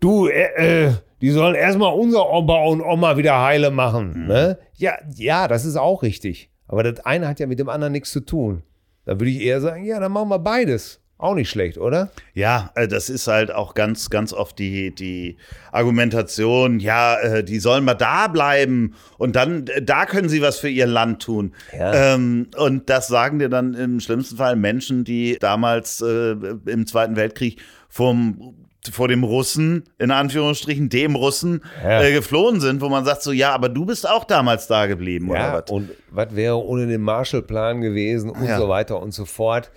du, 0.00 0.28
äh, 0.28 0.86
äh, 0.86 0.92
die 1.20 1.30
sollen 1.30 1.56
erstmal 1.56 1.92
unser 1.92 2.30
Opa 2.30 2.64
und 2.64 2.80
Oma 2.80 3.16
wieder 3.16 3.42
heile 3.42 3.70
machen. 3.70 4.26
Ne? 4.26 4.58
Ja, 4.74 4.98
ja, 5.16 5.48
das 5.48 5.64
ist 5.64 5.76
auch 5.76 6.02
richtig. 6.02 6.50
Aber 6.68 6.84
das 6.84 7.04
eine 7.04 7.26
hat 7.26 7.40
ja 7.40 7.46
mit 7.46 7.58
dem 7.58 7.68
anderen 7.68 7.92
nichts 7.92 8.12
zu 8.12 8.20
tun. 8.20 8.62
Da 9.04 9.18
würde 9.18 9.30
ich 9.30 9.40
eher 9.40 9.60
sagen, 9.60 9.84
ja, 9.84 9.98
dann 9.98 10.12
machen 10.12 10.28
wir 10.28 10.38
beides. 10.38 11.00
Auch 11.20 11.34
nicht 11.34 11.50
schlecht, 11.50 11.78
oder? 11.78 12.10
Ja, 12.32 12.70
äh, 12.76 12.86
das 12.86 13.10
ist 13.10 13.26
halt 13.26 13.50
auch 13.52 13.74
ganz, 13.74 14.08
ganz 14.08 14.32
oft 14.32 14.56
die, 14.58 14.94
die 14.94 15.36
Argumentation, 15.72 16.78
ja, 16.78 17.18
äh, 17.18 17.42
die 17.44 17.58
sollen 17.58 17.84
mal 17.84 17.94
da 17.94 18.28
bleiben 18.28 18.94
und 19.16 19.34
dann, 19.34 19.66
äh, 19.66 19.82
da 19.82 20.06
können 20.06 20.28
sie 20.28 20.42
was 20.42 20.58
für 20.60 20.68
ihr 20.68 20.86
Land 20.86 21.22
tun. 21.22 21.54
Ja. 21.76 22.14
Ähm, 22.14 22.46
und 22.56 22.88
das 22.88 23.08
sagen 23.08 23.38
dir 23.40 23.48
dann 23.48 23.74
im 23.74 23.98
schlimmsten 23.98 24.36
Fall 24.36 24.54
Menschen, 24.54 25.02
die 25.02 25.38
damals 25.40 26.00
äh, 26.00 26.36
im 26.66 26.86
Zweiten 26.86 27.16
Weltkrieg 27.16 27.60
vom 27.88 28.54
vor 28.92 29.08
dem 29.08 29.24
Russen, 29.24 29.84
in 29.98 30.10
Anführungsstrichen, 30.12 30.88
dem 30.88 31.14
Russen, 31.16 31.62
Ja. 31.82 32.00
äh, 32.00 32.12
geflohen 32.12 32.60
sind, 32.60 32.80
wo 32.80 32.88
man 32.88 33.04
sagt 33.04 33.22
so, 33.22 33.32
ja, 33.32 33.52
aber 33.52 33.68
du 33.68 33.84
bist 33.84 34.08
auch 34.08 34.24
damals 34.24 34.66
da 34.68 34.86
geblieben, 34.86 35.28
oder 35.30 35.38
Ja, 35.40 35.52
was? 35.54 35.70
und 35.70 35.90
was 36.10 36.34
wäre 36.36 36.56
ohne 36.64 36.86
den 36.86 37.02
Marshallplan 37.02 37.80
gewesen 37.82 38.30
und 38.30 38.46
Ja. 38.46 38.56
so 38.56 38.68
weiter 38.68 39.02
und 39.02 39.12
so 39.12 39.24
fort. 39.26 39.70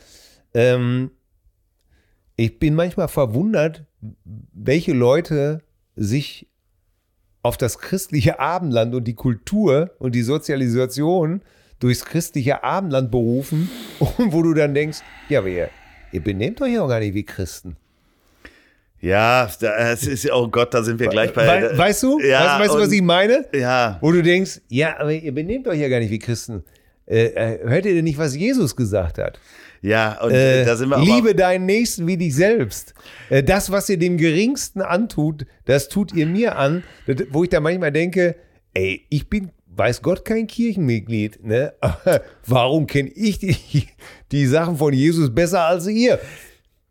Ähm, 0.53 1.09
ich 2.41 2.57
bin 2.57 2.73
manchmal 2.73 3.07
verwundert, 3.07 3.85
welche 4.53 4.93
Leute 4.93 5.61
sich 5.95 6.47
auf 7.43 7.57
das 7.57 7.77
christliche 7.77 8.39
Abendland 8.39 8.95
und 8.95 9.03
die 9.03 9.13
Kultur 9.13 9.91
und 9.99 10.15
die 10.15 10.23
Sozialisation 10.23 11.41
durchs 11.79 12.05
christliche 12.05 12.63
Abendland 12.63 13.11
berufen 13.11 13.69
und 13.99 14.33
wo 14.33 14.41
du 14.41 14.53
dann 14.53 14.73
denkst, 14.73 14.99
ja, 15.29 15.39
aber 15.39 15.49
ihr, 15.49 15.69
ihr 16.11 16.23
benehmt 16.23 16.61
euch 16.61 16.73
ja 16.73 16.81
auch 16.81 16.89
gar 16.89 16.99
nicht 16.99 17.13
wie 17.13 17.25
Christen. 17.25 17.77
Ja, 18.99 19.45
es 19.45 20.05
ist 20.05 20.31
oh 20.31 20.47
Gott, 20.47 20.75
da 20.75 20.83
sind 20.83 20.99
wir 20.99 21.07
gleich 21.07 21.33
bei. 21.33 21.71
We 21.71 21.77
weißt 21.77 22.03
du? 22.03 22.19
Ja, 22.19 22.59
weißt, 22.59 22.59
weißt 22.59 22.75
du, 22.75 22.79
was 22.79 22.91
ich 22.91 23.01
meine? 23.01 23.45
Ja. 23.51 23.97
Wo 23.99 24.11
du 24.11 24.21
denkst, 24.21 24.61
ja, 24.67 24.99
aber 24.99 25.11
ihr 25.11 25.33
benehmt 25.33 25.67
euch 25.67 25.79
ja 25.79 25.89
gar 25.89 25.99
nicht 25.99 26.11
wie 26.11 26.19
Christen. 26.19 26.63
Äh, 27.11 27.25
äh 27.25 27.59
hört 27.67 27.85
ihr 27.85 27.93
denn 27.93 28.05
nicht, 28.05 28.17
was 28.17 28.35
Jesus 28.35 28.75
gesagt 28.75 29.17
hat? 29.17 29.39
Ja, 29.81 30.21
und 30.21 30.31
Äh, 30.31 30.63
da 30.63 30.75
sind 30.75 30.89
wir 30.89 30.97
auch 30.97 31.03
liebe 31.03 31.33
deinen 31.33 31.65
Nächsten 31.65 32.05
wie 32.05 32.17
dich 32.17 32.35
selbst. 32.35 32.93
Äh, 33.29 33.43
das, 33.43 33.71
was 33.71 33.89
ihr 33.89 33.97
dem 33.97 34.17
Geringsten 34.17 34.81
antut, 34.81 35.45
das 35.65 35.89
tut 35.89 36.13
ihr 36.13 36.27
mir 36.27 36.57
an. 36.57 36.83
Das, 37.07 37.17
wo 37.31 37.43
ich 37.43 37.49
da 37.49 37.59
manchmal 37.59 37.91
denke, 37.91 38.35
ey, 38.73 39.05
ich 39.09 39.27
bin, 39.27 39.49
weiß 39.75 40.03
Gott, 40.03 40.23
kein 40.23 40.45
Kirchenmitglied. 40.47 41.43
Ne? 41.43 41.73
Aber 41.81 42.21
warum 42.45 42.85
kenne 42.85 43.09
ich 43.09 43.39
die, 43.39 43.87
die 44.31 44.45
Sachen 44.45 44.77
von 44.77 44.93
Jesus 44.93 45.33
besser 45.33 45.61
als 45.61 45.87
ihr? 45.87 46.19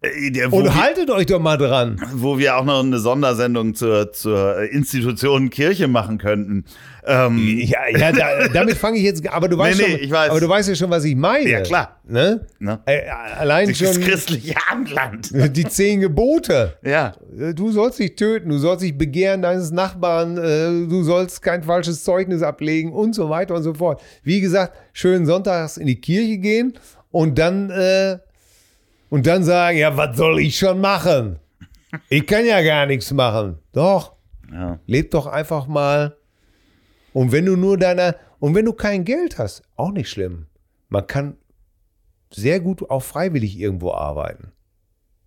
Der- 0.03 0.51
Und 0.51 0.64
wir, 0.64 0.74
haltet 0.82 1.11
euch 1.11 1.26
doch 1.26 1.40
mal 1.40 1.59
dran. 1.59 2.01
wo 2.14 2.38
wir 2.38 2.57
auch 2.57 2.64
noch 2.64 2.82
eine 2.82 2.98
Sondersendung 2.98 3.74
zur, 3.74 4.12
zur 4.14 4.62
Institution 4.72 5.51
Kirche 5.51 5.88
machen 5.88 6.16
könnten. 6.16 6.64
Ähm, 7.05 7.36
Ja, 7.59 7.80
ja 7.94 8.11
da, 8.11 8.48
damit 8.48 8.78
fange 8.78 8.96
ich 8.96 9.05
jetzt. 9.05 9.28
Aber 9.28 9.46
du 9.48 9.59
weißt 9.59 9.78
Nee, 9.78 9.84
nee, 9.86 9.92
schon, 9.96 10.01
ich 10.01 10.11
weiß. 10.11 10.30
aber 10.30 10.40
du 10.40 10.48
weißt 10.48 10.70
ja 10.70 10.74
schon, 10.74 10.88
was 10.88 11.05
ich 11.05 11.14
meine. 11.16 11.51
Ja, 11.51 11.61
klar. 11.61 12.01
Ne? 12.09 12.46
Ne? 12.61 12.80
Allein 13.38 13.68
das 13.68 13.76
schon 13.76 14.01
christliche 14.01 14.55
Abendland. 14.70 15.32
die 15.55 15.66
zehn 15.66 16.01
Gebote. 16.01 16.78
Ja. 16.82 17.12
Äh, 17.38 17.53
Du 17.53 17.70
sollst 17.70 17.98
dich 17.98 18.14
töten, 18.16 18.48
du 18.48 18.57
sollst 18.57 18.82
dich 18.82 18.96
begehren 18.96 19.42
deines 19.42 19.70
Nachbarn, 19.70 20.38
äh, 20.38 20.88
du 20.88 21.03
sollst 21.03 21.42
kein 21.42 21.62
falsches 21.62 22.05
Zeugnis 22.05 22.42
ablegen 22.42 22.90
und 22.94 23.14
so 23.14 23.28
weiter 23.28 23.55
und 23.55 23.64
so 23.64 23.74
fort. 23.74 24.01
Wie 24.22 24.40
gesagt, 24.40 24.72
schön 24.94 25.26
sonntags 25.26 25.76
in 25.76 25.86
die 25.86 26.01
Kirche 26.01 26.38
gehen 26.38 26.72
und 27.11 27.38
dann 27.38 27.68
äh, 27.68 28.16
und 29.11 29.26
dann 29.26 29.44
sagen, 29.44 29.76
ja, 29.76 29.96
was 29.96 30.16
soll 30.16 30.40
ich 30.40 30.56
schon 30.58 30.80
machen? 30.80 31.38
Ich 32.08 32.26
kann 32.26 32.46
ja 32.46 32.62
gar 32.62 32.86
nichts 32.86 33.12
machen. 33.12 33.58
Doch, 33.72 34.14
ja. 34.50 34.78
leb 34.86 35.11
doch 35.11 35.26
einfach 35.26 35.66
mal. 35.66 36.16
Und 37.12 37.32
wenn 37.32 37.46
du 37.46 37.56
nur 37.56 37.76
deiner 37.76 38.14
und 38.38 38.54
wenn 38.54 38.64
du 38.64 38.72
kein 38.72 39.04
Geld 39.04 39.38
hast, 39.38 39.62
auch 39.76 39.90
nicht 39.90 40.08
schlimm. 40.08 40.46
Man 40.88 41.06
kann 41.06 41.36
sehr 42.32 42.61
gut 42.61 42.88
auch 42.88 43.02
freiwillig 43.02 43.58
irgendwo 43.58 43.92
arbeiten. 43.92 44.52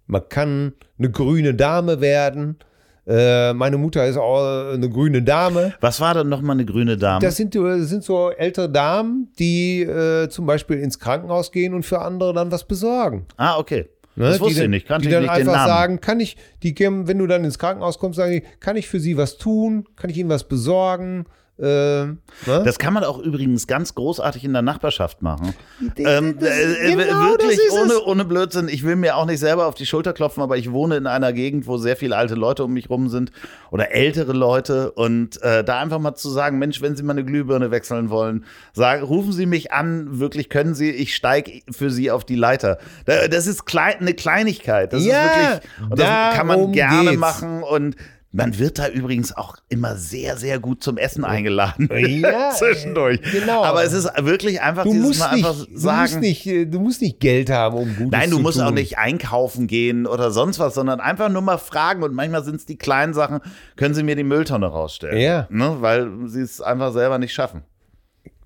Man 0.07 0.27
kann 0.29 0.73
eine 0.97 1.11
grüne 1.11 1.53
Dame 1.53 2.01
werden. 2.01 2.57
Äh, 3.06 3.54
meine 3.54 3.78
Mutter 3.78 4.06
ist 4.06 4.18
auch 4.18 4.74
eine 4.74 4.89
grüne 4.89 5.22
Dame. 5.22 5.74
Was 5.82 5.99
war 5.99 6.14
denn 6.14 6.30
nochmal 6.30 6.56
eine 6.56 6.66
grüne 6.66 6.97
Dame? 6.97 7.20
Das 7.20 7.36
sind, 7.36 7.54
das 7.54 7.89
sind 7.89 8.04
so 8.04 8.32
ältere 8.32 8.70
Damen, 8.70 9.30
die 9.39 9.82
äh, 9.82 10.30
zum 10.30 10.45
Beispiel 10.45 10.80
ins 10.80 10.99
Krankenhaus 10.99 11.51
gehen 11.51 11.74
und 11.74 11.84
für 11.84 11.99
andere 11.99 12.34
dann 12.34 12.51
was 12.51 12.66
besorgen. 12.66 13.26
ah, 13.38 13.58
okay. 13.58 13.89
Ne? 14.16 14.26
Das 14.26 14.39
wusste 14.39 14.45
die 14.45 14.51
ich 14.51 14.60
dann, 14.60 14.70
nicht. 14.72 14.88
Kannte 14.88 15.08
die 15.08 15.12
dann 15.12 15.24
nicht 15.24 15.32
einfach 15.32 15.66
sagen, 15.66 15.99
kann 15.99 16.20
ich, 16.20 16.38
die 16.62 16.76
wenn 16.80 17.18
du 17.18 17.28
dann 17.28 17.43
ins 17.43 17.58
Krankenhaus 17.58 17.97
kommst, 17.97 18.18
sagen 18.18 18.32
die, 18.32 18.43
kann 18.60 18.78
ich 18.78 18.88
für 18.88 18.99
sie 18.99 19.18
was 19.18 19.38
tun? 19.38 19.88
Kann 19.95 20.10
ich 20.10 20.18
ihnen 20.18 20.30
was 20.30 20.43
besorgen? 20.43 21.26
Äh, 21.60 21.66
ne? 21.66 22.18
Das 22.45 22.80
kann 22.80 22.95
man 22.95 23.04
auch 23.04 23.20
übrigens 23.20 23.68
ganz 23.68 23.93
großartig 23.93 24.43
in 24.43 24.54
der 24.54 24.64
Nachbarschaft 24.64 25.22
machen. 25.22 25.54
Das- 25.95 26.06
Ähm, 26.18 26.38
das- 26.39 26.49
äh, 26.49 26.74
äh, 26.91 26.95
genau, 26.95 27.22
wirklich 27.30 27.60
ohne, 27.72 27.99
ohne 28.06 28.26
Blödsinn. 28.26 28.68
Ich 28.70 28.84
will 28.84 28.95
mir 28.95 29.16
auch 29.18 29.28
nicht 29.28 29.39
selber 29.39 29.68
auf 29.68 29.76
die 29.76 29.86
Schulter 29.86 30.14
klopfen, 30.14 30.41
aber 30.41 30.58
ich 30.58 30.72
wohne 30.72 30.97
in 30.97 31.06
einer 31.06 31.32
Gegend, 31.32 31.68
wo 31.68 31.78
sehr 31.78 31.95
viele 31.95 32.18
alte 32.18 32.34
Leute 32.34 32.64
um 32.64 32.74
mich 32.74 32.89
rum 32.89 33.08
sind 33.08 33.32
oder 33.70 33.91
ältere 33.91 34.34
Leute. 34.34 34.91
Und 34.93 35.41
äh, 35.43 35.64
da 35.64 35.80
einfach 35.80 35.99
mal 35.99 36.16
zu 36.16 36.30
sagen, 36.32 36.58
Mensch, 36.58 36.82
wenn 36.82 36.95
Sie 36.95 37.04
mal 37.04 37.14
eine 37.14 37.24
Glühbirne 37.24 37.70
wechseln 37.70 38.10
wollen, 38.10 38.45
sagen, 38.74 39.04
rufen 39.04 39.32
Sie 39.32 39.45
mich 39.45 39.72
an, 39.72 40.20
wirklich 40.20 40.49
können 40.49 40.74
Sie, 40.74 40.89
ich 40.89 41.14
steige 41.16 41.62
für 41.70 41.91
Sie 41.91 42.10
auf 42.10 42.26
die 42.26 42.36
Leiter. 42.36 42.80
Da- 43.06 43.28
Das 43.28 43.45
ist 43.45 43.66
klein, 43.66 43.95
eine 43.99 44.16
Kleinigkeit. 44.16 44.91
Das 44.91 45.06
Ja, 45.06 45.22
ist 45.26 45.36
wirklich, 45.62 45.91
und 45.91 45.99
das 45.99 46.36
kann 46.36 46.47
man 46.47 46.72
gerne 46.72 47.10
geht's. 47.12 47.20
machen 47.20 47.62
und 47.62 47.95
man 48.36 48.57
wird 48.57 48.79
da 48.79 48.89
übrigens 48.89 49.31
auch 49.38 49.57
immer 49.69 49.95
sehr, 49.95 50.38
sehr 50.38 50.59
gut 50.59 50.84
zum 50.84 50.97
Essen 50.97 51.23
eingeladen. 51.23 51.88
Ja, 51.95 52.49
zwischendurch. 52.57 53.21
genau. 53.31 53.63
Aber 53.63 53.84
es 53.84 53.93
ist 53.93 54.09
wirklich 54.25 54.59
einfach 54.59 54.84
Du 54.86 54.91
dieses 54.91 55.07
musst, 55.07 55.19
Mal 55.19 55.36
nicht, 55.36 55.45
einfach 55.45 55.65
du, 55.65 55.77
sagen. 55.77 56.01
musst 56.01 56.19
nicht, 56.19 56.47
äh, 56.47 56.65
du 56.65 56.79
musst 56.79 57.01
nicht 57.03 57.19
Geld 57.19 57.51
haben, 57.51 57.77
um 57.77 57.95
Gutes 57.95 58.11
Nein, 58.11 58.31
du 58.31 58.39
musst 58.39 58.57
tun. 58.57 58.65
auch 58.67 58.71
nicht 58.71 58.97
einkaufen 58.97 59.67
gehen 59.67 60.07
oder 60.07 60.31
sonst 60.31 60.57
was, 60.57 60.73
sondern 60.73 60.99
einfach 60.99 61.29
nur 61.29 61.43
mal 61.43 61.59
fragen. 61.59 62.01
Und 62.01 62.15
manchmal 62.15 62.43
sind 62.43 62.55
es 62.55 62.65
die 62.65 62.77
kleinen 62.77 63.13
Sachen, 63.13 63.39
können 63.75 63.93
Sie 63.93 64.01
mir 64.01 64.15
die 64.15 64.23
Mülltonne 64.23 64.65
rausstellen? 64.65 65.19
Ja. 65.21 65.47
Ne? 65.51 65.77
Weil 65.81 66.09
sie 66.25 66.41
es 66.41 66.59
einfach 66.59 66.91
selber 66.91 67.19
nicht 67.19 67.34
schaffen. 67.34 67.61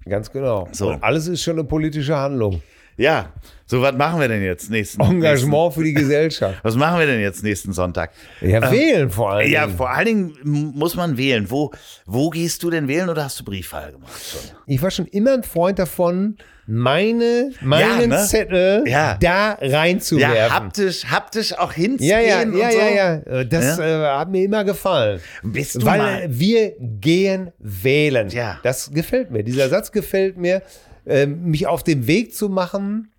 Ganz 0.05 0.31
genau. 0.31 0.67
So. 0.73 0.89
Und 0.89 1.01
alles 1.03 1.27
ist 1.27 1.41
schon 1.43 1.53
eine 1.57 1.63
politische 1.63 2.17
Handlung. 2.17 2.61
Ja, 2.97 3.31
so 3.69 3.81
was 3.81 3.93
machen 3.95 4.19
wir 4.19 4.27
denn 4.27 4.41
jetzt 4.43 4.69
nächsten 4.71 5.01
Engagement 5.01 5.73
für 5.73 5.83
die 5.83 5.93
Gesellschaft. 5.93 6.51
Nächsten, 6.53 6.63
was 6.67 6.75
machen 6.75 6.99
wir 6.99 7.05
denn 7.05 7.19
jetzt 7.19 7.43
nächsten 7.43 7.73
Sonntag? 7.73 8.11
Ja, 8.41 8.71
wählen 8.71 9.09
vor 9.09 9.31
allem. 9.33 9.51
Ja, 9.51 9.67
vor 9.67 9.89
allen 9.91 10.05
Dingen 10.05 10.33
muss 10.75 10.95
man 10.95 11.17
wählen. 11.17 11.45
Wo, 11.51 11.71
wo 12.05 12.29
gehst 12.29 12.63
du 12.63 12.69
denn 12.69 12.87
wählen 12.87 13.09
oder 13.09 13.25
hast 13.25 13.39
du 13.39 13.43
Briefwahl 13.43 13.91
gemacht 13.91 14.19
schon? 14.25 14.41
Ich 14.65 14.81
war 14.81 14.89
schon 14.89 15.05
immer 15.07 15.33
ein 15.33 15.43
Freund 15.43 15.77
davon, 15.79 16.37
meine, 16.69 17.51
meinen 17.61 18.09
ne? 18.09 18.25
Zettel 18.25 18.83
Ja. 18.87 19.17
da 19.19 19.57
reinzuwerfen. 19.61 20.35
Ja, 20.35 20.49
haptisch, 20.53 21.05
haptisch 21.05 21.57
auch 21.57 21.71
hinzugehen 21.71 22.09
Ja, 22.09 22.19
ja, 22.19 22.41
und 22.41 22.57
ja, 22.57 22.71
so. 22.71 22.77
ja, 22.77 22.89
ja. 22.89 23.13
Äh, 23.39 23.45
Das 23.47 23.77
Ja? 23.77 24.15
Äh, 24.15 24.19
hat 24.19 24.29
mir 24.29 24.43
immer 24.43 24.63
gefallen. 24.65 25.21
Bist 25.43 25.75
du 25.75 25.85
Weil 25.85 25.97
mal- 25.99 26.25
wir 26.29 26.73
gehen 26.79 27.51
wählen. 27.59 28.27
Ja. 28.29 28.59
Das 28.63 28.91
gefällt 28.93 29.31
mir. 29.31 29.43
Dieser 29.43 29.69
Satz 29.69 29.91
gefällt 29.93 30.37
mir, 30.37 30.61
ähm, 31.05 31.43
mich 31.45 31.67
auf 31.67 31.83
den 31.83 32.05
Weg 32.07 32.35
zu 32.35 32.49
machen 32.49 33.11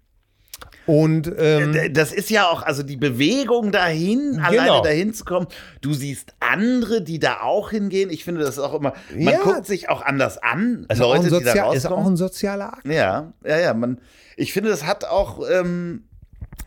und 0.89 1.30
ähm, 1.39 1.76
Das 1.93 2.12
ist 2.12 2.30
ja 2.30 2.47
auch, 2.49 2.62
also 2.62 2.82
die 2.82 2.97
Bewegung 2.97 3.70
dahin, 3.70 4.41
alleine 4.43 4.62
Genau. 4.68 4.82
dahin 4.82 5.12
zu 5.14 5.24
kommen. 5.24 5.47
Du 5.82 5.93
siehst 5.93 6.34
andere, 6.41 7.03
die 7.03 7.18
da 7.18 7.43
auch 7.43 7.70
hingehen. 7.70 8.09
Ich 8.11 8.24
finde 8.24 8.41
das 8.41 8.51
ist 8.57 8.59
auch 8.59 8.74
immer, 8.74 8.95
man 9.14 9.34
Ja. 9.34 9.41
guckt 9.43 9.66
sich 9.66 9.89
auch 9.91 10.01
anders 10.03 10.39
an, 10.39 10.86
ein 10.89 10.99
Leute, 10.99 11.24
die 11.24 11.30
da 11.30 11.36
Sozial, 11.36 11.76
ist 11.76 11.86
auch 11.86 11.91
rauskommen. 11.93 12.14
ein 12.14 12.16
sozialer 12.16 12.72
Akt. 12.72 12.86
ja, 12.86 13.32
ja, 13.45 13.59
ja. 13.59 13.74
Man, 13.74 14.01
ich 14.36 14.53
finde, 14.55 14.70
das 14.70 14.86
hat 14.86 15.05
auch, 15.05 15.41
ähm, 15.49 16.05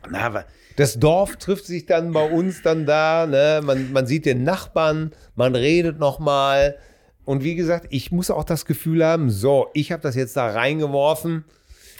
na, 0.09 0.45
Das 0.77 0.99
Dorf 0.99 1.37
trifft 1.37 1.65
sich 1.65 1.85
dann 1.87 2.13
bei 2.13 2.23
uns 2.29 2.61
dann 2.61 2.85
da, 2.85 3.25
ne? 3.27 3.61
man, 3.63 3.91
man 3.91 4.05
sieht 4.05 4.25
den 4.27 4.43
Nachbarn, 4.43 5.11
man 5.35 5.55
redet 5.55 5.99
nochmal. 5.99 6.77
Und 7.25 7.43
wie 7.43 7.55
gesagt, 7.55 7.87
ich 7.89 8.11
muss 8.11 8.29
auch 8.31 8.43
das 8.43 8.65
Gefühl 8.65 9.03
haben, 9.05 9.29
so, 9.31 9.67
ich 9.73 9.91
habe 9.91 10.01
das 10.03 10.15
jetzt 10.15 10.35
da 10.37 10.47
reingeworfen. 10.47 11.43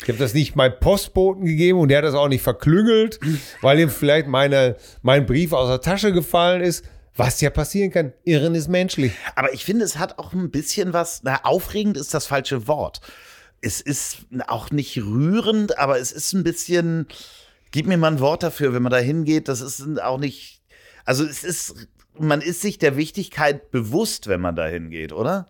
Ich 0.04 0.10
habe 0.10 0.18
das 0.18 0.34
nicht 0.34 0.56
meinem 0.56 0.80
Postboten 0.80 1.46
gegeben 1.46 1.80
und 1.80 1.90
der 1.90 2.00
hat 2.00 2.06
das 2.06 2.16
auch 2.16 2.28
nicht 2.28 2.42
verklüngelt, 2.42 3.20
weil 3.62 3.80
ihm 3.80 3.90
vielleicht 3.90 4.28
meine, 4.28 4.76
mein 5.02 5.26
Brief 5.26 5.54
aus 5.54 5.68
der 5.68 5.82
Tasche 5.82 6.12
gefallen 6.12 6.62
ist. 6.62 6.86
Was 7.16 7.42
ja 7.42 7.50
passieren 7.50 7.92
kann, 7.92 8.14
Irren 8.24 8.56
ist 8.56 8.70
menschlich. 8.70 9.12
Aber 9.36 9.54
ich 9.54 9.66
finde, 9.66 9.84
es 9.84 10.00
hat 10.00 10.18
auch 10.18 10.32
ein 10.34 10.50
bisschen 10.50 10.94
was, 10.94 11.22
na, 11.24 11.44
aufregend 11.44 11.98
ist 11.98 12.14
das 12.14 12.26
falsche 12.26 12.68
Wort. 12.68 13.02
Es 13.60 13.82
ist 13.82 14.26
auch 14.48 14.72
nicht 14.72 14.98
rührend, 14.98 15.78
aber 15.78 16.00
es 16.00 16.12
ist 16.14 16.34
ein 16.34 16.44
bisschen, 16.44 17.08
gib 17.72 17.86
mir 17.86 17.98
mal 17.98 18.14
ein 18.14 18.20
Wort 18.22 18.44
dafür, 18.44 18.74
wenn 18.74 18.82
man 18.82 18.94
da 18.94 18.98
hingeht, 18.98 19.50
das 19.50 19.60
ist 19.60 20.02
auch 20.02 20.18
nicht, 20.18 20.62
also 21.06 21.26
es 21.26 21.44
ist, 21.44 21.76
man 22.18 22.42
ist 22.42 22.62
sich 22.62 22.80
der 22.80 22.96
Wichtigkeit 22.96 23.72
bewusst, 23.72 24.28
wenn 24.28 24.42
man 24.42 24.56
da 24.56 24.66
hingeht, 24.66 25.12
oder? 25.12 25.48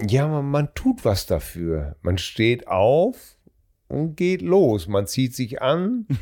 Ja, 0.00 0.26
man, 0.28 0.44
man 0.50 0.74
tut 0.74 1.04
was 1.04 1.26
dafür. 1.26 1.96
Man 2.02 2.18
steht 2.18 2.68
auf 2.68 3.16
und 3.88 4.16
geht 4.16 4.42
los. 4.42 4.86
Man 4.86 5.06
zieht 5.06 5.34
sich 5.34 5.60
an. 5.62 6.06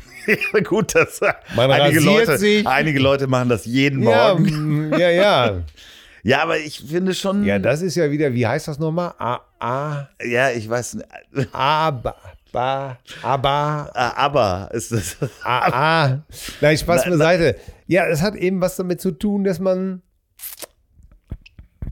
Ja, 0.53 0.59
gut, 0.61 0.93
das 0.95 1.21
Man 1.55 1.71
einige 1.71 1.99
Leute, 2.01 2.37
sich. 2.37 2.67
einige 2.67 2.99
Leute 2.99 3.27
machen 3.27 3.47
das 3.49 3.65
jeden 3.65 4.03
Ja, 4.03 4.33
Morgen. 4.33 4.89
mm, 4.89 4.93
ja, 4.93 5.09
ja. 5.09 5.63
Ja, 6.23 6.43
aber 6.43 6.57
ich 6.57 6.81
finde 6.81 7.13
schon, 7.13 7.45
Ja, 7.45 7.57
das 7.59 7.81
ist 7.81 7.95
ja 7.95 8.11
wieder, 8.11 8.33
wie 8.33 8.45
heißt 8.45 8.67
das 8.67 8.79
nochmal? 8.79 9.13
A, 9.19 9.39
A, 9.59 10.09
ja, 10.25 10.49
ich 10.49 10.67
weiß 10.69 10.95
nicht, 10.95 11.07
A, 11.53 11.91
ba, 11.91 12.97
aber, 13.21 13.91
Ah, 13.93 14.13
aber 14.17 14.69
ist 14.73 14.91
das, 14.91 15.15
A, 15.43 16.03
A. 16.03 16.23
Nein, 16.59 16.77
Spaß 16.77 17.05
beiseite. 17.05 17.55
Ja, 17.85 18.07
es 18.07 18.21
hat 18.21 18.35
eben 18.35 18.59
was 18.59 18.75
damit 18.75 18.99
zu 18.99 19.11
tun, 19.11 19.45
dass 19.45 19.59
man 19.59 20.01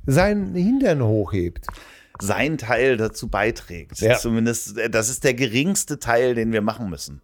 seinen 0.06 0.56
Hintern 0.56 1.04
hochhebt. 1.04 1.66
sein 2.22 2.58
Teil 2.58 2.96
dazu 2.96 3.28
beiträgt. 3.28 4.00
Ja. 4.00 4.18
Zumindest, 4.18 4.78
äh, 4.78 4.90
das 4.90 5.10
ist 5.10 5.24
der 5.26 5.34
geringste 5.34 6.00
Teil, 6.00 6.34
den 6.34 6.54
wir 6.54 6.62
machen 6.62 6.90
müssen. 6.90 7.22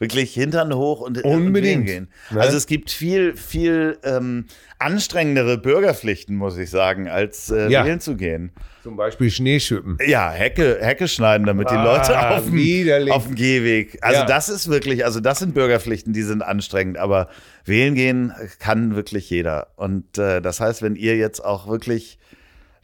Wirklich 0.00 0.32
Hintern 0.34 0.74
hoch 0.74 1.00
und, 1.02 1.22
Unbedingt. 1.22 1.80
und 1.80 1.84
gehen. 1.86 2.08
Ne? 2.30 2.40
Also 2.40 2.56
es 2.56 2.66
gibt 2.66 2.90
viel, 2.90 3.36
viel 3.36 3.98
ähm, 4.02 4.46
anstrengendere 4.78 5.58
Bürgerpflichten, 5.58 6.34
muss 6.34 6.56
ich 6.56 6.70
sagen, 6.70 7.06
als 7.06 7.50
äh, 7.50 7.68
Ja. 7.68 7.84
wählen 7.84 8.00
zu 8.00 8.16
gehen. 8.16 8.50
Zum 8.82 8.96
Beispiel 8.96 9.30
Schneeschippen. 9.30 9.98
Ja, 10.06 10.30
Hecke, 10.30 10.78
Hecke 10.80 11.06
schneiden, 11.06 11.46
damit 11.46 11.68
die 11.70 11.74
Ah, 11.74 11.84
Leute 11.84 12.18
auf 12.30 12.46
dem, 12.46 13.12
auf 13.12 13.26
dem 13.26 13.34
Gehweg. 13.34 13.98
Also 14.00 14.20
Ja. 14.20 14.26
das 14.26 14.48
ist 14.48 14.70
wirklich, 14.70 15.04
also 15.04 15.20
das 15.20 15.38
sind 15.38 15.52
Bürgerpflichten, 15.52 16.14
die 16.14 16.22
sind 16.22 16.40
anstrengend, 16.42 16.96
aber 16.96 17.28
wählen 17.66 17.94
gehen 17.94 18.32
kann 18.58 18.96
wirklich 18.96 19.28
jeder. 19.28 19.68
Und 19.76 20.16
äh, 20.16 20.40
das 20.40 20.60
heißt, 20.60 20.80
wenn 20.80 20.96
ihr 20.96 21.16
jetzt 21.18 21.44
auch 21.44 21.68
wirklich 21.68 22.18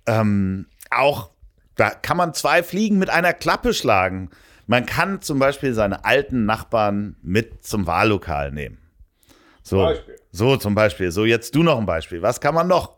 ähm, 0.07 0.67
auch, 0.91 1.31
da 1.77 1.89
kann 1.91 2.19
man 2.19 2.35
zwei 2.35 2.63
Fliegen 2.63 2.99
mit 2.99 3.09
einer 3.09 3.33
Klappe 3.33 3.73
schlagen. 3.73 4.29
Man 4.67 4.85
kann 4.85 5.23
zum 5.23 5.39
Beispiel 5.39 5.75
seine 5.75 6.05
alten 6.05 6.45
Nachbarn 6.45 7.17
mit 7.23 7.65
zum 7.65 7.87
Wahllokal 7.87 8.51
nehmen. 8.51 8.79
So, 9.63 9.79
Beispiel. 9.79 10.17
so 10.31 10.57
zum 10.57 10.75
Beispiel. 10.75 11.11
So, 11.11 11.25
jetzt 11.25 11.55
du 11.55 11.63
noch 11.63 11.79
ein 11.79 11.87
Beispiel. 11.87 12.23
Was 12.23 12.41
kann 12.41 12.55
man 12.55 12.69
noch? 12.69 12.97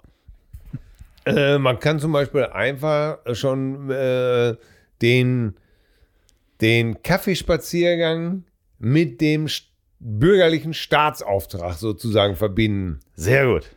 Äh, 1.26 1.58
man 1.58 1.78
kann 1.78 1.98
zum 2.00 2.12
Beispiel 2.12 2.44
einfach 2.44 3.18
schon 3.32 3.90
äh, 3.90 4.56
den, 5.02 5.56
den 6.60 7.02
Kaffeespaziergang 7.02 8.44
mit 8.78 9.20
dem 9.20 9.46
bürgerlichen 10.00 10.74
Staatsauftrag 10.74 11.74
sozusagen 11.74 12.36
verbinden. 12.36 13.00
Sehr 13.14 13.46
gut. 13.46 13.70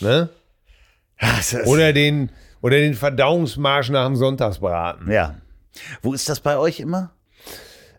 Ne? 0.00 0.28
Oder, 1.66 1.92
den, 1.92 2.30
oder 2.60 2.78
den 2.78 2.94
Verdauungsmarsch 2.94 3.90
nach 3.90 4.06
dem 4.06 4.16
Sonntagsbraten. 4.16 5.10
ja. 5.10 5.36
Wo 6.02 6.12
ist 6.14 6.28
das 6.28 6.38
bei 6.40 6.56
euch 6.56 6.78
immer? 6.78 7.10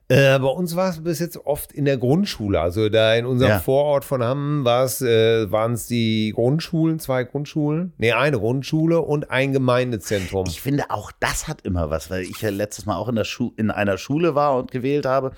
Äh, 0.07 0.37
bei 0.37 0.47
uns 0.47 0.75
war 0.75 0.91
es 0.91 1.03
bis 1.03 1.17
jetzt 1.19 1.37
oft 1.45 1.71
in 1.71 1.85
der 1.85 1.97
Grundschule. 1.97 2.61
Also 2.61 2.89
da 2.89 3.15
in 3.15 3.25
unserem 3.25 3.53
Ja. 3.53 3.59
Vorort 3.59 4.05
von 4.05 4.23
Hamm 4.23 4.63
war 4.63 4.83
es, 4.83 5.01
äh, 5.01 5.51
waren 5.51 5.73
es 5.73 5.87
die 5.87 6.31
Grundschulen, 6.35 6.99
zwei 6.99 7.23
Grundschulen. 7.23 7.93
Nee, 7.97 8.11
eine 8.11 8.37
Grundschule 8.37 9.01
und 9.01 9.31
ein 9.31 9.51
Gemeindezentrum. 9.51 10.45
Ich 10.47 10.61
finde, 10.61 10.85
auch 10.89 11.11
das 11.19 11.47
hat 11.47 11.61
immer 11.61 11.89
was, 11.89 12.11
weil 12.11 12.21
ich 12.21 12.39
ja 12.41 12.51
letztes 12.51 12.85
Mal 12.85 12.97
auch 12.97 13.09
in, 13.09 13.15
der 13.15 13.23
Schu 13.23 13.51
in 13.57 13.71
einer 13.71 13.97
Schule 13.97 14.35
war 14.35 14.57
und 14.57 14.69
gewählt 14.69 15.07
habe. 15.07 15.31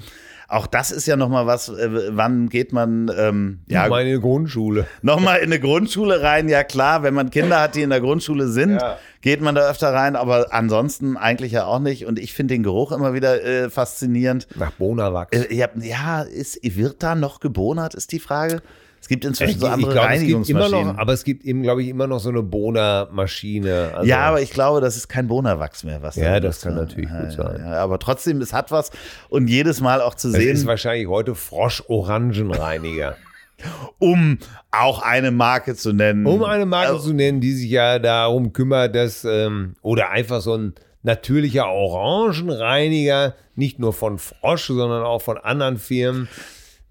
Auch 0.49 0.65
das 0.65 0.91
ist 0.91 1.05
ja 1.07 1.17
nochmal 1.17 1.45
was, 1.45 1.67
äh, 1.67 1.89
wann 2.15 2.47
geht 2.47 2.71
man, 2.71 3.11
ähm, 3.17 3.59
ja, 3.67 3.87
Meine 3.89 4.17
Grundschule. 4.19 4.87
nochmal 5.01 5.39
in 5.39 5.45
eine 5.45 5.59
Grundschule 5.59 6.21
rein? 6.21 6.47
Ja 6.47 6.63
klar, 6.63 7.03
wenn 7.03 7.13
man 7.13 7.29
Kinder 7.31 7.59
hat, 7.59 7.75
die 7.75 7.81
in 7.81 7.89
der 7.89 7.99
Grundschule 7.99 8.47
sind, 8.47 8.79
Ja. 8.81 8.97
geht 9.21 9.41
man 9.41 9.55
da 9.55 9.69
öfter 9.69 9.93
rein, 9.93 10.15
aber 10.15 10.53
ansonsten 10.53 11.17
eigentlich 11.17 11.51
ja 11.51 11.65
auch 11.65 11.79
nicht. 11.79 12.05
Und 12.05 12.17
ich 12.17 12.33
finde 12.33 12.53
den 12.53 12.63
Geruch 12.63 12.93
immer 12.93 13.13
wieder 13.13 13.43
äh, 13.43 13.69
faszinierend. 13.69 14.47
Nach 14.55 14.71
Bonawachs. 14.71 15.35
Äh, 15.37 15.53
ja, 15.53 15.67
ja, 15.81 16.21
ist, 16.21 16.59
wird 16.63 17.03
da 17.03 17.15
noch 17.15 17.41
gebonert, 17.41 17.93
ist 17.93 18.13
die 18.13 18.19
Frage. 18.19 18.61
Es 19.08 19.10
gibt 19.10 19.24
inzwischen 19.24 19.58
so 19.58 19.68
ich 19.68 19.72
andere 19.72 19.91
es 19.91 19.95
gibt 19.95 20.03
immer 20.03 20.10
Reinigungsmaschinen. 20.10 20.88
noch, 20.88 20.97
aber 20.97 21.14
es 21.14 21.24
gibt 21.24 21.45
eben, 21.45 21.64
glaube 21.64 21.82
ich, 21.82 21.88
immer 21.88 22.08
noch 22.08 22.20
so 22.20 22.28
eine 22.28 22.43
Bona-Maschine. 22.43 23.91
Also, 23.95 24.05
ja, 24.10 24.20
aber 24.26 24.41
ich 24.41 24.51
glaube, 24.51 24.82
das 24.82 24.97
ist 24.97 25.08
kein 25.08 25.30
Bonawachs 25.30 25.86
mehr, 25.86 26.01
was 26.01 26.18
Ja, 26.18 26.34
da 26.34 26.39
das 26.41 26.58
ist, 26.58 26.64
kann 26.64 26.76
ne? 26.76 26.82
natürlich 26.82 27.10
ja, 27.10 27.22
gut 27.22 27.32
sein. 27.32 27.62
Ja, 27.62 27.78
aber 27.78 27.99
trotzdem, 27.99 28.41
es 28.41 28.51
hat 28.51 28.70
was. 28.70 28.91
Und 29.30 29.47
jedes 29.47 29.80
Mal 29.80 30.01
auch 30.01 30.14
zu 30.14 30.28
es 30.28 30.34
ist 30.34 30.60
sehen, 30.60 30.68
wahrscheinlich 30.68 31.08
heute 31.08 31.36
Frosch-Orangenreiniger. 31.36 33.16
um 33.97 34.39
auch 34.72 35.01
eine 35.01 35.32
Marke 35.32 35.74
zu 35.76 35.93
nennen. 35.93 36.26
Um 36.26 36.43
eine 36.43 36.66
Marke 36.66 36.97
Äh, 36.97 36.99
zu 36.99 37.14
nennen, 37.14 37.39
die 37.39 37.53
sich 37.53 37.70
ja 37.70 37.99
darum 37.99 38.51
kümmert, 38.51 38.93
dass, 38.93 39.24
ähm, 39.24 39.78
oder 39.82 40.10
einfach 40.10 40.41
so 40.41 40.53
ein 40.53 40.74
natürlicher 41.03 41.68
Orangenreiniger, 41.70 43.36
nicht 43.55 43.80
nur 43.80 43.93
von 43.93 44.20
Frosch, 44.20 44.68
sondern 44.68 45.03
auch 45.03 45.22
von 45.22 45.38
anderen 45.38 45.78
Firmen, 45.78 46.28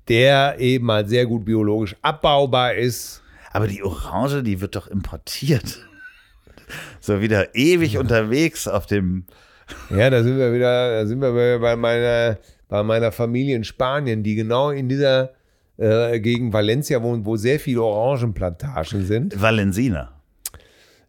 der 0.08 0.56
eben 0.58 0.90
halt 0.90 1.08
sehr 1.08 1.26
gut 1.26 1.44
biologisch 1.44 1.96
abbaubar 2.02 2.74
ist. 2.74 3.22
Aber 3.52 3.66
die 3.66 3.82
Orange, 3.82 4.42
die 4.42 4.60
wird 4.60 4.76
doch 4.76 4.86
importiert. 4.86 5.78
So 7.00 7.20
wieder 7.20 7.54
ewig 7.54 7.96
unterwegs 7.98 8.66
auf 8.68 8.86
dem. 8.86 9.24
Ja, 9.90 10.10
da 10.10 10.22
sind 10.22 10.38
wir 10.38 10.52
wieder, 10.52 11.00
da 11.00 11.06
sind 11.06 11.20
wir 11.20 11.32
bei- 11.32 11.58
bei 11.58 11.76
meiner, 11.76 12.38
bei 12.68 12.82
meiner 12.82 13.12
Familie 13.12 13.56
in 13.56 13.64
Spanien, 13.64 14.22
die 14.22 14.34
genau 14.34 14.70
in 14.70 14.88
dieser 14.88 15.30
äh, 15.78 16.18
Gegend 16.20 16.52
Valencia 16.52 17.02
wohnt, 17.02 17.24
wo 17.26 17.36
sehr 17.36 17.58
viele 17.60 17.82
Orangenplantagen 17.82 19.04
sind. 19.04 19.40
Valensina. 19.40 20.12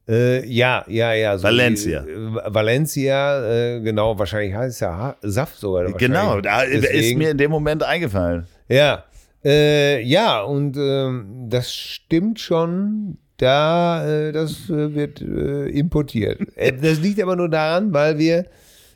Äh, 0.10 0.46
ja, 0.48 0.86
ja, 0.88 1.14
ja. 1.14 1.38
so 1.38 1.44
Valencia. 1.44 2.02
Die, 2.02 2.10
äh, 2.12 2.42
Valencia, 2.46 3.46
äh, 3.76 3.82
genau, 3.82 4.18
wahrscheinlich 4.18 4.54
heißt 4.56 4.76
es 4.76 4.80
ja 4.80 4.96
ha 4.96 5.16
Saft 5.22 5.58
sogar. 5.58 5.92
Genau, 5.94 6.40
da 6.42 6.62
ist 6.64 7.16
mir 7.16 7.32
in 7.32 7.38
dem 7.38 7.52
Moment 7.52 7.84
eingefallen. 7.84 8.48
Ja, 8.68 9.06
äh, 9.44 10.02
ja, 10.02 10.42
und 10.42 10.78
ähm, 10.78 11.48
das 11.50 11.74
stimmt 11.74 12.40
schon. 12.40 13.18
Da, 13.38 14.04
äh, 14.08 14.32
das 14.32 14.70
äh, 14.70 14.96
wird 14.96 15.22
äh, 15.22 15.70
importiert. 15.70 16.42
Äh, 16.56 16.74
das 16.74 17.00
liegt 17.00 17.22
aber 17.22 17.36
nur 17.36 17.50
daran, 17.50 17.94
weil 17.94 18.18
wir 18.18 18.46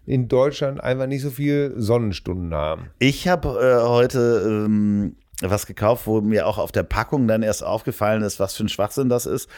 in 0.08 0.28
Deutschland 0.28 0.84
einfach 0.84 1.06
nicht 1.06 1.22
so 1.22 1.30
viel 1.30 1.74
Sonnenstunden 1.78 2.54
haben. 2.54 2.90
Ich 2.98 3.28
habe 3.28 3.50
äh, 3.50 3.88
heute 3.88 4.44
ähm, 4.46 5.16
was 5.42 5.68
gekauft, 5.68 6.08
wo 6.08 6.22
mir 6.22 6.48
auch 6.48 6.58
auf 6.58 6.72
der 6.72 6.84
Packung 6.84 7.28
dann 7.28 7.44
erst 7.44 7.64
aufgefallen 7.64 8.24
ist, 8.24 8.40
was 8.40 8.56
für 8.56 8.64
ein 8.64 8.70
Schwachsinn 8.70 9.10
das 9.10 9.26
ist. 9.26 9.50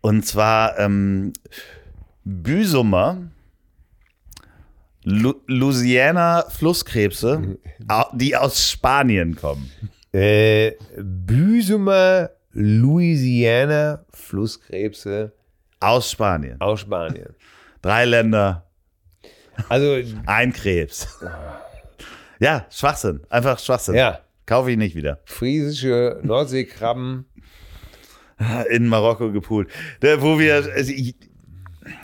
Und 0.00 0.24
zwar 0.24 0.78
ähm, 0.78 1.32
Büsumer, 2.24 3.18
Lu 5.10 5.34
Louisiana 5.46 6.44
Flusskrebse, 6.50 7.56
au- 7.88 8.10
die 8.14 8.36
aus 8.36 8.70
Spanien 8.70 9.34
kommen. 9.36 9.70
Äh, 10.12 10.72
Büsumer, 10.98 12.30
Louisiana, 12.52 14.04
Flusskrebse 14.12 15.32
Aus 15.80 16.10
Spanien. 16.10 16.60
aus 16.60 16.80
Spanien. 16.80 17.34
Drei 17.82 18.04
Länder, 18.04 18.66
Also, 19.68 19.96
ein 20.26 20.52
Krebs. 20.52 21.06
Ja, 22.40 22.66
Schwachsinn. 22.70 23.20
Einfach 23.30 23.58
Schwachsinn. 23.58 23.94
ja, 23.94 24.20
Kaufe 24.46 24.70
ich 24.70 24.76
nicht 24.76 24.94
wieder. 24.94 25.20
friesische 25.24 26.20
Nordseekrabben. 26.22 27.24
In 28.70 28.86
Marokko 28.86 29.32
gepoolt. 29.32 29.68
Da, 30.00 30.20
wo 30.22 30.38
wir, 30.38 30.54
also 30.54 30.92
ich, 30.92 31.16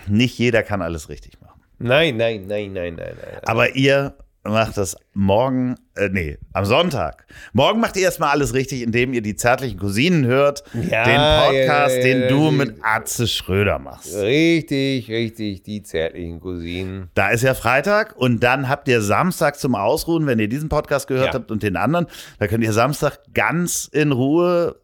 nicht 0.09 0.37
jeder 0.39 0.63
kann 0.65 0.83
alles 0.83 1.09
richtig 1.09 1.41
machen. 1.41 1.43
Nein, 1.79 2.16
nein, 2.16 2.47
nein, 2.47 2.72
nein, 2.72 2.95
nein, 2.95 3.14
nein. 3.16 3.41
Aber 3.45 3.75
ihr 3.75 4.14
macht 4.45 4.77
das 4.77 4.97
morgen, 5.14 5.77
äh, 5.97 6.09
nee, 6.11 6.39
am 6.53 6.64
Sonntag. 6.64 7.27
Morgen 7.53 7.81
macht 7.81 7.97
ihr 7.97 8.03
erstmal 8.03 8.31
alles 8.31 8.53
richtig, 8.53 8.83
indem 8.83 9.14
ihr 9.14 9.22
die 9.22 9.37
zärtlichen 9.37 9.79
Cousinen 9.79 10.27
hört. 10.27 10.64
Ja, 10.75 11.05
den 11.05 11.57
Podcast, 11.57 11.97
ja, 11.97 12.03
ja, 12.03 12.03
den 12.03 12.29
du 12.29 12.51
mit 12.51 12.77
Atze 12.83 13.27
Schröder 13.27 13.79
machst. 13.79 14.14
Richtig, 14.14 15.09
richtig, 15.09 15.62
die 15.62 15.83
zärtlichen 15.83 16.41
Cousinen. 16.41 17.11
Da 17.14 17.31
ist 17.31 17.43
ja 17.43 17.55
Freitag 17.55 18.16
und 18.16 18.43
dann 18.43 18.68
habt 18.68 18.87
ihr 18.89 19.01
Samstag 19.01 19.59
zum 19.59 19.75
Ausruhen, 19.75 20.27
wenn 20.27 20.39
ihr 20.39 20.49
diesen 20.49 20.68
Podcast 20.68 21.09
gehört 21.09 21.35
habt 21.35 21.51
und 21.51 21.62
den 21.62 21.77
anderen. 21.77 22.07
Da 22.39 22.47
könnt 22.47 22.64
ihr 22.64 22.72
Samstag 22.72 23.18
ganz 23.33 23.89
in 23.93 24.12
Ruhe 24.12 24.77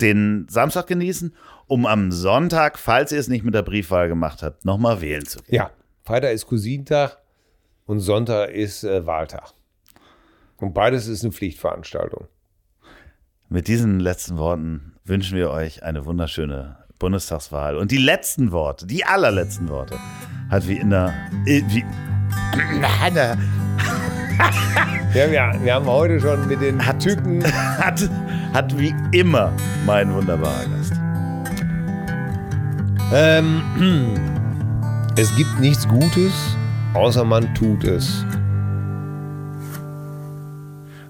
den 0.00 0.46
Samstag 0.50 0.88
genießen, 0.88 1.34
um 1.66 1.86
am 1.86 2.10
Sonntag, 2.10 2.78
falls 2.78 3.12
ihr 3.12 3.20
es 3.20 3.28
nicht 3.28 3.44
mit 3.44 3.54
der 3.54 3.62
Briefwahl 3.62 4.08
gemacht 4.08 4.42
habt, 4.42 4.64
nochmal 4.64 5.00
wählen 5.00 5.24
zu 5.24 5.38
gehen. 5.38 5.54
Ja, 5.54 5.70
Freitag 6.04 6.32
ist 6.34 6.46
Cousintag 6.46 7.16
und 7.86 8.00
Sonntag 8.00 8.50
ist 8.50 8.84
äh, 8.84 9.06
Wahltag. 9.06 9.54
Und 10.58 10.74
beides 10.74 11.06
ist 11.06 11.24
eine 11.24 11.32
Pflichtveranstaltung. 11.32 12.26
Mit 13.48 13.68
diesen 13.68 14.00
letzten 14.00 14.36
Worten 14.36 14.96
wünschen 15.04 15.38
wir 15.38 15.50
euch 15.50 15.82
eine 15.82 16.04
wunderschöne 16.04 16.76
Bundestagswahl. 16.98 17.76
Und 17.78 17.90
die 17.90 17.96
letzten 17.96 18.52
Worte, 18.52 18.86
die 18.86 19.04
allerletzten 19.06 19.70
Worte, 19.70 19.98
hat 20.50 20.68
wie 20.68 20.76
in 20.76 20.90
der. 20.90 21.14
äh, 21.46 21.62
Wie, 21.68 21.84
Ja, 25.14 25.30
wir, 25.30 25.64
wir 25.64 25.74
haben 25.74 25.86
heute 25.86 26.20
schon 26.20 26.46
mit 26.46 26.60
den 26.60 26.80
Tücken. 26.98 27.42
hat, 27.44 28.10
hat 28.52 28.78
wie 28.78 28.94
immer 29.12 29.52
mein 29.86 30.12
wunderbarer 30.12 30.66
Gast. 30.66 30.92
Ähm, 33.12 34.34
es 35.16 35.34
gibt 35.36 35.60
nichts 35.60 35.86
Gutes, 35.86 36.32
außer 36.94 37.24
man 37.24 37.54
tut 37.54 37.84
es. 37.84 38.24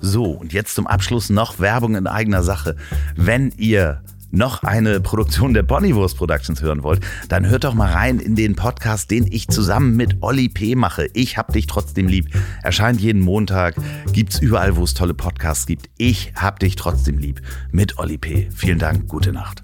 So, 0.00 0.24
und 0.24 0.52
jetzt 0.52 0.74
zum 0.74 0.86
Abschluss 0.86 1.30
noch 1.30 1.58
Werbung 1.58 1.96
in 1.96 2.06
eigener 2.06 2.42
Sache. 2.42 2.76
Wenn 3.16 3.50
ihr 3.56 4.02
noch 4.30 4.62
eine 4.62 5.00
Produktion 5.00 5.54
der 5.54 5.62
Ponywurst 5.62 6.18
Productions 6.18 6.60
hören 6.60 6.82
wollt, 6.82 7.00
dann 7.28 7.48
hört 7.48 7.64
doch 7.64 7.72
mal 7.72 7.92
rein 7.92 8.18
in 8.18 8.34
den 8.36 8.56
Podcast, 8.56 9.10
den 9.10 9.26
ich 9.30 9.48
zusammen 9.48 9.96
mit 9.96 10.18
Olli 10.20 10.48
P. 10.50 10.74
mache. 10.74 11.08
Ich 11.14 11.38
hab 11.38 11.52
dich 11.52 11.66
trotzdem 11.66 12.06
lieb. 12.06 12.28
Erscheint 12.62 13.00
jeden 13.00 13.22
Montag, 13.22 13.76
gibt's 14.12 14.38
überall, 14.38 14.76
wo 14.76 14.84
es 14.84 14.92
tolle 14.92 15.14
Podcasts 15.14 15.64
gibt. 15.64 15.88
Ich 15.96 16.34
hab 16.34 16.58
dich 16.58 16.76
trotzdem 16.76 17.16
lieb 17.16 17.40
mit 17.70 17.98
Olli 17.98 18.18
P. 18.18 18.50
Vielen 18.54 18.78
Dank, 18.78 19.08
gute 19.08 19.32
Nacht. 19.32 19.63